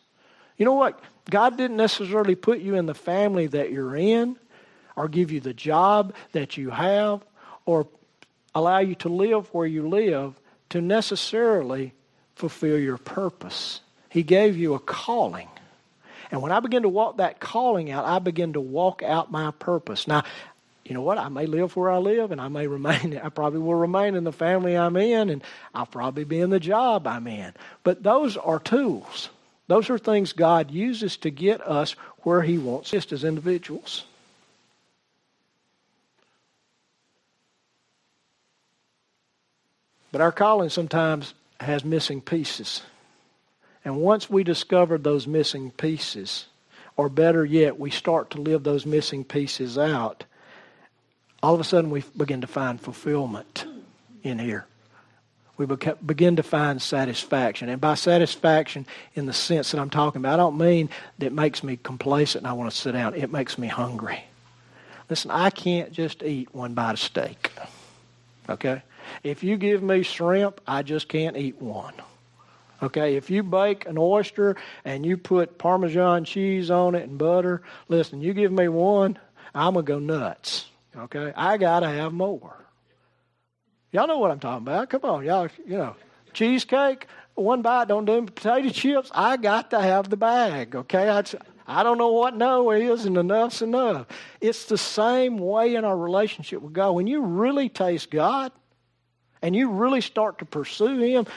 You 0.57 0.63
know 0.63 0.73
what? 0.73 0.97
God 1.29 1.57
didn't 1.57 1.77
necessarily 1.77 2.35
put 2.35 2.59
you 2.59 2.75
in 2.75 2.85
the 2.85 2.93
family 2.93 3.47
that 3.47 3.69
you're 3.69 3.97
in, 3.97 4.37
or 4.95 5.07
give 5.07 5.31
you 5.31 5.39
the 5.39 5.53
job 5.53 6.13
that 6.31 6.57
you 6.57 6.69
have, 6.69 7.23
or 7.65 7.87
allow 8.55 8.79
you 8.79 8.95
to 8.95 9.09
live 9.09 9.47
where 9.53 9.67
you 9.67 9.87
live 9.87 10.33
to 10.69 10.81
necessarily 10.81 11.93
fulfill 12.35 12.79
your 12.79 12.97
purpose. 12.97 13.81
He 14.09 14.23
gave 14.23 14.57
you 14.57 14.73
a 14.73 14.79
calling. 14.79 15.47
And 16.31 16.41
when 16.41 16.51
I 16.51 16.59
begin 16.59 16.83
to 16.83 16.89
walk 16.89 17.17
that 17.17 17.39
calling 17.39 17.91
out, 17.91 18.05
I 18.05 18.19
begin 18.19 18.53
to 18.53 18.61
walk 18.61 19.03
out 19.03 19.31
my 19.31 19.51
purpose. 19.51 20.07
Now, 20.07 20.23
you 20.83 20.93
know 20.93 21.01
what? 21.01 21.17
I 21.17 21.29
may 21.29 21.45
live 21.45 21.75
where 21.75 21.89
I 21.89 21.97
live, 21.97 22.31
and 22.31 22.41
I 22.41 22.47
may 22.47 22.67
remain, 22.79 23.19
I 23.23 23.29
probably 23.29 23.59
will 23.59 23.75
remain 23.75 24.15
in 24.15 24.23
the 24.23 24.31
family 24.31 24.77
I'm 24.77 24.97
in, 24.97 25.29
and 25.29 25.43
I'll 25.73 25.85
probably 25.85 26.23
be 26.23 26.39
in 26.39 26.49
the 26.49 26.59
job 26.59 27.07
I'm 27.07 27.27
in. 27.27 27.53
But 27.83 28.03
those 28.03 28.35
are 28.37 28.59
tools. 28.59 29.29
Those 29.67 29.89
are 29.89 29.97
things 29.97 30.33
God 30.33 30.71
uses 30.71 31.17
to 31.17 31.29
get 31.29 31.61
us 31.61 31.95
where 32.19 32.41
He 32.41 32.57
wants 32.57 32.93
us 32.93 33.11
as 33.11 33.23
individuals. 33.23 34.05
But 40.13 40.21
our 40.21 40.31
calling 40.31 40.69
sometimes 40.69 41.33
has 41.59 41.83
missing 41.83 42.21
pieces. 42.21 42.83
And 43.83 43.97
once 43.97 44.29
we 44.29 44.43
discover 44.43 44.99
those 44.99 45.25
missing 45.25 45.71
pieces, 45.71 46.45
or 46.95 47.09
better 47.09 47.43
yet, 47.43 47.79
we 47.79 47.89
start 47.89 48.29
to 48.29 48.39
live 48.39 48.63
those 48.63 48.85
missing 48.85 49.23
pieces 49.23 49.75
out, 49.75 50.23
all 51.41 51.55
of 51.55 51.59
a 51.59 51.63
sudden 51.63 51.89
we 51.89 52.03
begin 52.15 52.41
to 52.41 52.47
find 52.47 52.79
fulfillment 52.79 53.65
in 54.21 54.37
here. 54.37 54.67
We 55.57 55.65
begin 55.65 56.35
to 56.35 56.43
find 56.43 56.79
satisfaction. 56.79 57.69
And 57.69 57.81
by 57.81 57.95
satisfaction, 57.95 58.85
in 59.15 59.25
the 59.25 59.33
sense 59.33 59.71
that 59.71 59.79
I'm 59.79 59.89
talking 59.89 60.21
about, 60.21 60.35
I 60.35 60.43
don't 60.43 60.59
mean 60.59 60.91
that 61.17 61.25
it 61.25 61.33
makes 61.33 61.63
me 61.63 61.75
complacent 61.75 62.43
and 62.43 62.47
I 62.47 62.53
want 62.53 62.69
to 62.69 62.77
sit 62.77 62.91
down. 62.91 63.15
It 63.15 63.31
makes 63.31 63.57
me 63.57 63.67
hungry. 63.67 64.23
Listen, 65.09 65.31
I 65.31 65.49
can't 65.49 65.91
just 65.91 66.21
eat 66.21 66.53
one 66.53 66.75
bite 66.75 66.93
of 66.93 66.99
steak. 66.99 67.51
Okay? 68.47 68.83
If 69.23 69.43
you 69.43 69.57
give 69.57 69.83
me 69.83 70.03
shrimp, 70.03 70.61
I 70.67 70.83
just 70.83 71.07
can't 71.07 71.37
eat 71.37 71.61
one. 71.61 71.93
Okay, 72.81 73.15
if 73.15 73.29
you 73.29 73.43
bake 73.43 73.85
an 73.85 73.97
oyster 73.97 74.57
and 74.83 75.05
you 75.05 75.15
put 75.15 75.57
Parmesan 75.57 76.25
cheese 76.25 76.69
on 76.69 76.95
it 76.95 77.03
and 77.07 77.17
butter, 77.17 77.61
listen, 77.87 78.21
you 78.21 78.33
give 78.33 78.51
me 78.51 78.67
one, 78.67 79.17
I'm 79.55 79.73
going 79.73 79.85
to 79.85 79.91
go 79.93 79.99
nuts. 79.99 80.65
Okay, 80.95 81.31
I 81.35 81.57
got 81.57 81.79
to 81.79 81.87
have 81.87 82.11
more. 82.11 82.57
Y'all 83.91 84.07
know 84.07 84.17
what 84.17 84.31
I'm 84.31 84.39
talking 84.39 84.67
about. 84.67 84.89
Come 84.89 85.01
on, 85.03 85.23
y'all, 85.23 85.47
you 85.65 85.77
know, 85.77 85.95
cheesecake, 86.33 87.07
one 87.35 87.61
bite, 87.61 87.87
don't 87.87 88.05
do 88.05 88.25
potato 88.25 88.69
chips. 88.69 89.09
I 89.13 89.37
got 89.37 89.69
to 89.71 89.79
have 89.79 90.09
the 90.09 90.17
bag. 90.17 90.75
Okay, 90.75 91.09
I, 91.09 91.23
I 91.65 91.83
don't 91.83 91.97
know 91.97 92.11
what 92.11 92.35
no 92.35 92.71
is, 92.71 93.05
and 93.05 93.17
enough's 93.17 93.61
enough. 93.61 94.07
It's 94.41 94.65
the 94.65 94.77
same 94.77 95.37
way 95.37 95.75
in 95.75 95.85
our 95.85 95.97
relationship 95.97 96.61
with 96.61 96.73
God. 96.73 96.91
When 96.91 97.07
you 97.07 97.21
really 97.21 97.69
taste 97.69 98.11
God, 98.11 98.51
and 99.43 99.55
you 99.55 99.69
really 99.69 100.01
start 100.01 100.39
to 100.39 100.45
pursue 100.45 100.97
Him, 100.97 101.27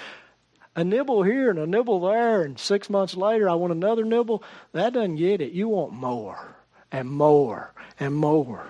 a 0.76 0.84
nibble 0.84 1.22
here 1.24 1.50
and 1.50 1.58
a 1.58 1.66
nibble 1.66 2.00
there, 2.00 2.42
and 2.42 2.58
six 2.58 2.88
months 2.88 3.16
later 3.16 3.50
I 3.50 3.54
want 3.54 3.72
another 3.72 4.04
nibble, 4.04 4.42
that 4.72 4.94
doesn't 4.94 5.16
get 5.16 5.42
it. 5.42 5.52
You 5.52 5.68
want 5.68 5.92
more 5.92 6.56
and 6.92 7.10
more 7.10 7.74
and 7.98 8.14
more. 8.14 8.64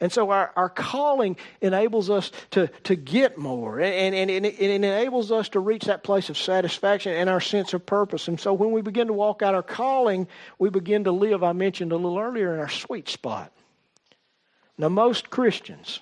And 0.00 0.12
so 0.12 0.30
our, 0.30 0.52
our 0.54 0.68
calling 0.68 1.36
enables 1.60 2.10
us 2.10 2.30
to, 2.50 2.68
to 2.84 2.94
get 2.94 3.38
more, 3.38 3.80
and, 3.80 4.14
and, 4.14 4.30
and, 4.30 4.46
it, 4.46 4.60
it 4.60 4.70
enables 4.70 5.32
us 5.32 5.48
to 5.50 5.60
reach 5.60 5.86
that 5.86 6.04
place 6.04 6.28
of 6.28 6.38
satisfaction 6.38 7.12
and 7.12 7.28
our 7.28 7.40
sense 7.40 7.74
of 7.74 7.84
purpose. 7.84 8.28
And 8.28 8.38
so 8.38 8.52
when 8.52 8.70
we 8.70 8.82
begin 8.82 9.08
to 9.08 9.12
walk 9.12 9.42
out 9.42 9.54
our 9.54 9.62
calling, 9.62 10.28
we 10.58 10.70
begin 10.70 11.04
to 11.04 11.12
live, 11.12 11.42
I 11.42 11.52
mentioned 11.52 11.90
a 11.90 11.96
little 11.96 12.18
earlier, 12.18 12.52
in 12.54 12.60
our 12.60 12.68
sweet 12.68 13.08
spot. 13.08 13.50
Now, 14.76 14.88
most 14.88 15.30
Christians, 15.30 16.00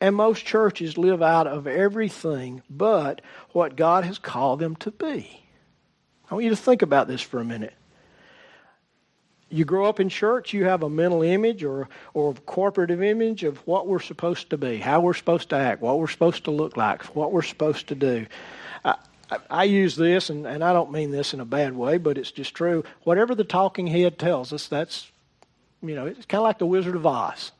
and 0.00 0.14
most 0.16 0.44
churches 0.44 0.96
live 0.96 1.22
out 1.22 1.46
of 1.46 1.66
everything 1.66 2.62
but 2.70 3.20
what 3.52 3.76
God 3.76 4.04
has 4.04 4.18
called 4.18 4.60
them 4.60 4.76
to 4.76 4.90
be. 4.90 5.44
I 6.30 6.34
want 6.34 6.44
you 6.44 6.50
to 6.50 6.56
think 6.56 6.82
about 6.82 7.08
this 7.08 7.20
for 7.20 7.40
a 7.40 7.44
minute. 7.44 7.74
You 9.52 9.64
grow 9.64 9.86
up 9.86 9.98
in 9.98 10.08
church, 10.08 10.52
you 10.52 10.64
have 10.64 10.84
a 10.84 10.88
mental 10.88 11.22
image 11.22 11.64
or, 11.64 11.88
or 12.14 12.30
a 12.30 12.34
corporative 12.34 13.04
image 13.04 13.42
of 13.42 13.58
what 13.66 13.88
we're 13.88 13.98
supposed 14.00 14.50
to 14.50 14.56
be, 14.56 14.78
how 14.78 15.00
we're 15.00 15.14
supposed 15.14 15.48
to 15.50 15.56
act, 15.56 15.82
what 15.82 15.98
we're 15.98 16.06
supposed 16.06 16.44
to 16.44 16.52
look 16.52 16.76
like, 16.76 17.02
what 17.16 17.32
we're 17.32 17.42
supposed 17.42 17.88
to 17.88 17.96
do. 17.96 18.26
I, 18.84 18.94
I, 19.28 19.38
I 19.50 19.64
use 19.64 19.96
this, 19.96 20.30
and, 20.30 20.46
and 20.46 20.62
I 20.62 20.72
don't 20.72 20.92
mean 20.92 21.10
this 21.10 21.34
in 21.34 21.40
a 21.40 21.44
bad 21.44 21.74
way, 21.74 21.98
but 21.98 22.16
it's 22.16 22.30
just 22.30 22.54
true. 22.54 22.84
Whatever 23.02 23.34
the 23.34 23.42
talking 23.42 23.88
head 23.88 24.20
tells 24.20 24.52
us, 24.52 24.68
that's, 24.68 25.10
you 25.82 25.96
know, 25.96 26.06
it's 26.06 26.26
kind 26.26 26.40
of 26.40 26.44
like 26.44 26.58
the 26.58 26.66
Wizard 26.66 26.94
of 26.94 27.04
Oz. 27.04 27.50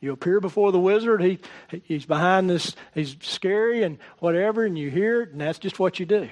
You 0.00 0.12
appear 0.12 0.40
before 0.40 0.72
the 0.72 0.78
wizard, 0.78 1.22
he, 1.22 1.38
he's 1.84 2.04
behind 2.04 2.50
this, 2.50 2.76
he's 2.94 3.16
scary 3.20 3.82
and 3.82 3.98
whatever, 4.18 4.64
and 4.64 4.78
you 4.78 4.90
hear 4.90 5.22
it, 5.22 5.30
and 5.32 5.40
that's 5.40 5.58
just 5.58 5.78
what 5.78 5.98
you 5.98 6.06
do. 6.06 6.28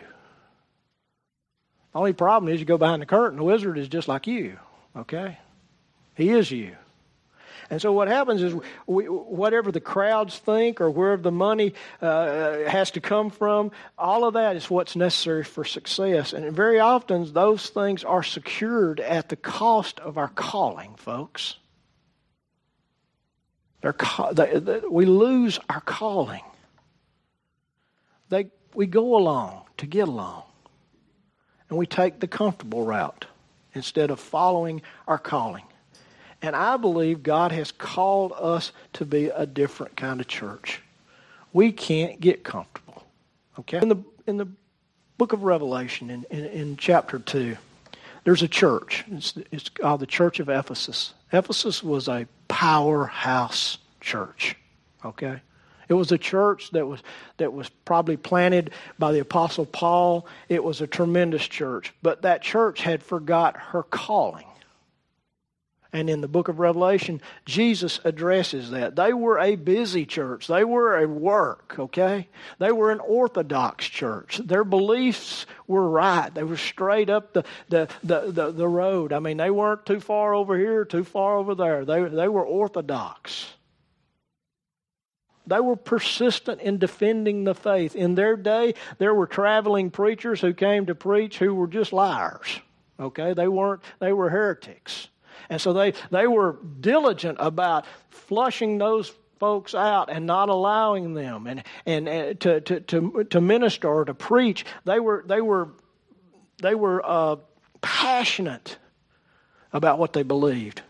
The 1.93 1.99
only 1.99 2.13
problem 2.13 2.53
is 2.53 2.61
you 2.61 2.67
go 2.67 2.79
behind 2.79 3.01
the 3.01 3.07
curtain, 3.07 3.39
the 3.39 3.45
wizard 3.45 3.79
is 3.79 3.89
just 3.89 4.07
like 4.07 4.27
you, 4.27 4.59
okay? 4.97 5.39
He 6.15 6.31
is 6.31 6.51
you. 6.51 6.77
And 7.71 7.81
so 7.81 7.93
what 7.93 8.09
happens 8.09 8.43
is, 8.43 8.55
we, 8.87 9.05
whatever 9.07 9.73
the 9.73 9.81
crowds 9.81 10.39
think 10.39 10.83
or 10.83 10.91
wherever 10.91 11.23
the 11.23 11.33
money 11.33 11.73
uh, 12.03 12.69
has 12.69 12.91
to 12.93 13.01
come 13.01 13.31
from, 13.31 13.71
all 13.97 14.27
of 14.27 14.35
that 14.35 14.57
is 14.57 14.69
what's 14.69 14.95
necessary 14.95 15.45
for 15.45 15.65
success. 15.65 16.35
And 16.35 16.55
very 16.55 16.79
often, 16.79 17.33
those 17.33 17.71
things 17.71 18.05
are 18.05 18.23
secured 18.23 19.01
at 19.01 19.31
the 19.31 19.37
cost 19.37 19.99
of 20.01 20.19
our 20.19 20.29
calling, 20.29 20.95
folks. 20.97 21.57
They, 24.33 24.59
they, 24.59 24.81
we 24.89 25.05
lose 25.05 25.59
our 25.69 25.81
calling. 25.81 26.43
They, 28.31 28.51
we 28.75 28.87
go 28.87 29.17
along 29.17 29.65
to 29.77 29.87
get 29.87 30.09
along, 30.09 30.45
and 31.69 31.79
we 31.79 31.87
take 31.87 32.21
the 32.21 32.27
comfortable 32.27 32.85
route 32.85 33.27
instead 33.75 34.11
of 34.11 34.21
following 34.21 34.83
our 35.07 35.19
calling. 35.19 35.65
And 36.41 36.55
I 36.55 36.77
believe 36.77 37.23
God 37.23 37.53
has 37.53 37.73
called 37.73 38.33
us 38.39 38.73
to 38.95 39.05
be 39.05 39.27
a 39.27 39.47
different 39.47 39.97
kind 39.97 40.21
of 40.21 40.29
church. 40.29 40.81
We 41.53 41.73
can't 41.73 42.21
get 42.21 42.45
comfortable. 42.45 43.05
Okay? 43.59 43.79
In 43.79 43.89
the, 43.89 43.97
in 44.27 44.37
the 44.37 44.49
book 45.17 45.33
of 45.33 45.43
Revelation, 45.43 46.11
in, 46.11 46.27
in, 46.31 46.45
in 46.47 46.77
chapter 46.77 47.19
2, 47.19 47.57
there's 48.25 48.43
a 48.43 48.49
church. 48.49 49.05
It's, 49.11 49.35
it's 49.53 49.69
called 49.69 50.01
the 50.01 50.07
Church 50.07 50.41
of 50.41 50.49
Ephesus. 50.49 51.15
Ephesus 51.33 51.83
was 51.83 52.09
a 52.09 52.27
powerhouse 52.49 53.79
church. 54.01 54.57
Okay? 55.05 55.41
It 55.89 55.95
was 55.95 56.13
a 56.13 56.19
church 56.19 56.71
that 56.71 56.87
was 56.87 57.03
that 57.37 57.53
was 57.53 57.69
probably 57.85 58.17
planted 58.17 58.71
by 58.99 59.13
the 59.13 59.21
apostle 59.21 59.67
Paul. 59.67 60.27
It 60.49 60.65
was 60.65 60.81
a 60.81 60.87
tremendous 60.87 61.47
church, 61.47 61.93
but 62.03 62.23
that 62.23 62.41
church 62.41 62.81
had 62.81 63.03
forgot 63.03 63.57
her 63.57 63.83
calling. 63.83 64.47
And 65.95 66.11
in 66.11 66.21
the 66.21 66.29
book 66.29 66.49
of 66.49 66.59
Revelation, 66.59 67.23
Jesus 67.45 68.01
addresses 68.03 68.73
that. 68.73 68.97
They 68.97 69.13
were 69.13 69.39
a 69.39 69.55
busy 69.55 70.05
church. 70.05 70.49
They 70.49 70.65
were 70.65 70.99
a 70.99 71.07
work, 71.07 71.77
okay? 71.79 72.27
They 72.59 72.73
were 72.73 72.91
an 72.91 72.99
orthodox 72.99 73.87
church. 73.87 74.39
Their 74.45 74.65
beliefs 74.65 75.47
were 75.69 75.89
right. 75.89 76.35
They 76.35 76.43
were 76.43 76.57
straight 76.57 77.11
up 77.11 77.33
the, 77.33 77.45
the, 77.69 77.89
the, 78.03 78.33
the, 78.33 78.51
the 78.51 78.67
road. 78.67 79.13
I 79.13 79.21
mean, 79.21 79.37
they 79.37 79.53
weren't 79.53 79.87
too 79.87 80.01
far 80.01 80.35
over 80.35 80.59
here, 80.59 80.85
too 80.85 81.05
far 81.05 81.37
over 81.37 81.55
there. 81.55 81.85
They, 81.85 82.03
they 82.03 82.27
were 82.27 82.45
orthodox. 82.45 83.47
They 85.47 85.61
were 85.61 85.77
persistent 85.77 86.61
in 86.61 86.79
defending 86.79 87.45
the 87.45 87.55
faith. 87.55 87.95
In 87.95 88.17
their 88.17 88.37
day, 88.37 88.75
there 88.99 89.15
were 89.15 89.29
traveling 89.29 89.93
preachers 89.93 90.41
who 90.41 90.55
came 90.55 90.87
to 90.87 90.97
preach 90.97 91.39
who 91.39 91.55
were 91.55 91.69
just 91.69 91.93
liars. 91.93 92.59
Okay? 92.99 93.33
They 93.33 93.47
weren't, 93.47 93.81
they 94.01 94.13
were 94.13 94.31
heretics. 94.31 95.07
And 95.49 95.61
so 95.61 95.73
they, 95.73 95.95
they 96.11 96.27
were 96.27 96.59
diligent 96.81 97.39
about 97.41 97.87
flushing 98.11 98.79
those 98.79 99.13
folks 99.39 99.75
out 99.75 100.11
and 100.11 100.27
not 100.27 100.49
allowing 100.49 101.15
them 101.15 101.47
and, 101.47 101.63
and, 101.87 102.09
and 102.09 102.41
to, 102.41 102.61
to, 102.61 102.81
to, 102.81 103.25
to 103.25 103.41
minister 103.41 103.89
or 103.89 104.05
to 104.05 104.15
preach. 104.15 104.65
They 104.85 105.01
were, 105.01 105.25
they 105.27 105.41
were, 105.41 105.69
they 106.63 106.75
were 106.75 107.03
uh, 107.05 107.37
passionate 107.83 108.79
about 109.73 109.99
what 109.99 110.13
they 110.13 110.23
believed. 110.23 110.83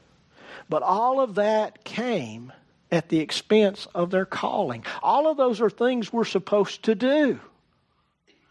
But 0.68 0.82
all 0.82 1.20
of 1.20 1.36
that 1.36 1.84
came 1.84 2.52
at 2.92 3.08
the 3.08 3.20
expense 3.20 3.88
of 3.94 4.10
their 4.10 4.26
calling. 4.26 4.84
All 5.02 5.26
of 5.26 5.36
those 5.36 5.60
are 5.60 5.70
things 5.70 6.12
we're 6.12 6.24
supposed 6.24 6.84
to 6.84 6.94
do. 6.94 7.40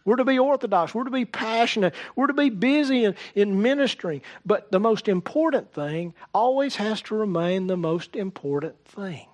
We're 0.04 0.16
to 0.16 0.24
be 0.24 0.38
orthodox. 0.38 0.94
We're 0.94 1.04
to 1.04 1.10
be 1.10 1.24
passionate. 1.24 1.94
We're 2.14 2.26
to 2.26 2.34
be 2.34 2.50
busy 2.50 3.04
in, 3.04 3.14
in 3.34 3.62
ministering. 3.62 4.20
But 4.44 4.70
the 4.70 4.80
most 4.80 5.08
important 5.08 5.72
thing 5.72 6.14
always 6.34 6.76
has 6.76 7.00
to 7.02 7.14
remain 7.14 7.66
the 7.66 7.76
most 7.76 8.14
important 8.14 8.84
thing. 8.84 9.26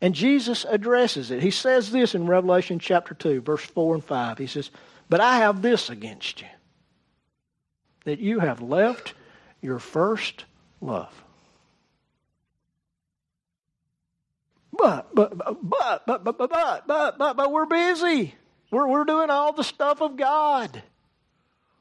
And 0.00 0.14
Jesus 0.14 0.64
addresses 0.68 1.30
it. 1.30 1.42
He 1.42 1.50
says 1.50 1.90
this 1.90 2.14
in 2.14 2.26
Revelation 2.26 2.78
chapter 2.78 3.14
2, 3.14 3.40
verse 3.40 3.64
4 3.64 3.96
and 3.96 4.04
5. 4.04 4.38
He 4.38 4.46
says, 4.46 4.70
But 5.08 5.20
I 5.20 5.38
have 5.38 5.62
this 5.62 5.90
against 5.90 6.40
you, 6.40 6.48
that 8.04 8.18
you 8.18 8.40
have 8.40 8.60
left 8.60 9.14
your 9.60 9.78
first 9.78 10.44
love. 10.80 11.12
But, 14.72 15.12
but, 15.12 15.36
but, 15.36 15.58
but, 15.62 16.06
but, 16.06 16.24
but, 16.24 16.38
but, 16.38 16.86
but, 16.86 17.18
but, 17.18 17.36
but 17.36 17.52
we're 17.52 17.66
busy. 17.66 18.34
We're, 18.70 18.86
we're 18.86 19.04
doing 19.04 19.30
all 19.30 19.52
the 19.52 19.64
stuff 19.64 20.00
of 20.00 20.16
God. 20.16 20.82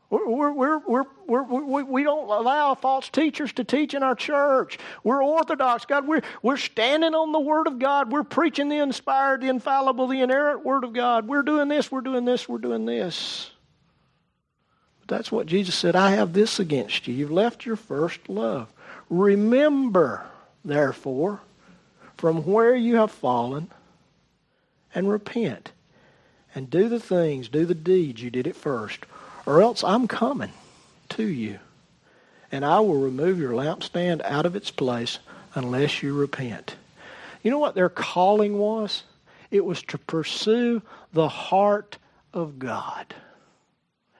We're, 0.09 0.51
we're, 0.51 0.79
we're, 0.79 1.03
we're, 1.27 1.43
we 1.43 1.83
we 1.83 2.03
don't 2.03 2.29
allow 2.29 2.75
false 2.75 3.09
teachers 3.09 3.51
to 3.53 3.65
teach 3.65 3.93
in 3.93 4.03
our 4.03 4.15
church. 4.15 4.79
We're 5.03 5.21
orthodox. 5.21 5.85
God, 5.85 6.07
we're, 6.07 6.21
we're 6.41 6.55
standing 6.55 7.13
on 7.13 7.33
the 7.33 7.41
Word 7.41 7.67
of 7.67 7.77
God. 7.77 8.09
We're 8.09 8.23
preaching 8.23 8.69
the 8.69 8.77
inspired, 8.77 9.41
the 9.41 9.49
infallible, 9.49 10.07
the 10.07 10.21
inerrant 10.21 10.63
Word 10.63 10.85
of 10.85 10.93
God. 10.93 11.27
We're 11.27 11.41
doing 11.41 11.67
this, 11.67 11.91
we're 11.91 12.01
doing 12.01 12.23
this, 12.23 12.47
we're 12.47 12.57
doing 12.57 12.85
this. 12.85 13.51
But 15.01 15.09
that's 15.09 15.29
what 15.29 15.45
Jesus 15.45 15.75
said. 15.75 15.97
I 15.97 16.11
have 16.11 16.31
this 16.31 16.57
against 16.57 17.05
you. 17.07 17.13
You've 17.13 17.31
left 17.31 17.65
your 17.65 17.75
first 17.75 18.29
love. 18.29 18.71
Remember, 19.09 20.25
therefore, 20.63 21.41
from 22.15 22.45
where 22.45 22.75
you 22.75 22.95
have 22.95 23.11
fallen 23.11 23.69
and 24.95 25.09
repent 25.09 25.73
and 26.57 26.71
do 26.71 26.89
the 26.89 26.99
things, 26.99 27.49
do 27.49 27.67
the 27.67 27.75
deeds 27.75 28.19
you 28.19 28.31
did 28.31 28.47
at 28.47 28.55
first, 28.55 29.05
or 29.45 29.61
else 29.61 29.83
I'm 29.83 30.07
coming 30.07 30.51
to 31.09 31.23
you, 31.23 31.59
and 32.51 32.65
I 32.65 32.79
will 32.79 32.99
remove 32.99 33.37
your 33.37 33.51
lampstand 33.51 34.23
out 34.23 34.47
of 34.47 34.55
its 34.55 34.71
place 34.71 35.19
unless 35.53 36.01
you 36.01 36.15
repent. 36.15 36.75
You 37.43 37.51
know 37.51 37.59
what 37.59 37.75
their 37.75 37.89
calling 37.89 38.57
was? 38.57 39.03
It 39.51 39.65
was 39.65 39.83
to 39.83 39.99
pursue 39.99 40.81
the 41.13 41.29
heart 41.29 41.99
of 42.33 42.57
God. 42.57 43.13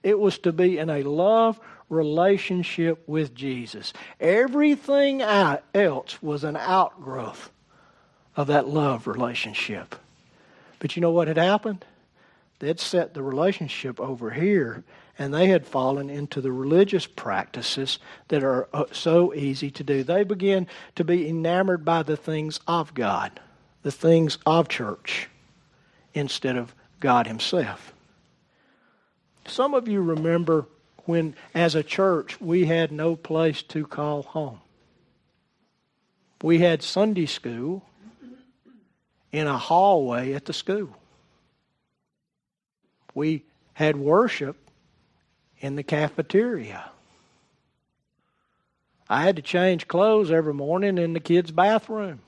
It 0.03 0.19
was 0.19 0.37
to 0.39 0.51
be 0.51 0.77
in 0.77 0.91
a 0.91 1.01
love 1.01 1.59
relationship 1.89 3.01
with 3.07 3.33
Jesus. 3.33 3.93
Everything 4.19 5.23
else 5.23 6.21
was 6.21 6.43
an 6.43 6.55
outgrowth 6.55 7.49
of 8.35 8.45
that 8.45 8.67
love 8.67 9.07
relationship. 9.07 9.95
But 10.77 10.95
you 10.95 11.01
know 11.01 11.09
what 11.09 11.27
had 11.27 11.37
happened? 11.37 11.83
They'd 12.59 12.79
set 12.79 13.13
the 13.13 13.21
relationship 13.21 13.99
over 13.99 14.31
here, 14.31 14.83
and 15.19 15.33
they 15.33 15.47
had 15.47 15.67
fallen 15.67 16.09
into 16.09 16.41
the 16.41 16.51
religious 16.51 17.05
practices 17.05 17.99
that 18.29 18.43
are 18.43 18.67
uh, 18.73 18.85
so 18.91 19.33
easy 19.33 19.69
to 19.71 19.83
do. 19.83 20.03
They 20.03 20.23
began 20.23 20.67
to 20.95 21.03
be 21.03 21.29
enamored 21.29 21.85
by 21.85 22.01
the 22.03 22.17
things 22.17 22.59
of 22.67 22.93
God, 22.95 23.39
the 23.83 23.91
things 23.91 24.39
of 24.45 24.69
church, 24.69 25.29
instead 26.15 26.57
of 26.57 26.73
God 26.99 27.27
Himself. 27.27 27.93
Some 29.45 29.75
of 29.75 29.87
you 29.87 30.01
remember 30.01 30.65
when, 31.05 31.35
as 31.53 31.75
a 31.75 31.83
church, 31.83 32.41
we 32.41 32.65
had 32.65 32.91
no 32.91 33.15
place 33.15 33.61
to 33.63 33.85
call 33.85 34.23
home. 34.23 34.59
We 36.41 36.59
had 36.59 36.81
Sunday 36.81 37.27
school 37.27 37.83
in 39.31 39.45
a 39.45 39.57
hallway 39.57 40.33
at 40.33 40.45
the 40.45 40.53
school 40.53 40.96
we 43.17 43.43
had 43.73 43.97
worship 43.97 44.55
in 45.59 45.75
the 45.75 45.81
cafeteria. 45.81 46.91
I 49.09 49.23
had 49.23 49.37
to 49.37 49.41
change 49.41 49.87
clothes 49.87 50.29
every 50.29 50.53
morning 50.53 50.99
in 50.99 51.13
the 51.13 51.19
kids' 51.19 51.51
bathroom. 51.51 52.19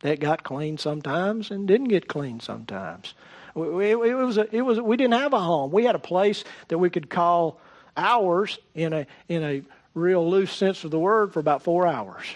That 0.00 0.18
got 0.18 0.42
clean 0.42 0.76
sometimes 0.76 1.52
and 1.52 1.68
didn't 1.68 1.88
get 1.88 2.08
clean 2.08 2.40
sometimes. 2.40 3.14
It, 3.54 3.96
was 3.96 4.36
a, 4.36 4.54
it 4.54 4.62
was 4.62 4.80
we 4.80 4.96
didn't 4.96 5.14
have 5.14 5.32
a 5.32 5.40
home. 5.40 5.70
We 5.70 5.84
had 5.84 5.94
a 5.94 6.00
place 6.00 6.42
that 6.68 6.78
we 6.78 6.90
could 6.90 7.08
call 7.08 7.60
ours 7.96 8.58
in 8.74 8.92
a 8.92 9.06
in 9.28 9.42
a 9.42 9.62
real 9.94 10.28
loose 10.28 10.52
sense 10.52 10.84
of 10.84 10.90
the 10.90 10.98
word 10.98 11.32
for 11.32 11.40
about 11.40 11.62
four 11.62 11.86
hours. 11.86 12.26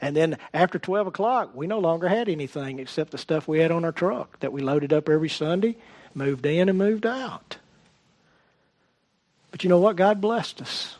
And 0.00 0.16
then 0.16 0.38
after 0.52 0.80
12 0.80 1.06
o'clock, 1.06 1.50
we 1.54 1.68
no 1.68 1.78
longer 1.78 2.08
had 2.08 2.28
anything 2.28 2.80
except 2.80 3.12
the 3.12 3.18
stuff 3.18 3.46
we 3.46 3.60
had 3.60 3.70
on 3.70 3.84
our 3.84 3.92
truck 3.92 4.40
that 4.40 4.52
we 4.52 4.62
loaded 4.62 4.92
up 4.92 5.08
every 5.08 5.28
Sunday 5.28 5.76
moved 6.14 6.46
in 6.46 6.68
and 6.68 6.78
moved 6.78 7.06
out. 7.06 7.56
But 9.50 9.64
you 9.64 9.70
know 9.70 9.78
what? 9.78 9.96
God 9.96 10.20
blessed 10.20 10.62
us. 10.62 10.96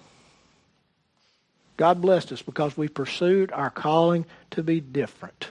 God 1.76 2.00
blessed 2.00 2.32
us 2.32 2.42
because 2.42 2.76
we 2.76 2.88
pursued 2.88 3.50
our 3.50 3.70
calling 3.70 4.26
to 4.52 4.62
be 4.62 4.80
different. 4.80 5.50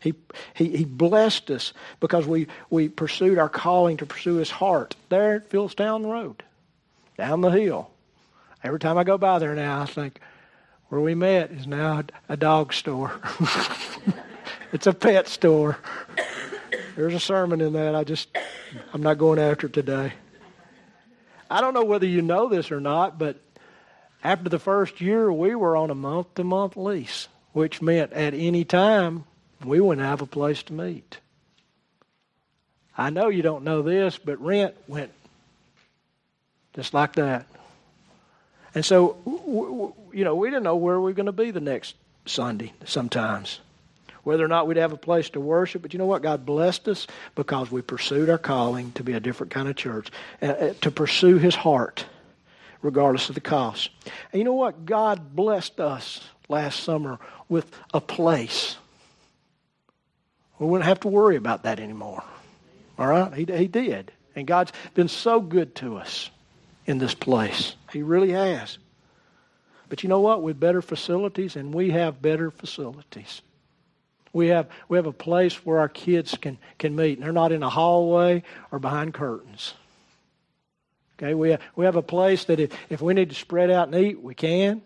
He, 0.00 0.12
he, 0.52 0.76
he 0.76 0.84
blessed 0.84 1.50
us 1.50 1.72
because 2.00 2.26
we, 2.26 2.48
we 2.68 2.88
pursued 2.88 3.38
our 3.38 3.48
calling 3.48 3.96
to 3.98 4.06
pursue 4.06 4.34
His 4.34 4.50
heart 4.50 4.96
there 5.08 5.36
at 5.36 5.48
Philstown 5.48 6.04
Road, 6.04 6.42
down 7.16 7.40
the 7.40 7.50
hill. 7.50 7.90
Every 8.62 8.78
time 8.78 8.98
I 8.98 9.04
go 9.04 9.16
by 9.16 9.38
there 9.38 9.54
now, 9.54 9.80
I 9.80 9.86
think, 9.86 10.20
where 10.88 11.00
we 11.00 11.14
met 11.14 11.50
is 11.50 11.66
now 11.66 12.02
a 12.28 12.36
dog 12.36 12.74
store. 12.74 13.18
it's 14.72 14.86
a 14.86 14.92
pet 14.92 15.28
store. 15.28 15.78
There's 16.96 17.14
a 17.14 17.20
sermon 17.20 17.60
in 17.60 17.72
that. 17.72 17.94
I 17.94 18.04
just, 18.04 18.28
I'm 18.92 19.02
not 19.02 19.18
going 19.18 19.38
after 19.38 19.66
it 19.66 19.72
today. 19.72 20.12
I 21.50 21.60
don't 21.60 21.74
know 21.74 21.84
whether 21.84 22.06
you 22.06 22.22
know 22.22 22.48
this 22.48 22.70
or 22.70 22.80
not, 22.80 23.18
but 23.18 23.36
after 24.22 24.48
the 24.48 24.58
first 24.58 25.00
year, 25.00 25.32
we 25.32 25.54
were 25.54 25.76
on 25.76 25.90
a 25.90 25.94
month 25.94 26.34
to 26.36 26.44
month 26.44 26.76
lease, 26.76 27.28
which 27.52 27.82
meant 27.82 28.12
at 28.12 28.32
any 28.32 28.64
time 28.64 29.24
we 29.64 29.80
wouldn't 29.80 30.06
have 30.06 30.22
a 30.22 30.26
place 30.26 30.62
to 30.64 30.72
meet. 30.72 31.18
I 32.96 33.10
know 33.10 33.28
you 33.28 33.42
don't 33.42 33.64
know 33.64 33.82
this, 33.82 34.16
but 34.16 34.40
rent 34.40 34.74
went 34.86 35.10
just 36.74 36.94
like 36.94 37.14
that. 37.14 37.46
And 38.72 38.84
so, 38.84 39.16
you 40.12 40.24
know, 40.24 40.36
we 40.36 40.48
didn't 40.48 40.62
know 40.62 40.76
where 40.76 40.98
we 41.00 41.10
were 41.10 41.12
going 41.12 41.26
to 41.26 41.32
be 41.32 41.50
the 41.50 41.60
next 41.60 41.96
Sunday 42.24 42.72
sometimes 42.84 43.60
whether 44.24 44.44
or 44.44 44.48
not 44.48 44.66
we'd 44.66 44.78
have 44.78 44.92
a 44.92 44.96
place 44.96 45.30
to 45.30 45.40
worship. 45.40 45.82
But 45.82 45.92
you 45.92 45.98
know 45.98 46.06
what? 46.06 46.22
God 46.22 46.44
blessed 46.44 46.88
us 46.88 47.06
because 47.34 47.70
we 47.70 47.82
pursued 47.82 48.28
our 48.28 48.38
calling 48.38 48.92
to 48.92 49.04
be 49.04 49.12
a 49.12 49.20
different 49.20 49.52
kind 49.52 49.68
of 49.68 49.76
church, 49.76 50.10
uh, 50.42 50.46
uh, 50.46 50.74
to 50.80 50.90
pursue 50.90 51.38
His 51.38 51.54
heart, 51.54 52.04
regardless 52.82 53.28
of 53.28 53.34
the 53.34 53.40
cost. 53.40 53.90
And 54.32 54.38
you 54.38 54.44
know 54.44 54.54
what? 54.54 54.86
God 54.86 55.36
blessed 55.36 55.78
us 55.80 56.20
last 56.48 56.80
summer 56.80 57.18
with 57.48 57.70
a 57.92 58.00
place. 58.00 58.76
We 60.58 60.66
wouldn't 60.66 60.88
have 60.88 61.00
to 61.00 61.08
worry 61.08 61.36
about 61.36 61.64
that 61.64 61.80
anymore. 61.80 62.22
All 62.98 63.06
right? 63.06 63.32
He, 63.34 63.44
he 63.44 63.68
did. 63.68 64.12
And 64.36 64.46
God's 64.46 64.72
been 64.94 65.08
so 65.08 65.40
good 65.40 65.74
to 65.76 65.96
us 65.96 66.30
in 66.86 66.98
this 66.98 67.14
place. 67.14 67.74
He 67.92 68.02
really 68.02 68.32
has. 68.32 68.78
But 69.88 70.02
you 70.02 70.08
know 70.08 70.20
what? 70.20 70.42
With 70.42 70.58
better 70.58 70.82
facilities, 70.82 71.56
and 71.56 71.72
we 71.72 71.90
have 71.90 72.20
better 72.20 72.50
facilities. 72.50 73.42
We 74.34 74.48
have, 74.48 74.68
we 74.88 74.98
have 74.98 75.06
a 75.06 75.12
place 75.12 75.64
where 75.64 75.78
our 75.78 75.88
kids 75.88 76.36
can, 76.36 76.58
can 76.78 76.94
meet. 76.94 77.18
And 77.18 77.24
they're 77.24 77.32
not 77.32 77.52
in 77.52 77.62
a 77.62 77.70
hallway 77.70 78.42
or 78.70 78.78
behind 78.78 79.14
curtains. 79.14 79.74
Okay, 81.16 81.34
we 81.34 81.50
have, 81.50 81.60
we 81.76 81.84
have 81.84 81.94
a 81.94 82.02
place 82.02 82.44
that 82.46 82.58
if, 82.58 82.72
if 82.90 83.00
we 83.00 83.14
need 83.14 83.28
to 83.30 83.36
spread 83.36 83.70
out 83.70 83.88
and 83.88 83.96
eat, 83.96 84.20
we 84.20 84.34
can. 84.34 84.82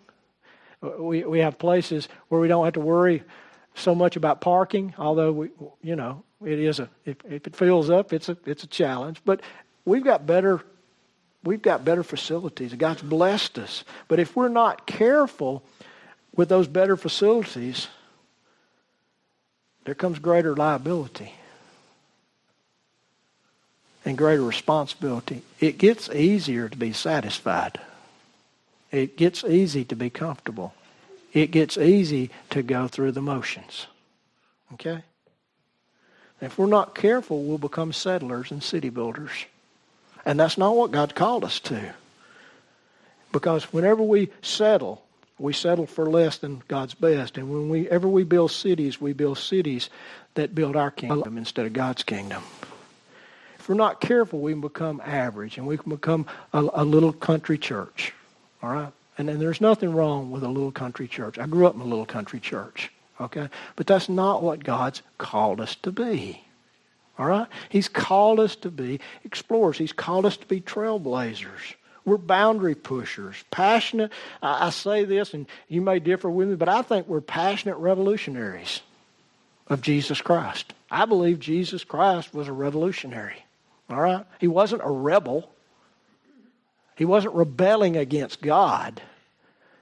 We, 0.83 1.25
we 1.25 1.41
have 1.41 1.59
places 1.59 2.09
where 2.29 2.41
we 2.41 2.47
don't 2.47 2.65
have 2.67 2.75
to 2.75 2.81
worry 2.81 3.25
so 3.75 3.95
much 3.95 4.17
about 4.17 4.41
parking, 4.41 4.95
although 4.99 5.33
we, 5.33 5.49
you 5.83 5.97
know, 5.97 6.23
it 6.45 6.59
is 6.59 6.79
a, 6.79 6.91
if, 7.05 7.17
if 7.25 7.47
it 7.47 7.57
fills 7.57 7.91
up, 7.91 8.13
it's 8.13 8.29
a, 8.29 8.37
it's 8.45 8.65
a 8.65 8.67
challenge. 8.67 9.23
But 9.25 9.41
we've 9.85 10.05
got 10.05 10.27
better, 10.27 10.61
we've 11.43 11.63
got 11.63 11.85
better 11.85 12.03
facilities. 12.03 12.75
God's 12.75 13.03
blessed 13.03 13.59
us. 13.59 13.85
But 14.09 14.21
if 14.21 14.37
we're 14.37 14.49
not 14.49 14.87
careful 14.87 15.65
with 16.37 16.49
those 16.51 16.69
better 16.69 16.97
facilities, 16.97 17.89
there 19.89 19.95
comes 19.95 20.19
greater 20.19 20.55
liability 20.55 21.33
and 24.05 24.19
greater 24.19 24.43
responsibility. 24.43 25.41
It 25.61 25.79
gets 25.79 26.11
easier 26.11 26.69
to 26.69 26.77
be 26.77 26.93
satisfied. 26.93 27.81
It 28.93 29.17
gets 29.17 29.45
easy 29.45 29.87
to 29.87 29.97
be 29.97 30.11
comfortable. 30.11 30.75
it 31.33 31.53
gets 31.53 31.79
easy 31.79 32.29
to 32.51 32.63
go 32.63 32.87
through 32.87 33.13
the 33.13 33.23
motions. 33.23 33.87
Okay? 34.75 35.05
If 36.43 36.59
we're 36.59 36.67
not 36.67 36.95
careful, 36.95 37.45
we'll 37.45 37.57
become 37.57 37.95
settlers 37.95 38.51
and 38.51 38.63
city 38.63 38.91
builders. 38.91 39.47
And 40.27 40.39
that's 40.39 40.59
not 40.59 40.77
what 40.77 40.93
God 40.93 41.15
called 41.15 41.45
us 41.45 41.61
to. 41.61 41.95
Because 43.33 43.73
whenever 43.73 44.03
we 44.03 44.29
settle, 44.43 45.03
we 45.39 45.53
settle 45.53 45.87
for 45.87 46.07
less 46.07 46.39
than 46.39 46.63
God's 46.69 46.95
best. 46.95 47.39
And 47.39 47.71
whenever 47.71 48.09
we 48.09 48.25
build 48.25 48.51
cities, 48.51 49.01
we 49.01 49.13
build 49.13 49.39
cities 49.39 49.89
that 50.35 50.55
build 50.55 50.77
our 50.77 50.91
kingdom 50.91 51.39
instead 51.39 51.67
of 51.67 51.73
God's 51.73 52.03
kingdom. 52.03 52.43
If 53.59 53.69
we're 53.69 53.77
not 53.77 54.01
careful, 54.01 54.41
we 54.41 54.53
can 54.53 54.61
become 54.61 55.01
average 55.05 55.59
and 55.59 55.67
we 55.67 55.77
can 55.77 55.91
become 55.91 56.27
a, 56.53 56.67
a 56.73 56.85
little 56.85 57.13
country 57.13 57.59
church. 57.59 58.13
All 58.63 58.71
right? 58.71 58.93
And, 59.17 59.29
and 59.29 59.41
there's 59.41 59.61
nothing 59.61 59.93
wrong 59.93 60.31
with 60.31 60.43
a 60.43 60.49
little 60.49 60.73
country 60.73 61.09
church. 61.09 61.39
I 61.39 61.47
grew 61.47 61.67
up 61.67 61.75
in 61.75 61.81
a 61.81 61.85
little 61.85 62.07
country 62.07 62.41
church. 62.41 62.91
Okay? 63.21 63.49
But 63.77 63.87
that's 63.87 64.09
not 64.09 64.43
what 64.43 64.65
God's 64.65 65.03
called 65.19 65.61
us 65.61 65.75
to 65.83 65.93
be. 65.93 66.45
All 67.19 67.27
right? 67.27 67.49
He's 67.69 67.89
called 67.89 68.41
us 68.41 68.57
to 68.57 68.71
be 68.71 69.01
explorers. 69.25 69.79
He's 69.79 69.93
called 69.93 70.25
us 70.25 70.37
to 70.37 70.47
be 70.47 70.61
trailblazers. 70.61 71.75
We're 72.09 72.17
boundary 72.17 72.75
pushers, 72.75 73.37
passionate. 73.51 74.11
I, 74.43 74.67
I 74.67 74.71
say 74.71 75.05
this, 75.05 75.35
and 75.35 75.47
you 75.69 75.81
may 75.81 75.99
differ 75.99 76.31
with 76.31 76.49
me, 76.49 76.57
but 76.57 76.69
I 76.69 76.83
think 76.83 77.07
we're 77.07 77.21
passionate 77.21 77.77
revolutionaries 77.77 78.81
of 79.69 79.83
Jesus 79.83 80.21
Christ. 80.21 80.73
I 80.91 81.05
believe 81.05 81.39
Jesus 81.39 81.85
Christ 81.85 82.33
was 82.33 82.49
a 82.49 82.53
revolutionary. 82.53 83.45
All 83.91 84.01
right? 84.01 84.25
He 84.41 84.49
wasn't 84.49 84.83
a 84.85 84.91
rebel. 84.91 85.51
He 86.97 87.05
wasn't 87.05 87.35
rebelling 87.35 87.97
against 87.97 88.41
God. 88.41 89.03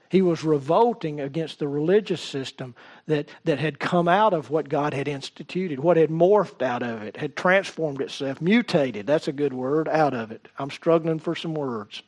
He 0.09 0.21
was 0.21 0.43
revolting 0.43 1.19
against 1.19 1.59
the 1.59 1.67
religious 1.67 2.21
system 2.21 2.75
that, 3.07 3.27
that 3.43 3.59
had 3.59 3.79
come 3.79 4.07
out 4.07 4.33
of 4.33 4.49
what 4.49 4.69
God 4.69 4.93
had 4.93 5.07
instituted, 5.07 5.79
what 5.79 5.97
had 5.97 6.09
morphed 6.09 6.61
out 6.61 6.83
of 6.83 7.03
it, 7.03 7.17
had 7.17 7.35
transformed 7.35 8.01
itself, 8.01 8.41
mutated. 8.41 9.05
That's 9.05 9.27
a 9.27 9.33
good 9.33 9.53
word, 9.53 9.89
out 9.89 10.13
of 10.13 10.31
it. 10.31 10.47
I'm 10.57 10.71
struggling 10.71 11.19
for 11.19 11.35
some 11.35 11.53
words. 11.55 12.03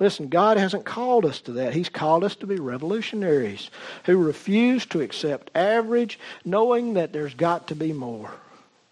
Listen, 0.00 0.28
God 0.28 0.56
hasn't 0.56 0.86
called 0.86 1.26
us 1.26 1.42
to 1.42 1.52
that. 1.52 1.74
He's 1.74 1.90
called 1.90 2.24
us 2.24 2.34
to 2.36 2.46
be 2.46 2.56
revolutionaries 2.56 3.70
who 4.06 4.16
refuse 4.16 4.86
to 4.86 5.02
accept 5.02 5.50
average, 5.54 6.18
knowing 6.44 6.94
that 6.94 7.12
there's 7.12 7.34
got 7.34 7.68
to 7.68 7.74
be 7.74 7.92
more. 7.92 8.32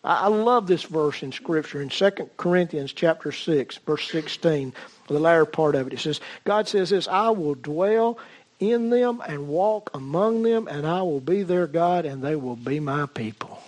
I 0.05 0.29
love 0.29 0.67
this 0.67 0.85
verse 0.85 1.23
in 1.23 1.33
Scripture 1.33 1.83
in 1.83 1.89
2 1.89 2.11
Corinthians 2.37 2.93
chapter 2.93 3.33
6, 3.33 3.79
verse 3.79 4.09
16, 4.11 4.73
the 5.09 5.19
latter 5.19 5.45
part 5.45 5.75
of 5.75 5.87
it. 5.87 5.95
It 5.95 6.01
says, 6.01 6.21
God 6.45 6.69
says 6.69 6.91
this, 6.91 7.09
I 7.09 7.31
will 7.31 7.55
dwell 7.55 8.19
in 8.61 8.91
them 8.91 9.23
and 9.27 9.49
walk 9.49 9.91
among 9.95 10.43
them, 10.43 10.69
and 10.69 10.87
I 10.87 11.03
will 11.03 11.21
be 11.21 11.43
their 11.43 11.67
God, 11.67 12.05
and 12.05 12.23
they 12.23 12.37
will 12.37 12.57
be 12.57 12.81
my 12.81 13.07
people. 13.07 13.63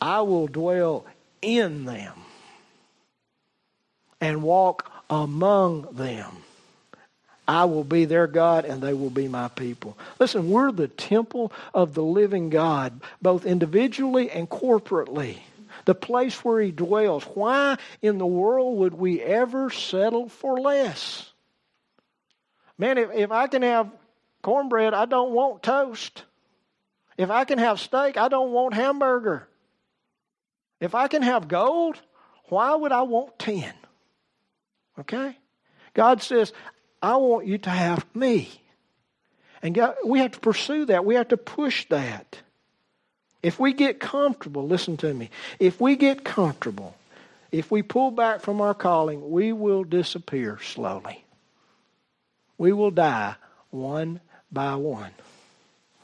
I 0.00 0.22
will 0.22 0.48
dwell 0.48 1.04
in 1.42 1.84
them 1.84 2.14
and 4.20 4.42
walk 4.42 4.90
among 5.08 5.94
them. 5.94 6.32
I 7.48 7.64
will 7.66 7.84
be 7.84 8.06
their 8.06 8.26
God 8.26 8.64
and 8.64 8.82
they 8.82 8.92
will 8.92 9.10
be 9.10 9.28
my 9.28 9.48
people. 9.48 9.96
Listen, 10.18 10.50
we're 10.50 10.72
the 10.72 10.88
temple 10.88 11.52
of 11.72 11.94
the 11.94 12.02
living 12.02 12.50
God, 12.50 13.00
both 13.22 13.46
individually 13.46 14.30
and 14.30 14.48
corporately. 14.48 15.38
The 15.84 15.94
place 15.94 16.44
where 16.44 16.60
He 16.60 16.72
dwells. 16.72 17.22
Why 17.22 17.76
in 18.02 18.18
the 18.18 18.26
world 18.26 18.78
would 18.78 18.94
we 18.94 19.22
ever 19.22 19.70
settle 19.70 20.28
for 20.28 20.58
less? 20.58 21.30
Man, 22.78 22.98
if, 22.98 23.12
if 23.12 23.30
I 23.30 23.46
can 23.46 23.62
have 23.62 23.90
cornbread, 24.42 24.94
I 24.94 25.04
don't 25.04 25.32
want 25.32 25.62
toast. 25.62 26.24
If 27.16 27.30
I 27.30 27.44
can 27.44 27.58
have 27.58 27.80
steak, 27.80 28.16
I 28.16 28.28
don't 28.28 28.52
want 28.52 28.74
hamburger. 28.74 29.46
If 30.80 30.94
I 30.94 31.08
can 31.08 31.22
have 31.22 31.48
gold, 31.48 31.98
why 32.48 32.74
would 32.74 32.92
I 32.92 33.02
want 33.02 33.38
tin? 33.38 33.72
Okay? 34.98 35.36
God 35.94 36.22
says, 36.22 36.52
I 37.02 37.16
want 37.16 37.46
you 37.46 37.58
to 37.58 37.70
have 37.70 38.04
me. 38.14 38.50
And 39.62 39.74
God, 39.74 39.94
we 40.04 40.20
have 40.20 40.32
to 40.32 40.40
pursue 40.40 40.86
that. 40.86 41.04
We 41.04 41.14
have 41.14 41.28
to 41.28 41.36
push 41.36 41.86
that. 41.88 42.38
If 43.42 43.58
we 43.60 43.72
get 43.72 44.00
comfortable, 44.00 44.66
listen 44.66 44.96
to 44.98 45.12
me. 45.12 45.30
If 45.58 45.80
we 45.80 45.96
get 45.96 46.24
comfortable, 46.24 46.96
if 47.52 47.70
we 47.70 47.82
pull 47.82 48.10
back 48.10 48.40
from 48.40 48.60
our 48.60 48.74
calling, 48.74 49.30
we 49.30 49.52
will 49.52 49.84
disappear 49.84 50.58
slowly. 50.62 51.24
We 52.58 52.72
will 52.72 52.90
die 52.90 53.36
one 53.70 54.20
by 54.50 54.74
one. 54.76 55.12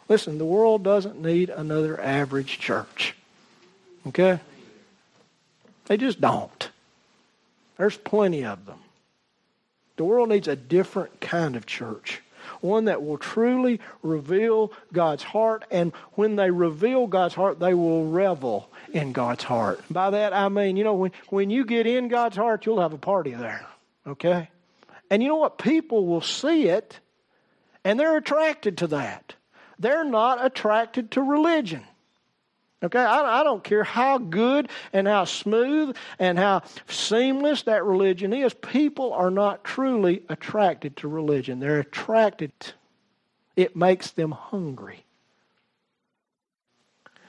Listen, 0.08 0.38
the 0.38 0.44
world 0.44 0.82
doesn't 0.82 1.20
need 1.20 1.48
another 1.50 2.00
average 2.00 2.58
church. 2.58 3.16
Okay? 4.06 4.40
They 5.86 5.96
just 5.96 6.20
don't. 6.20 6.70
There's 7.76 7.96
plenty 7.96 8.44
of 8.44 8.66
them. 8.66 8.78
The 9.96 10.04
world 10.04 10.28
needs 10.28 10.48
a 10.48 10.56
different 10.56 11.20
kind 11.20 11.56
of 11.56 11.66
church. 11.66 12.20
One 12.60 12.86
that 12.86 13.02
will 13.02 13.18
truly 13.18 13.80
reveal 14.02 14.72
God's 14.92 15.22
heart. 15.22 15.64
And 15.70 15.92
when 16.14 16.36
they 16.36 16.50
reveal 16.50 17.06
God's 17.06 17.34
heart, 17.34 17.60
they 17.60 17.74
will 17.74 18.06
revel 18.06 18.68
in 18.92 19.12
God's 19.12 19.44
heart. 19.44 19.80
By 19.90 20.10
that 20.10 20.32
I 20.32 20.48
mean, 20.48 20.76
you 20.76 20.84
know, 20.84 20.94
when, 20.94 21.12
when 21.28 21.50
you 21.50 21.64
get 21.64 21.86
in 21.86 22.08
God's 22.08 22.36
heart, 22.36 22.66
you'll 22.66 22.80
have 22.80 22.92
a 22.92 22.98
party 22.98 23.32
there. 23.32 23.66
Okay? 24.06 24.48
And 25.10 25.22
you 25.22 25.28
know 25.28 25.36
what? 25.36 25.58
People 25.58 26.06
will 26.06 26.20
see 26.20 26.68
it 26.68 26.98
and 27.84 27.98
they're 27.98 28.16
attracted 28.16 28.78
to 28.78 28.86
that. 28.88 29.34
They're 29.78 30.04
not 30.04 30.44
attracted 30.44 31.12
to 31.12 31.22
religion. 31.22 31.82
Okay, 32.82 32.98
I, 32.98 33.40
I, 33.40 33.44
don't 33.44 33.62
care 33.62 33.84
how 33.84 34.18
good 34.18 34.68
and 34.92 35.06
how 35.06 35.24
smooth 35.24 35.96
and 36.18 36.36
how 36.36 36.62
seamless 36.88 37.62
that 37.62 37.84
religion 37.84 38.32
is. 38.32 38.54
People 38.54 39.12
are 39.12 39.30
not 39.30 39.62
truly 39.62 40.24
attracted 40.28 40.96
to 40.96 41.08
religion. 41.08 41.60
They're 41.60 41.78
attracted, 41.78 42.50
it 43.54 43.76
makes 43.76 44.10
them 44.10 44.32
hungry. 44.32 45.04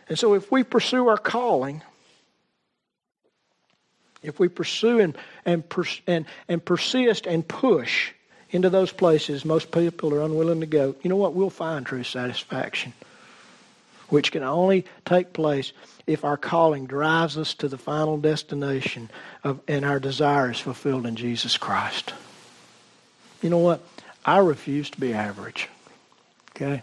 And 0.10 0.18
so 0.18 0.34
if 0.34 0.52
we 0.52 0.64
pursue 0.64 1.08
our 1.08 1.18
calling, 1.18 1.84
if 4.24 4.40
we 4.40 4.48
pursue 4.48 5.00
and, 5.00 5.16
and, 5.46 5.64
and, 6.08 6.26
and 6.48 6.66
persist 6.66 7.28
and 7.28 7.48
push 7.48 8.12
into 8.50 8.70
those 8.70 8.92
places 8.92 9.46
most 9.46 9.72
people 9.72 10.14
are 10.14 10.22
unwilling 10.22 10.62
to 10.62 10.66
go, 10.66 10.96
you 11.04 11.10
know 11.10 11.16
what? 11.16 11.36
We'll 11.36 11.52
find 11.52 11.86
true 11.86 12.04
satisfaction 12.04 12.94
which 14.10 14.32
can 14.32 14.44
only 14.44 14.86
take 15.06 15.34
place 15.34 15.74
if 16.06 16.24
our 16.24 16.38
calling 16.38 16.86
drives 16.86 17.38
us 17.38 17.54
to 17.56 17.68
the 17.68 17.78
final 17.78 18.18
destination 18.18 19.10
of, 19.44 19.60
and 19.68 19.86
our 19.86 20.00
desire 20.00 20.52
is 20.52 20.60
fulfilled 20.60 21.06
in 21.06 21.16
Jesus 21.16 21.58
Christ. 21.58 22.14
You 23.42 23.50
know 23.50 23.60
what? 23.60 23.82
I 24.26 24.38
refuse 24.38 24.90
to 24.92 25.00
be 25.00 25.14
average. 25.14 25.70
Okay? 26.52 26.82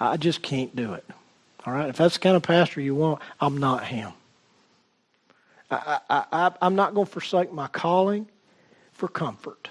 I 0.00 0.16
just 0.16 0.42
can't 0.42 0.74
do 0.74 0.94
it. 0.94 1.04
All 1.66 1.72
right? 1.72 1.88
If 1.88 1.96
that's 1.96 2.14
the 2.14 2.20
kind 2.20 2.36
of 2.36 2.42
pastor 2.42 2.80
you 2.80 2.94
want, 2.94 3.20
I'm 3.40 3.58
not 3.58 3.84
him. 3.84 4.12
I, 5.70 6.00
I, 6.10 6.24
I, 6.32 6.52
I'm 6.60 6.74
not 6.74 6.94
going 6.94 7.06
to 7.06 7.12
forsake 7.12 7.52
my 7.52 7.68
calling 7.68 8.28
for 8.92 9.08
comfort. 9.08 9.70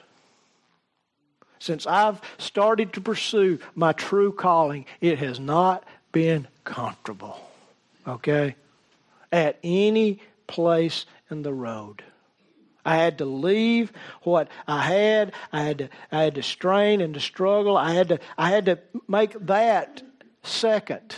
Since 1.59 1.87
I've 1.87 2.19
started 2.37 2.91
to 2.93 3.01
pursue 3.01 3.59
my 3.73 3.93
true 3.93 4.33
calling, 4.33 4.85
it 4.99 5.19
has 5.19 5.39
not 5.39 5.85
been 6.13 6.47
comfortable. 6.63 7.37
Okay? 8.07 8.55
At 9.33 9.59
any 9.61 10.21
place 10.47 11.05
in 11.29 11.41
the 11.41 11.53
road. 11.53 12.01
I 12.85 12.95
had 12.95 13.17
to 13.17 13.25
leave 13.25 13.91
what 14.23 14.47
I 14.67 14.81
had. 14.81 15.33
I 15.51 15.61
had 15.61 15.77
to, 15.79 15.89
I 16.11 16.23
had 16.23 16.35
to 16.35 16.43
strain 16.43 17.01
and 17.01 17.13
to 17.13 17.19
struggle. 17.19 17.75
I 17.75 17.93
had 17.93 18.09
to, 18.09 18.19
I 18.37 18.49
had 18.49 18.65
to 18.65 18.79
make 19.07 19.33
that 19.47 20.01
second 20.43 21.15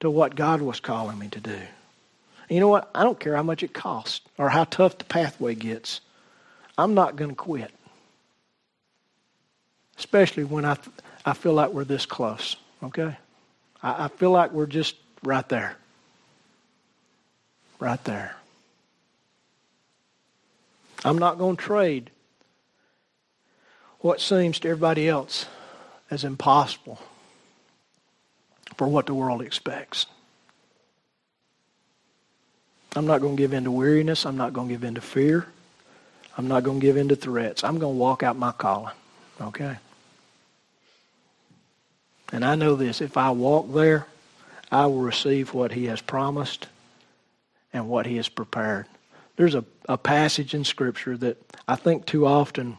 to 0.00 0.10
what 0.10 0.34
God 0.34 0.62
was 0.62 0.80
calling 0.80 1.18
me 1.18 1.28
to 1.28 1.40
do. 1.40 1.50
And 1.52 2.56
you 2.56 2.60
know 2.60 2.68
what? 2.68 2.90
I 2.94 3.02
don't 3.02 3.18
care 3.18 3.36
how 3.36 3.42
much 3.42 3.62
it 3.62 3.74
costs 3.74 4.22
or 4.38 4.48
how 4.48 4.64
tough 4.64 4.98
the 4.98 5.04
pathway 5.04 5.54
gets. 5.54 6.00
I'm 6.78 6.94
not 6.94 7.16
going 7.16 7.30
to 7.30 7.36
quit. 7.36 7.70
Especially 9.98 10.44
when 10.44 10.64
I, 10.64 10.76
I 11.26 11.34
feel 11.34 11.52
like 11.52 11.70
we're 11.70 11.84
this 11.84 12.06
close. 12.06 12.56
Okay? 12.82 13.16
I, 13.82 14.04
I 14.04 14.08
feel 14.08 14.30
like 14.30 14.52
we're 14.52 14.66
just 14.66 14.96
right 15.22 15.48
there. 15.48 15.76
Right 17.78 18.02
there. 18.04 18.36
I'm 21.04 21.18
not 21.18 21.38
going 21.38 21.56
to 21.56 21.62
trade 21.62 22.10
what 24.00 24.20
seems 24.20 24.58
to 24.60 24.68
everybody 24.68 25.08
else 25.08 25.46
as 26.10 26.24
impossible 26.24 26.98
for 28.76 28.86
what 28.86 29.06
the 29.06 29.14
world 29.14 29.42
expects. 29.42 30.06
I'm 32.96 33.06
not 33.06 33.20
going 33.20 33.36
to 33.36 33.40
give 33.40 33.52
in 33.52 33.64
to 33.64 33.70
weariness. 33.70 34.26
I'm 34.26 34.36
not 34.36 34.52
going 34.52 34.68
to 34.68 34.74
give 34.74 34.84
in 34.84 34.94
to 34.96 35.00
fear. 35.00 35.46
I'm 36.36 36.48
not 36.48 36.64
going 36.64 36.80
to 36.80 36.86
give 36.86 36.96
in 36.96 37.08
to 37.08 37.16
threats. 37.16 37.62
I'm 37.62 37.78
going 37.78 37.94
to 37.94 37.98
walk 37.98 38.22
out 38.22 38.36
my 38.36 38.52
calling. 38.52 38.94
Okay? 39.40 39.76
And 42.32 42.44
I 42.44 42.54
know 42.54 42.76
this 42.76 43.00
if 43.00 43.16
I 43.16 43.30
walk 43.30 43.72
there, 43.72 44.06
I 44.70 44.86
will 44.86 45.00
receive 45.00 45.52
what 45.52 45.72
He 45.72 45.86
has 45.86 46.00
promised 46.00 46.68
and 47.72 47.88
what 47.88 48.06
He 48.06 48.16
has 48.16 48.28
prepared. 48.28 48.86
There's 49.36 49.54
a, 49.54 49.64
a 49.88 49.96
passage 49.96 50.54
in 50.54 50.64
Scripture 50.64 51.16
that 51.18 51.38
I 51.66 51.76
think 51.76 52.06
too 52.06 52.26
often 52.26 52.78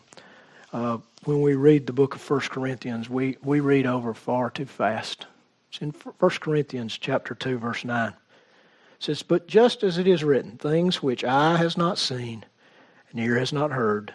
uh, 0.74 1.00
when 1.26 1.42
we 1.42 1.56
read 1.56 1.86
the 1.86 1.94
book 1.94 2.16
of 2.16 2.30
1 2.30 2.42
Corinthians, 2.42 3.10
we, 3.10 3.38
we 3.44 3.60
read 3.60 3.86
over 3.86 4.14
far 4.14 4.50
too 4.50 4.66
fast. 4.66 5.26
It's 5.70 5.82
in 5.82 5.92
1 5.92 6.32
Corinthians 6.40 6.98
chapter 6.98 7.36
2, 7.36 7.58
verse 7.58 7.84
9. 7.84 8.10
It 8.10 8.16
says, 9.00 9.22
But 9.22 9.48
just 9.48 9.84
as 9.84 9.98
it 9.98 10.08
is 10.08 10.24
written, 10.24 10.58
things 10.58 11.02
which 11.04 11.24
eye 11.24 11.58
has 11.58 11.78
not 11.78 11.98
seen, 11.98 12.46
and 13.12 13.20
ear 13.20 13.38
has 13.38 13.54
not 13.54 13.72
heard, 13.72 14.14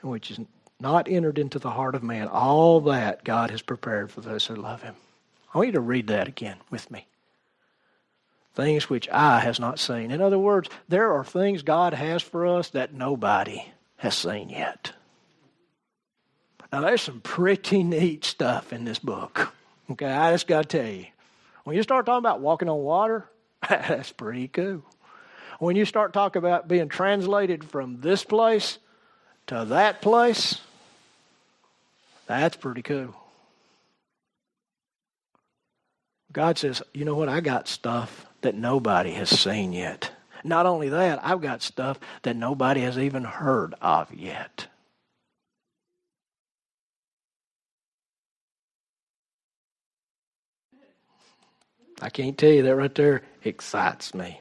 and 0.00 0.10
which 0.10 0.30
is 0.30 0.38
not 0.80 1.08
entered 1.08 1.38
into 1.38 1.58
the 1.58 1.70
heart 1.70 1.94
of 1.94 2.02
man, 2.02 2.28
all 2.28 2.80
that 2.82 3.24
God 3.24 3.50
has 3.50 3.62
prepared 3.62 4.12
for 4.12 4.20
those 4.20 4.46
who 4.46 4.54
love 4.54 4.82
him. 4.82 4.94
I 5.52 5.58
want 5.58 5.68
you 5.68 5.72
to 5.72 5.80
read 5.80 6.06
that 6.08 6.28
again 6.28 6.58
with 6.70 6.90
me. 6.90 7.06
Things 8.54 8.90
which 8.90 9.08
eye 9.10 9.40
has 9.40 9.58
not 9.60 9.78
seen. 9.78 10.10
In 10.10 10.20
other 10.20 10.38
words, 10.38 10.68
there 10.88 11.12
are 11.12 11.24
things 11.24 11.62
God 11.62 11.94
has 11.94 12.22
for 12.22 12.46
us 12.46 12.70
that 12.70 12.92
nobody 12.92 13.64
has 13.96 14.16
seen 14.16 14.50
yet. 14.50 14.92
Now, 16.72 16.82
there's 16.82 17.02
some 17.02 17.20
pretty 17.20 17.82
neat 17.82 18.24
stuff 18.24 18.72
in 18.72 18.84
this 18.84 18.98
book. 18.98 19.54
Okay, 19.90 20.06
I 20.06 20.32
just 20.32 20.46
got 20.46 20.68
to 20.68 20.78
tell 20.78 20.90
you. 20.90 21.06
When 21.64 21.76
you 21.76 21.82
start 21.82 22.06
talking 22.06 22.18
about 22.18 22.40
walking 22.40 22.68
on 22.68 22.78
water, 22.78 23.28
that's 23.68 24.12
pretty 24.12 24.48
cool. 24.48 24.82
When 25.58 25.76
you 25.76 25.84
start 25.84 26.12
talking 26.12 26.38
about 26.40 26.68
being 26.68 26.88
translated 26.88 27.64
from 27.64 28.00
this 28.00 28.22
place 28.22 28.78
to 29.48 29.64
that 29.66 30.02
place, 30.02 30.60
that's 32.28 32.56
pretty 32.56 32.82
cool. 32.82 33.14
God 36.30 36.58
says, 36.58 36.82
you 36.92 37.04
know 37.04 37.14
what? 37.16 37.28
I 37.28 37.40
got 37.40 37.66
stuff 37.66 38.26
that 38.42 38.54
nobody 38.54 39.12
has 39.12 39.30
seen 39.30 39.72
yet. 39.72 40.12
Not 40.44 40.66
only 40.66 40.90
that, 40.90 41.20
I've 41.24 41.40
got 41.40 41.62
stuff 41.62 41.98
that 42.22 42.36
nobody 42.36 42.82
has 42.82 42.98
even 42.98 43.24
heard 43.24 43.74
of 43.80 44.12
yet. 44.14 44.66
I 52.00 52.10
can't 52.10 52.38
tell 52.38 52.50
you 52.50 52.62
that 52.62 52.76
right 52.76 52.94
there 52.94 53.22
excites 53.42 54.14
me. 54.14 54.38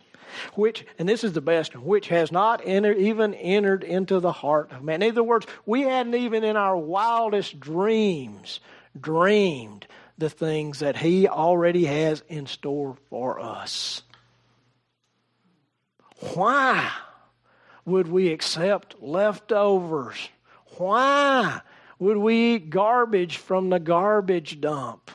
Which, 0.54 0.86
and 1.00 1.08
this 1.08 1.24
is 1.24 1.34
the 1.34 1.42
best 1.42 1.76
which 1.76 2.08
has 2.10 2.32
not 2.32 2.62
enter, 2.64 2.94
even 2.94 3.34
entered 3.34 3.84
into 3.84 4.20
the 4.20 4.32
heart 4.32 4.72
of 4.72 4.84
man. 4.84 5.02
In 5.02 5.12
other 5.12 5.24
words, 5.24 5.46
we 5.66 5.82
hadn't 5.82 6.16
even 6.16 6.44
in 6.44 6.58
our 6.58 6.78
wildest 6.78 7.60
dreams 7.60 8.60
dreamed 9.00 9.88
the 10.18 10.30
things 10.30 10.80
that 10.80 10.98
He 10.98 11.28
already 11.28 11.86
has 11.86 12.24
in 12.28 12.48
store 12.48 12.98
for 13.10 13.40
us. 13.40 14.02
Why 16.34 16.92
would 17.86 18.08
we 18.08 18.32
accept 18.32 19.02
leftovers? 19.02 20.30
Why 20.78 21.62
would 22.00 22.18
we 22.18 22.56
eat 22.56 22.70
garbage 22.70 23.38
from 23.38 23.70
the 23.70 23.80
garbage 23.80 24.60
dump? 24.60 25.12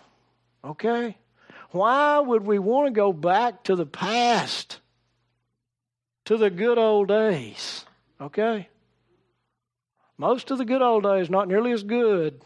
Okay? 0.64 1.16
Why 1.70 2.18
would 2.18 2.46
we 2.46 2.58
want 2.58 2.88
to 2.88 2.92
go 2.92 3.12
back 3.12 3.64
to 3.64 3.76
the 3.76 3.86
past, 3.86 4.80
to 6.24 6.36
the 6.36 6.50
good 6.50 6.78
old 6.78 7.08
days? 7.08 7.84
Okay? 8.20 8.68
Most 10.16 10.50
of 10.50 10.58
the 10.58 10.64
good 10.64 10.82
old 10.82 11.02
days, 11.02 11.28
not 11.28 11.48
nearly 11.48 11.72
as 11.72 11.82
good. 11.82 12.42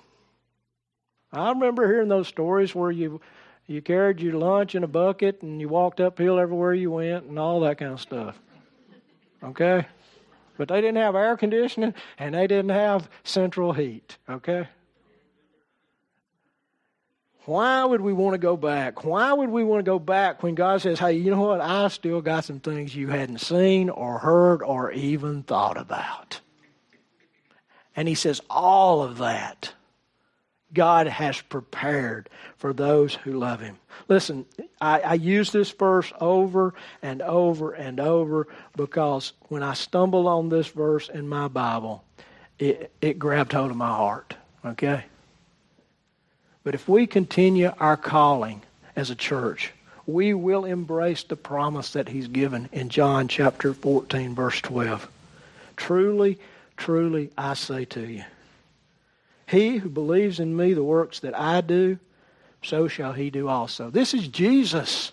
I 1.33 1.51
remember 1.51 1.87
hearing 1.87 2.09
those 2.09 2.29
stories 2.29 2.75
where 2.75 2.91
you 2.91 3.21
you 3.67 3.83
carried 3.83 4.21
your 4.21 4.35
lunch 4.35 4.77
in 4.77 4.85
a 4.85 4.89
bucket 4.89 5.43
and 5.43 5.61
you 5.61 5.69
walked 5.69 6.01
uphill 6.01 6.39
everywhere 6.39 6.73
you 6.73 6.93
went 6.93 7.25
and 7.25 7.39
all 7.39 7.61
that 7.61 7.79
kind 7.79 7.93
of 7.93 8.01
stuff. 8.01 8.39
Okay? 9.43 9.87
But 10.57 10.69
they 10.69 10.81
didn't 10.81 10.97
have 10.97 11.17
air 11.17 11.37
conditioning 11.37 11.93
and 12.19 12.35
they 12.35 12.47
didn't 12.47 12.71
have 12.71 13.11
central 13.25 13.73
heat. 13.73 14.19
Okay? 14.29 14.69
Why 17.47 17.85
would 17.85 18.01
we 18.01 18.13
want 18.13 18.35
to 18.35 18.39
go 18.39 18.57
back? 18.57 19.05
Why 19.05 19.33
would 19.33 19.51
we 19.51 19.63
want 19.63 19.85
to 19.85 19.89
go 19.89 20.01
back 20.01 20.43
when 20.43 20.57
God 20.57 20.83
says, 20.83 20.99
hey, 20.99 21.13
you 21.13 21.31
know 21.31 21.41
what? 21.41 21.61
I 21.61 21.87
still 21.89 22.21
got 22.21 22.45
some 22.45 22.59
things 22.59 22.95
you 22.95 23.07
hadn't 23.07 23.39
seen 23.39 23.89
or 23.89 24.19
heard 24.19 24.63
or 24.63 24.91
even 24.91 25.45
thought 25.45 25.79
about. 25.79 26.41
And 27.95 28.09
He 28.09 28.17
says, 28.17 28.41
all 28.51 29.05
of 29.05 29.19
that 29.19 29.73
God 30.73 31.07
has 31.07 31.41
prepared 31.41 32.29
for 32.57 32.73
those 32.73 33.15
who 33.15 33.39
love 33.39 33.61
Him. 33.61 33.79
Listen, 34.09 34.45
I, 34.81 35.01
I, 35.01 35.15
use 35.15 35.53
this 35.53 35.71
verse 35.71 36.13
over 36.21 36.75
and 37.01 37.23
over 37.23 37.73
and 37.73 38.01
over 38.01 38.49
because 38.77 39.33
when 39.43 39.63
I 39.63 39.75
stumble 39.75 40.27
on 40.27 40.49
this 40.49 40.67
verse 40.67 41.09
in 41.09 41.29
my 41.29 41.47
Bible, 41.47 42.05
it, 42.59 42.93
it 43.01 43.21
grabbed 43.21 43.53
hold 43.53 43.71
of 43.71 43.77
my 43.77 43.87
heart. 43.87 44.35
Okay? 44.65 45.05
But 46.67 46.75
if 46.75 46.89
we 46.89 47.07
continue 47.07 47.71
our 47.79 47.97
calling 47.97 48.61
as 48.97 49.11
a 49.11 49.15
church, 49.15 49.73
we 50.05 50.35
will 50.35 50.65
embrace 50.65 51.23
the 51.23 51.37
promise 51.37 51.93
that 51.93 52.09
he's 52.09 52.27
given 52.27 52.69
in 52.73 52.89
John 52.89 53.29
chapter 53.29 53.73
14, 53.73 54.35
verse 54.35 54.61
12. 54.63 55.09
Truly, 55.77 56.41
truly, 56.77 57.31
I 57.39 57.55
say 57.55 57.85
to 57.85 58.01
you, 58.01 58.25
he 59.47 59.77
who 59.77 59.89
believes 59.89 60.41
in 60.41 60.57
me, 60.57 60.75
the 60.75 60.83
works 60.83 61.21
that 61.21 61.39
I 61.39 61.61
do, 61.61 62.01
so 62.65 62.89
shall 62.89 63.13
he 63.13 63.31
do 63.31 63.47
also. 63.47 63.89
This 63.89 64.13
is 64.13 64.27
Jesus. 64.27 65.13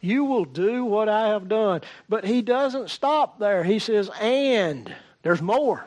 You 0.00 0.26
will 0.26 0.44
do 0.44 0.84
what 0.84 1.08
I 1.08 1.30
have 1.30 1.48
done. 1.48 1.80
But 2.08 2.24
he 2.24 2.40
doesn't 2.40 2.88
stop 2.88 3.40
there. 3.40 3.64
He 3.64 3.80
says, 3.80 4.10
and 4.20 4.94
there's 5.24 5.42
more. 5.42 5.84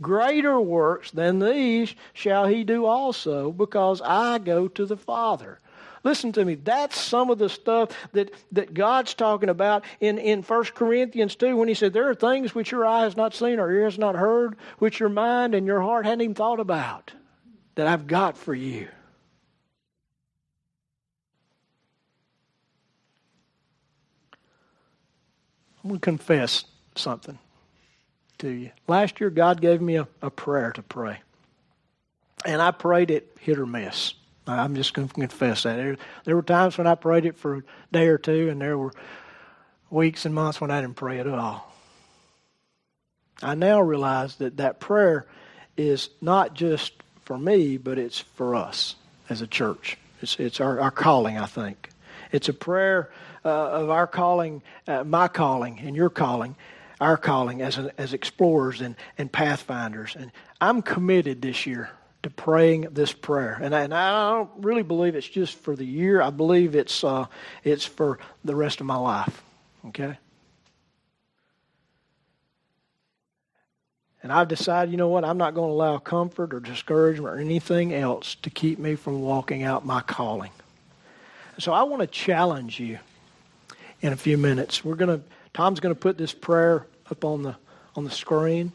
Greater 0.00 0.60
works 0.60 1.10
than 1.10 1.40
these 1.40 1.94
shall 2.12 2.46
he 2.46 2.62
do 2.62 2.86
also, 2.86 3.50
because 3.50 4.00
I 4.00 4.38
go 4.38 4.68
to 4.68 4.86
the 4.86 4.96
Father. 4.96 5.58
Listen 6.04 6.30
to 6.32 6.44
me. 6.44 6.54
That's 6.54 6.98
some 6.98 7.30
of 7.30 7.38
the 7.38 7.48
stuff 7.48 7.90
that, 8.12 8.32
that 8.52 8.72
God's 8.72 9.14
talking 9.14 9.48
about 9.48 9.84
in, 9.98 10.18
in 10.18 10.42
1 10.42 10.64
Corinthians 10.66 11.34
2 11.34 11.56
when 11.56 11.66
he 11.66 11.74
said, 11.74 11.92
There 11.92 12.08
are 12.08 12.14
things 12.14 12.54
which 12.54 12.70
your 12.70 12.86
eye 12.86 13.02
has 13.02 13.16
not 13.16 13.34
seen 13.34 13.58
or 13.58 13.70
ear 13.72 13.84
has 13.84 13.98
not 13.98 14.14
heard, 14.14 14.56
which 14.78 15.00
your 15.00 15.08
mind 15.08 15.54
and 15.54 15.66
your 15.66 15.80
heart 15.80 16.06
hadn't 16.06 16.20
even 16.20 16.34
thought 16.34 16.60
about, 16.60 17.12
that 17.74 17.88
I've 17.88 18.06
got 18.06 18.36
for 18.36 18.54
you. 18.54 18.88
I'm 25.82 25.90
going 25.90 26.00
to 26.00 26.04
confess 26.04 26.64
something 26.94 27.38
to 28.38 28.48
you. 28.48 28.70
Last 28.86 29.20
year, 29.20 29.30
God 29.30 29.60
gave 29.60 29.80
me 29.80 29.96
a, 29.96 30.08
a 30.22 30.30
prayer 30.30 30.72
to 30.72 30.82
pray. 30.82 31.18
And 32.44 32.62
I 32.62 32.70
prayed 32.70 33.10
it 33.10 33.36
hit 33.40 33.58
or 33.58 33.66
miss. 33.66 34.14
I'm 34.46 34.74
just 34.74 34.94
going 34.94 35.08
to 35.08 35.14
confess 35.14 35.64
that. 35.64 35.76
There, 35.76 35.96
there 36.24 36.36
were 36.36 36.42
times 36.42 36.78
when 36.78 36.86
I 36.86 36.94
prayed 36.94 37.26
it 37.26 37.36
for 37.36 37.56
a 37.56 37.62
day 37.92 38.08
or 38.08 38.18
two, 38.18 38.48
and 38.48 38.60
there 38.60 38.78
were 38.78 38.92
weeks 39.90 40.24
and 40.24 40.34
months 40.34 40.60
when 40.60 40.70
I 40.70 40.80
didn't 40.80 40.96
pray 40.96 41.18
at 41.18 41.26
all. 41.26 41.70
I 43.42 43.54
now 43.54 43.80
realize 43.80 44.36
that 44.36 44.56
that 44.56 44.80
prayer 44.80 45.26
is 45.76 46.08
not 46.20 46.54
just 46.54 46.92
for 47.24 47.38
me, 47.38 47.76
but 47.76 47.98
it's 47.98 48.18
for 48.18 48.54
us 48.54 48.96
as 49.28 49.42
a 49.42 49.46
church. 49.46 49.98
It's, 50.22 50.40
it's 50.40 50.60
our, 50.60 50.80
our 50.80 50.90
calling, 50.90 51.38
I 51.38 51.46
think. 51.46 51.90
It's 52.32 52.48
a 52.48 52.54
prayer 52.54 53.10
uh, 53.44 53.48
of 53.48 53.90
our 53.90 54.06
calling, 54.06 54.62
uh, 54.86 55.04
my 55.04 55.28
calling, 55.28 55.78
and 55.80 55.94
your 55.94 56.10
calling 56.10 56.56
our 57.00 57.16
calling 57.16 57.62
as, 57.62 57.78
as 57.96 58.12
explorers 58.12 58.80
and, 58.80 58.96
and 59.16 59.30
pathfinders. 59.30 60.16
And 60.18 60.32
I'm 60.60 60.82
committed 60.82 61.42
this 61.42 61.66
year 61.66 61.90
to 62.22 62.30
praying 62.30 62.88
this 62.92 63.12
prayer. 63.12 63.58
And 63.60 63.74
I, 63.74 63.82
and 63.82 63.94
I 63.94 64.30
don't 64.30 64.50
really 64.58 64.82
believe 64.82 65.14
it's 65.14 65.28
just 65.28 65.54
for 65.54 65.76
the 65.76 65.84
year. 65.84 66.20
I 66.20 66.30
believe 66.30 66.74
it's, 66.74 67.04
uh, 67.04 67.26
it's 67.62 67.84
for 67.84 68.18
the 68.44 68.56
rest 68.56 68.80
of 68.80 68.86
my 68.86 68.96
life. 68.96 69.42
Okay? 69.86 70.18
And 74.22 74.32
I've 74.32 74.48
decided, 74.48 74.90
you 74.90 74.96
know 74.96 75.08
what, 75.08 75.24
I'm 75.24 75.38
not 75.38 75.54
going 75.54 75.68
to 75.68 75.72
allow 75.72 75.98
comfort 75.98 76.52
or 76.52 76.58
discouragement 76.58 77.36
or 77.36 77.38
anything 77.38 77.94
else 77.94 78.34
to 78.42 78.50
keep 78.50 78.80
me 78.80 78.96
from 78.96 79.22
walking 79.22 79.62
out 79.62 79.86
my 79.86 80.00
calling. 80.00 80.50
So 81.58 81.72
I 81.72 81.84
want 81.84 82.00
to 82.02 82.06
challenge 82.06 82.80
you 82.80 82.98
in 84.00 84.12
a 84.12 84.16
few 84.16 84.36
minutes. 84.36 84.84
We're 84.84 84.96
going 84.96 85.20
to 85.20 85.24
Tom's 85.58 85.80
going 85.80 85.92
to 85.92 86.00
put 86.00 86.16
this 86.16 86.32
prayer 86.32 86.86
up 87.10 87.24
on 87.24 87.42
the 87.42 87.56
on 87.96 88.04
the 88.04 88.12
screen. 88.12 88.70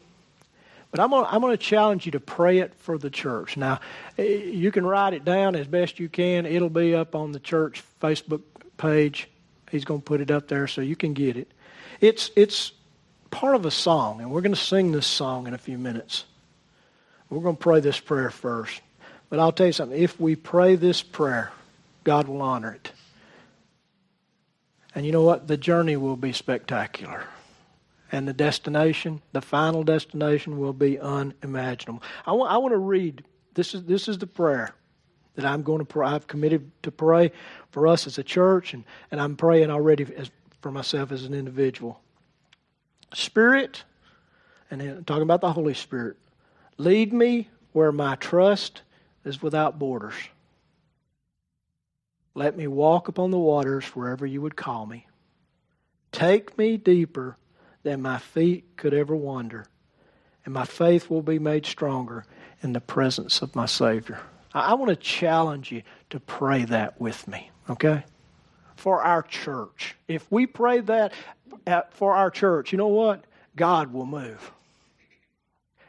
But 0.90 1.00
I'm 1.00 1.08
going, 1.08 1.24
to, 1.24 1.32
I'm 1.32 1.40
going 1.40 1.56
to 1.56 1.56
challenge 1.56 2.04
you 2.04 2.12
to 2.12 2.20
pray 2.20 2.58
it 2.58 2.74
for 2.74 2.98
the 2.98 3.08
church. 3.08 3.56
Now, 3.56 3.80
eh, 4.18 4.22
you 4.24 4.70
can 4.70 4.84
write 4.84 5.14
it 5.14 5.24
down 5.24 5.56
as 5.56 5.66
best 5.66 5.98
you 5.98 6.10
can. 6.10 6.44
It'll 6.44 6.68
be 6.68 6.94
up 6.94 7.14
on 7.14 7.32
the 7.32 7.40
church 7.40 7.82
Facebook 8.02 8.42
page. 8.76 9.30
He's 9.70 9.86
going 9.86 10.02
to 10.02 10.04
put 10.04 10.20
it 10.20 10.30
up 10.30 10.46
there 10.48 10.66
so 10.66 10.82
you 10.82 10.94
can 10.94 11.14
get 11.14 11.38
it. 11.38 11.50
It's, 12.02 12.30
it's 12.36 12.72
part 13.30 13.54
of 13.54 13.64
a 13.64 13.70
song, 13.70 14.20
and 14.20 14.30
we're 14.30 14.42
going 14.42 14.54
to 14.54 14.60
sing 14.60 14.92
this 14.92 15.06
song 15.06 15.46
in 15.46 15.54
a 15.54 15.58
few 15.58 15.78
minutes. 15.78 16.26
We're 17.30 17.40
going 17.40 17.56
to 17.56 17.62
pray 17.62 17.80
this 17.80 17.98
prayer 17.98 18.28
first. 18.28 18.82
But 19.30 19.38
I'll 19.38 19.52
tell 19.52 19.68
you 19.68 19.72
something. 19.72 19.98
If 19.98 20.20
we 20.20 20.36
pray 20.36 20.76
this 20.76 21.02
prayer, 21.02 21.50
God 22.04 22.28
will 22.28 22.42
honor 22.42 22.74
it. 22.74 22.92
And 24.94 25.04
you 25.04 25.12
know 25.12 25.22
what? 25.22 25.48
The 25.48 25.56
journey 25.56 25.96
will 25.96 26.16
be 26.16 26.32
spectacular. 26.32 27.24
And 28.12 28.28
the 28.28 28.32
destination, 28.32 29.22
the 29.32 29.40
final 29.40 29.82
destination, 29.82 30.58
will 30.58 30.72
be 30.72 31.00
unimaginable. 31.00 32.02
I 32.26 32.32
want, 32.32 32.52
I 32.52 32.58
want 32.58 32.72
to 32.72 32.78
read. 32.78 33.24
This 33.54 33.74
is, 33.74 33.84
this 33.84 34.08
is 34.08 34.18
the 34.18 34.26
prayer 34.26 34.74
that 35.34 35.44
I'm 35.44 35.62
going 35.62 35.80
to 35.80 35.84
pray. 35.84 36.06
I've 36.06 36.26
committed 36.26 36.70
to 36.82 36.92
pray 36.92 37.32
for 37.70 37.88
us 37.88 38.06
as 38.06 38.18
a 38.18 38.22
church, 38.22 38.72
and, 38.72 38.84
and 39.10 39.20
I'm 39.20 39.36
praying 39.36 39.70
already 39.70 40.06
as, 40.16 40.30
for 40.60 40.70
myself 40.70 41.10
as 41.10 41.24
an 41.24 41.34
individual. 41.34 42.00
Spirit, 43.12 43.82
and 44.70 44.80
then 44.80 45.04
talking 45.04 45.22
about 45.22 45.40
the 45.40 45.52
Holy 45.52 45.74
Spirit, 45.74 46.16
lead 46.78 47.12
me 47.12 47.48
where 47.72 47.90
my 47.90 48.14
trust 48.16 48.82
is 49.24 49.42
without 49.42 49.78
borders. 49.78 50.14
Let 52.34 52.56
me 52.56 52.66
walk 52.66 53.08
upon 53.08 53.30
the 53.30 53.38
waters 53.38 53.84
wherever 53.88 54.26
you 54.26 54.42
would 54.42 54.56
call 54.56 54.86
me. 54.86 55.06
Take 56.10 56.58
me 56.58 56.76
deeper 56.76 57.36
than 57.84 58.02
my 58.02 58.18
feet 58.18 58.76
could 58.76 58.94
ever 58.94 59.14
wander, 59.14 59.66
and 60.44 60.52
my 60.52 60.64
faith 60.64 61.10
will 61.10 61.22
be 61.22 61.38
made 61.38 61.66
stronger 61.66 62.24
in 62.62 62.72
the 62.72 62.80
presence 62.80 63.42
of 63.42 63.54
my 63.54 63.66
Savior. 63.66 64.20
I, 64.52 64.74
want 64.74 64.88
to 64.90 64.96
challenge 64.96 65.72
you 65.72 65.82
to 66.10 66.20
pray 66.20 66.64
that 66.64 67.00
with 67.00 67.26
me, 67.26 67.50
okay? 67.68 68.04
For 68.76 69.02
our 69.02 69.22
church. 69.22 69.96
If 70.06 70.30
we 70.30 70.46
pray 70.46 70.80
that 70.80 71.12
for 71.90 72.14
our 72.14 72.30
church, 72.30 72.72
you 72.72 72.78
know 72.78 72.88
what? 72.88 73.24
God 73.56 73.92
will 73.92 74.06
move. 74.06 74.52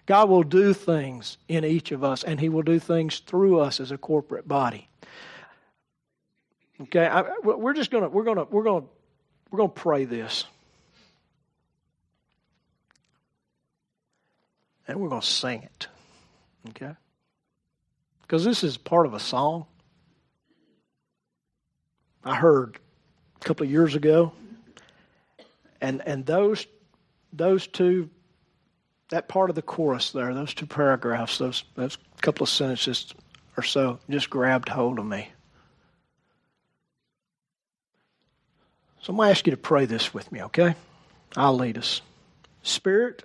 God 0.06 0.30
will 0.30 0.44
do 0.44 0.74
things 0.74 1.38
in 1.48 1.64
each 1.64 1.92
of 1.92 2.04
us, 2.04 2.24
and 2.24 2.40
He 2.40 2.50
will 2.50 2.64
do 2.64 2.80
things 2.80 3.20
through 3.20 3.60
us 3.60 3.80
as 3.80 3.92
a 3.92 3.98
corporate 3.98 4.48
body. 4.48 4.88
Okay, 6.82 7.06
I, 7.06 7.24
we're 7.44 7.74
just 7.74 7.90
gonna 7.90 8.10
we're 8.10 8.24
gonna 8.24 8.44
we're 8.46 8.64
gonna 8.64 8.86
we're 9.50 9.58
gonna 9.58 9.70
pray 9.70 10.06
this, 10.06 10.44
and 14.88 15.00
we're 15.00 15.10
gonna 15.10 15.22
sing 15.22 15.64
it. 15.64 15.88
Okay, 16.70 16.92
because 18.22 18.44
this 18.44 18.64
is 18.64 18.76
part 18.76 19.06
of 19.06 19.14
a 19.14 19.20
song 19.20 19.66
I 22.26 22.36
heard 22.36 22.80
a 23.40 23.46
couple 23.46 23.66
of 23.66 23.72
years 23.72 23.96
ago, 23.96 24.34
and 25.80 26.02
and 26.06 26.26
those 26.26 26.66
those 27.32 27.68
two 27.68 28.10
that 29.10 29.28
part 29.28 29.52
of 29.52 29.56
the 29.56 29.62
chorus 29.62 30.12
there, 30.12 30.34
those 30.34 30.54
two 30.54 30.66
paragraphs, 30.66 31.38
those 31.38 31.64
those 31.76 31.98
couple 32.22 32.44
of 32.44 32.50
sentences 32.50 33.14
or 33.56 33.64
so, 33.64 34.00
just 34.10 34.30
grabbed 34.30 34.68
hold 34.68 34.98
of 34.98 35.06
me. 35.06 35.30
So 39.06 39.14
I'm 39.14 39.18
going 39.18 39.28
to 39.28 39.32
ask 39.34 39.46
you 39.46 39.52
to 39.52 39.58
pray 39.58 39.86
this 39.86 40.16
with 40.16 40.32
me, 40.32 40.42
okay? 40.46 40.74
I'll 41.38 41.56
lead 41.56 41.78
us. 41.78 42.02
Spirit, 42.64 43.22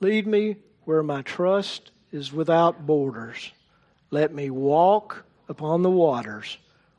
lead 0.00 0.26
me 0.26 0.56
where 0.84 1.02
my 1.02 1.22
trust 1.22 1.90
is 2.12 2.34
without 2.34 2.84
borders. 2.84 3.50
Let 4.10 4.34
me 4.34 4.50
walk 4.50 5.24
upon 5.48 5.80
the 5.80 5.90
waters 5.90 6.58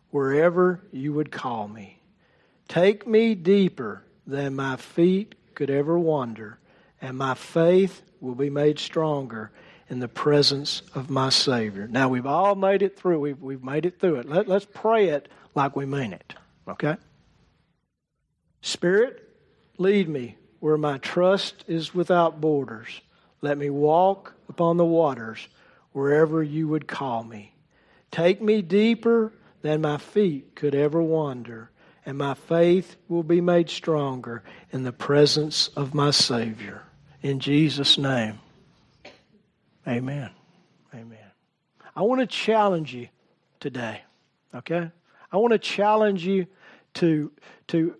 wherever 0.09 0.81
you 0.91 1.13
would 1.13 1.31
call 1.31 1.67
me. 1.67 1.99
Take 2.67 3.05
me 3.05 3.35
deeper 3.35 4.01
than 4.25 4.55
my 4.55 4.77
feet 4.77 5.35
could 5.53 5.69
ever 5.69 5.99
wander, 5.99 6.57
and 6.99 7.15
my 7.15 7.35
faith 7.35 8.01
will 8.19 8.33
be 8.33 8.49
made 8.49 8.79
stronger 8.79 9.51
in 9.91 9.99
the 9.99 10.07
presence 10.07 10.81
of 10.95 11.11
my 11.11 11.29
Savior. 11.29 11.87
Now, 11.87 12.09
we've 12.09 12.25
all 12.25 12.55
made 12.55 12.81
it 12.81 12.97
through. 12.97 13.19
We've, 13.19 13.39
we've 13.39 13.63
made 13.63 13.85
it 13.85 13.99
through 13.99 14.15
it. 14.21 14.27
Let, 14.27 14.47
let's 14.47 14.65
pray 14.65 15.09
it 15.09 15.29
like 15.53 15.75
we 15.75 15.85
mean 15.85 16.13
it, 16.13 16.33
okay? 16.67 16.95
Spirit, 18.65 19.29
lead 19.77 20.09
me 20.09 20.37
where 20.59 20.75
my 20.75 20.97
trust 20.97 21.63
is 21.67 21.93
without 21.93 22.41
borders. 22.41 22.99
Let 23.41 23.59
me 23.59 23.69
walk 23.69 24.33
upon 24.49 24.77
the 24.77 24.83
waters 24.83 25.47
wherever 25.91 26.41
you 26.41 26.67
would 26.69 26.87
call 26.87 27.23
me. 27.23 27.53
Take 28.09 28.41
me 28.41 28.63
deeper 28.63 29.31
than 29.61 29.81
my 29.81 29.97
feet 29.97 30.55
could 30.55 30.73
ever 30.73 30.99
wander, 30.99 31.69
and 32.07 32.17
my 32.17 32.33
faith 32.33 32.95
will 33.07 33.21
be 33.21 33.39
made 33.39 33.69
stronger 33.69 34.41
in 34.71 34.81
the 34.81 34.91
presence 34.91 35.67
of 35.75 35.93
my 35.93 36.09
Savior. 36.09 36.81
In 37.21 37.39
Jesus' 37.39 37.99
name, 37.99 38.39
amen. 39.87 40.31
Amen. 40.91 41.31
I 41.95 42.01
want 42.01 42.21
to 42.21 42.27
challenge 42.27 42.95
you 42.95 43.09
today, 43.59 44.01
okay? 44.55 44.89
I 45.31 45.37
want 45.37 45.51
to 45.51 45.59
challenge 45.59 46.25
you 46.25 46.47
to, 46.95 47.31
to 47.67 47.95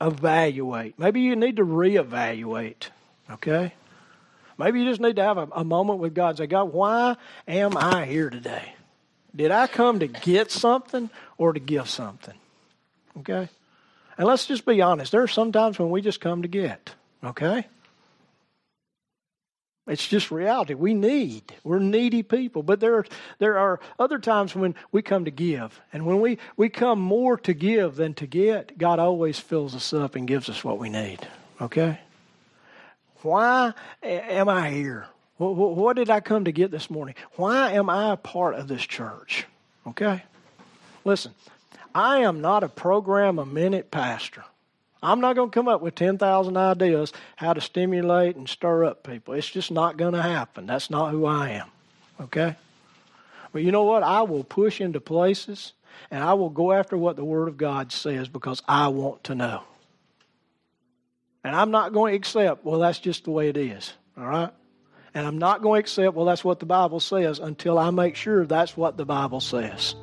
evaluate. 0.00 0.98
Maybe 0.98 1.20
you 1.20 1.36
need 1.36 1.56
to 1.56 1.64
reevaluate, 1.64 2.88
okay? 3.30 3.74
Maybe 4.58 4.80
you 4.80 4.88
just 4.88 5.00
need 5.00 5.16
to 5.16 5.22
have 5.22 5.38
a, 5.38 5.48
a 5.52 5.64
moment 5.64 6.00
with 6.00 6.14
God 6.14 6.30
and 6.30 6.38
say, 6.38 6.46
God, 6.46 6.72
why 6.72 7.16
am 7.48 7.76
I 7.76 8.04
here 8.06 8.30
today? 8.30 8.74
Did 9.34 9.50
I 9.50 9.66
come 9.66 10.00
to 10.00 10.06
get 10.06 10.50
something 10.50 11.08
or 11.38 11.52
to 11.52 11.60
give 11.60 11.88
something? 11.88 12.34
Okay? 13.18 13.48
And 14.18 14.26
let's 14.26 14.46
just 14.46 14.66
be 14.66 14.82
honest. 14.82 15.12
There 15.12 15.22
are 15.22 15.28
some 15.28 15.52
times 15.52 15.78
when 15.78 15.90
we 15.90 16.02
just 16.02 16.20
come 16.20 16.42
to 16.42 16.48
get, 16.48 16.94
okay? 17.24 17.66
It's 19.90 20.06
just 20.06 20.30
reality. 20.30 20.74
We 20.74 20.94
need. 20.94 21.52
We're 21.64 21.80
needy 21.80 22.22
people. 22.22 22.62
But 22.62 22.78
there 22.78 22.98
are, 22.98 23.06
there 23.40 23.58
are 23.58 23.80
other 23.98 24.20
times 24.20 24.54
when 24.54 24.76
we 24.92 25.02
come 25.02 25.24
to 25.24 25.32
give. 25.32 25.80
And 25.92 26.06
when 26.06 26.20
we, 26.20 26.38
we 26.56 26.68
come 26.68 27.00
more 27.00 27.36
to 27.38 27.52
give 27.52 27.96
than 27.96 28.14
to 28.14 28.26
get, 28.26 28.78
God 28.78 29.00
always 29.00 29.40
fills 29.40 29.74
us 29.74 29.92
up 29.92 30.14
and 30.14 30.28
gives 30.28 30.48
us 30.48 30.62
what 30.62 30.78
we 30.78 30.90
need. 30.90 31.26
Okay? 31.60 31.98
Why 33.22 33.74
am 34.00 34.48
I 34.48 34.70
here? 34.70 35.08
What, 35.38 35.56
what 35.56 35.96
did 35.96 36.08
I 36.08 36.20
come 36.20 36.44
to 36.44 36.52
get 36.52 36.70
this 36.70 36.88
morning? 36.88 37.16
Why 37.32 37.72
am 37.72 37.90
I 37.90 38.12
a 38.12 38.16
part 38.16 38.54
of 38.54 38.68
this 38.68 38.82
church? 38.82 39.44
Okay? 39.88 40.22
Listen, 41.04 41.32
I 41.92 42.18
am 42.18 42.40
not 42.40 42.62
a 42.62 42.68
program 42.68 43.40
a 43.40 43.46
minute 43.46 43.90
pastor. 43.90 44.44
I'm 45.02 45.20
not 45.20 45.34
going 45.34 45.50
to 45.50 45.54
come 45.54 45.68
up 45.68 45.80
with 45.80 45.94
10,000 45.94 46.56
ideas 46.56 47.12
how 47.36 47.52
to 47.52 47.60
stimulate 47.60 48.36
and 48.36 48.48
stir 48.48 48.84
up 48.84 49.02
people. 49.02 49.34
It's 49.34 49.48
just 49.48 49.70
not 49.70 49.96
going 49.96 50.12
to 50.12 50.22
happen. 50.22 50.66
That's 50.66 50.90
not 50.90 51.10
who 51.10 51.24
I 51.24 51.50
am. 51.50 51.68
Okay? 52.20 52.56
But 53.52 53.62
you 53.62 53.72
know 53.72 53.84
what? 53.84 54.02
I 54.02 54.22
will 54.22 54.44
push 54.44 54.80
into 54.80 55.00
places 55.00 55.72
and 56.10 56.22
I 56.22 56.34
will 56.34 56.50
go 56.50 56.72
after 56.72 56.96
what 56.96 57.16
the 57.16 57.24
Word 57.24 57.48
of 57.48 57.56
God 57.56 57.92
says 57.92 58.28
because 58.28 58.62
I 58.68 58.88
want 58.88 59.24
to 59.24 59.34
know. 59.34 59.62
And 61.42 61.56
I'm 61.56 61.70
not 61.70 61.92
going 61.94 62.12
to 62.12 62.16
accept, 62.16 62.64
well, 62.64 62.80
that's 62.80 62.98
just 62.98 63.24
the 63.24 63.30
way 63.30 63.48
it 63.48 63.56
is. 63.56 63.94
All 64.18 64.26
right? 64.26 64.50
And 65.14 65.26
I'm 65.26 65.38
not 65.38 65.62
going 65.62 65.78
to 65.78 65.84
accept, 65.84 66.14
well, 66.14 66.26
that's 66.26 66.44
what 66.44 66.60
the 66.60 66.66
Bible 66.66 67.00
says 67.00 67.38
until 67.38 67.78
I 67.78 67.90
make 67.90 68.16
sure 68.16 68.44
that's 68.44 68.76
what 68.76 68.96
the 68.98 69.06
Bible 69.06 69.40
says. 69.40 69.94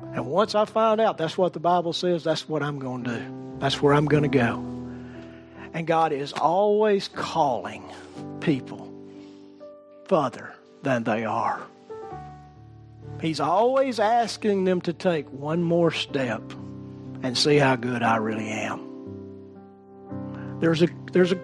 And 0.00 0.26
once 0.26 0.54
I 0.54 0.64
find 0.64 1.00
out 1.00 1.18
that's 1.18 1.36
what 1.36 1.52
the 1.52 1.60
Bible 1.60 1.92
says, 1.92 2.24
that's 2.24 2.48
what 2.48 2.62
I'm 2.62 2.78
going 2.78 3.04
to 3.04 3.18
do. 3.18 3.56
That's 3.58 3.82
where 3.82 3.94
I'm 3.94 4.06
going 4.06 4.22
to 4.22 4.28
go. 4.28 4.54
And 5.74 5.86
God 5.86 6.12
is 6.12 6.32
always 6.32 7.08
calling 7.08 7.84
people 8.40 8.92
further 10.06 10.54
than 10.82 11.04
they 11.04 11.24
are. 11.24 11.60
He's 13.20 13.40
always 13.40 13.98
asking 13.98 14.64
them 14.64 14.80
to 14.82 14.92
take 14.92 15.28
one 15.32 15.62
more 15.62 15.90
step 15.90 16.42
and 17.22 17.36
see 17.36 17.56
how 17.56 17.76
good 17.76 18.02
I 18.02 18.16
really 18.16 18.48
am. 18.48 18.86
There's 20.60 20.82
a, 20.82 20.88
there's 21.12 21.32
a 21.32 21.40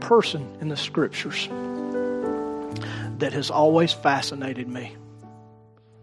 person 0.00 0.56
in 0.60 0.68
the 0.68 0.76
scriptures 0.76 1.48
that 3.18 3.32
has 3.32 3.50
always 3.50 3.92
fascinated 3.92 4.68
me. 4.68 4.96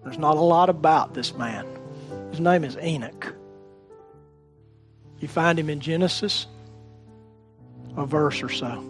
There's 0.03 0.19
not 0.19 0.37
a 0.37 0.41
lot 0.41 0.69
about 0.69 1.13
this 1.13 1.33
man. 1.33 1.65
His 2.35 2.41
name 2.41 2.65
is 2.65 2.75
Enoch. 2.83 3.33
You 5.21 5.29
find 5.29 5.57
him 5.57 5.69
in 5.69 5.79
Genesis, 5.79 6.47
a 7.95 8.05
verse 8.05 8.43
or 8.43 8.49
so. 8.49 8.83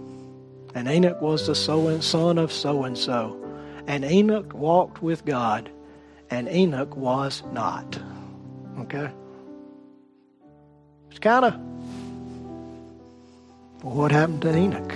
And 0.73 0.87
Enoch 0.87 1.21
was 1.21 1.45
the 1.45 1.53
son 1.53 2.39
of 2.39 2.51
so 2.51 2.83
and 2.85 2.97
so. 2.97 3.39
And 3.85 4.03
Enoch 4.03 4.51
walked 4.55 5.03
with 5.03 5.25
God, 5.25 5.69
and 6.31 6.49
Enoch 6.49 6.97
was 6.97 7.43
not. 7.51 7.99
Okay? 8.79 9.11
It's 11.11 11.19
kind 11.19 11.45
of 11.45 11.53
what 13.83 14.11
happened 14.11 14.41
to 14.41 14.57
Enoch? 14.57 14.93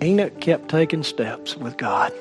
Enoch 0.00 0.40
kept 0.40 0.68
taking 0.68 1.02
steps 1.02 1.56
with 1.56 1.76
God. 1.76 2.12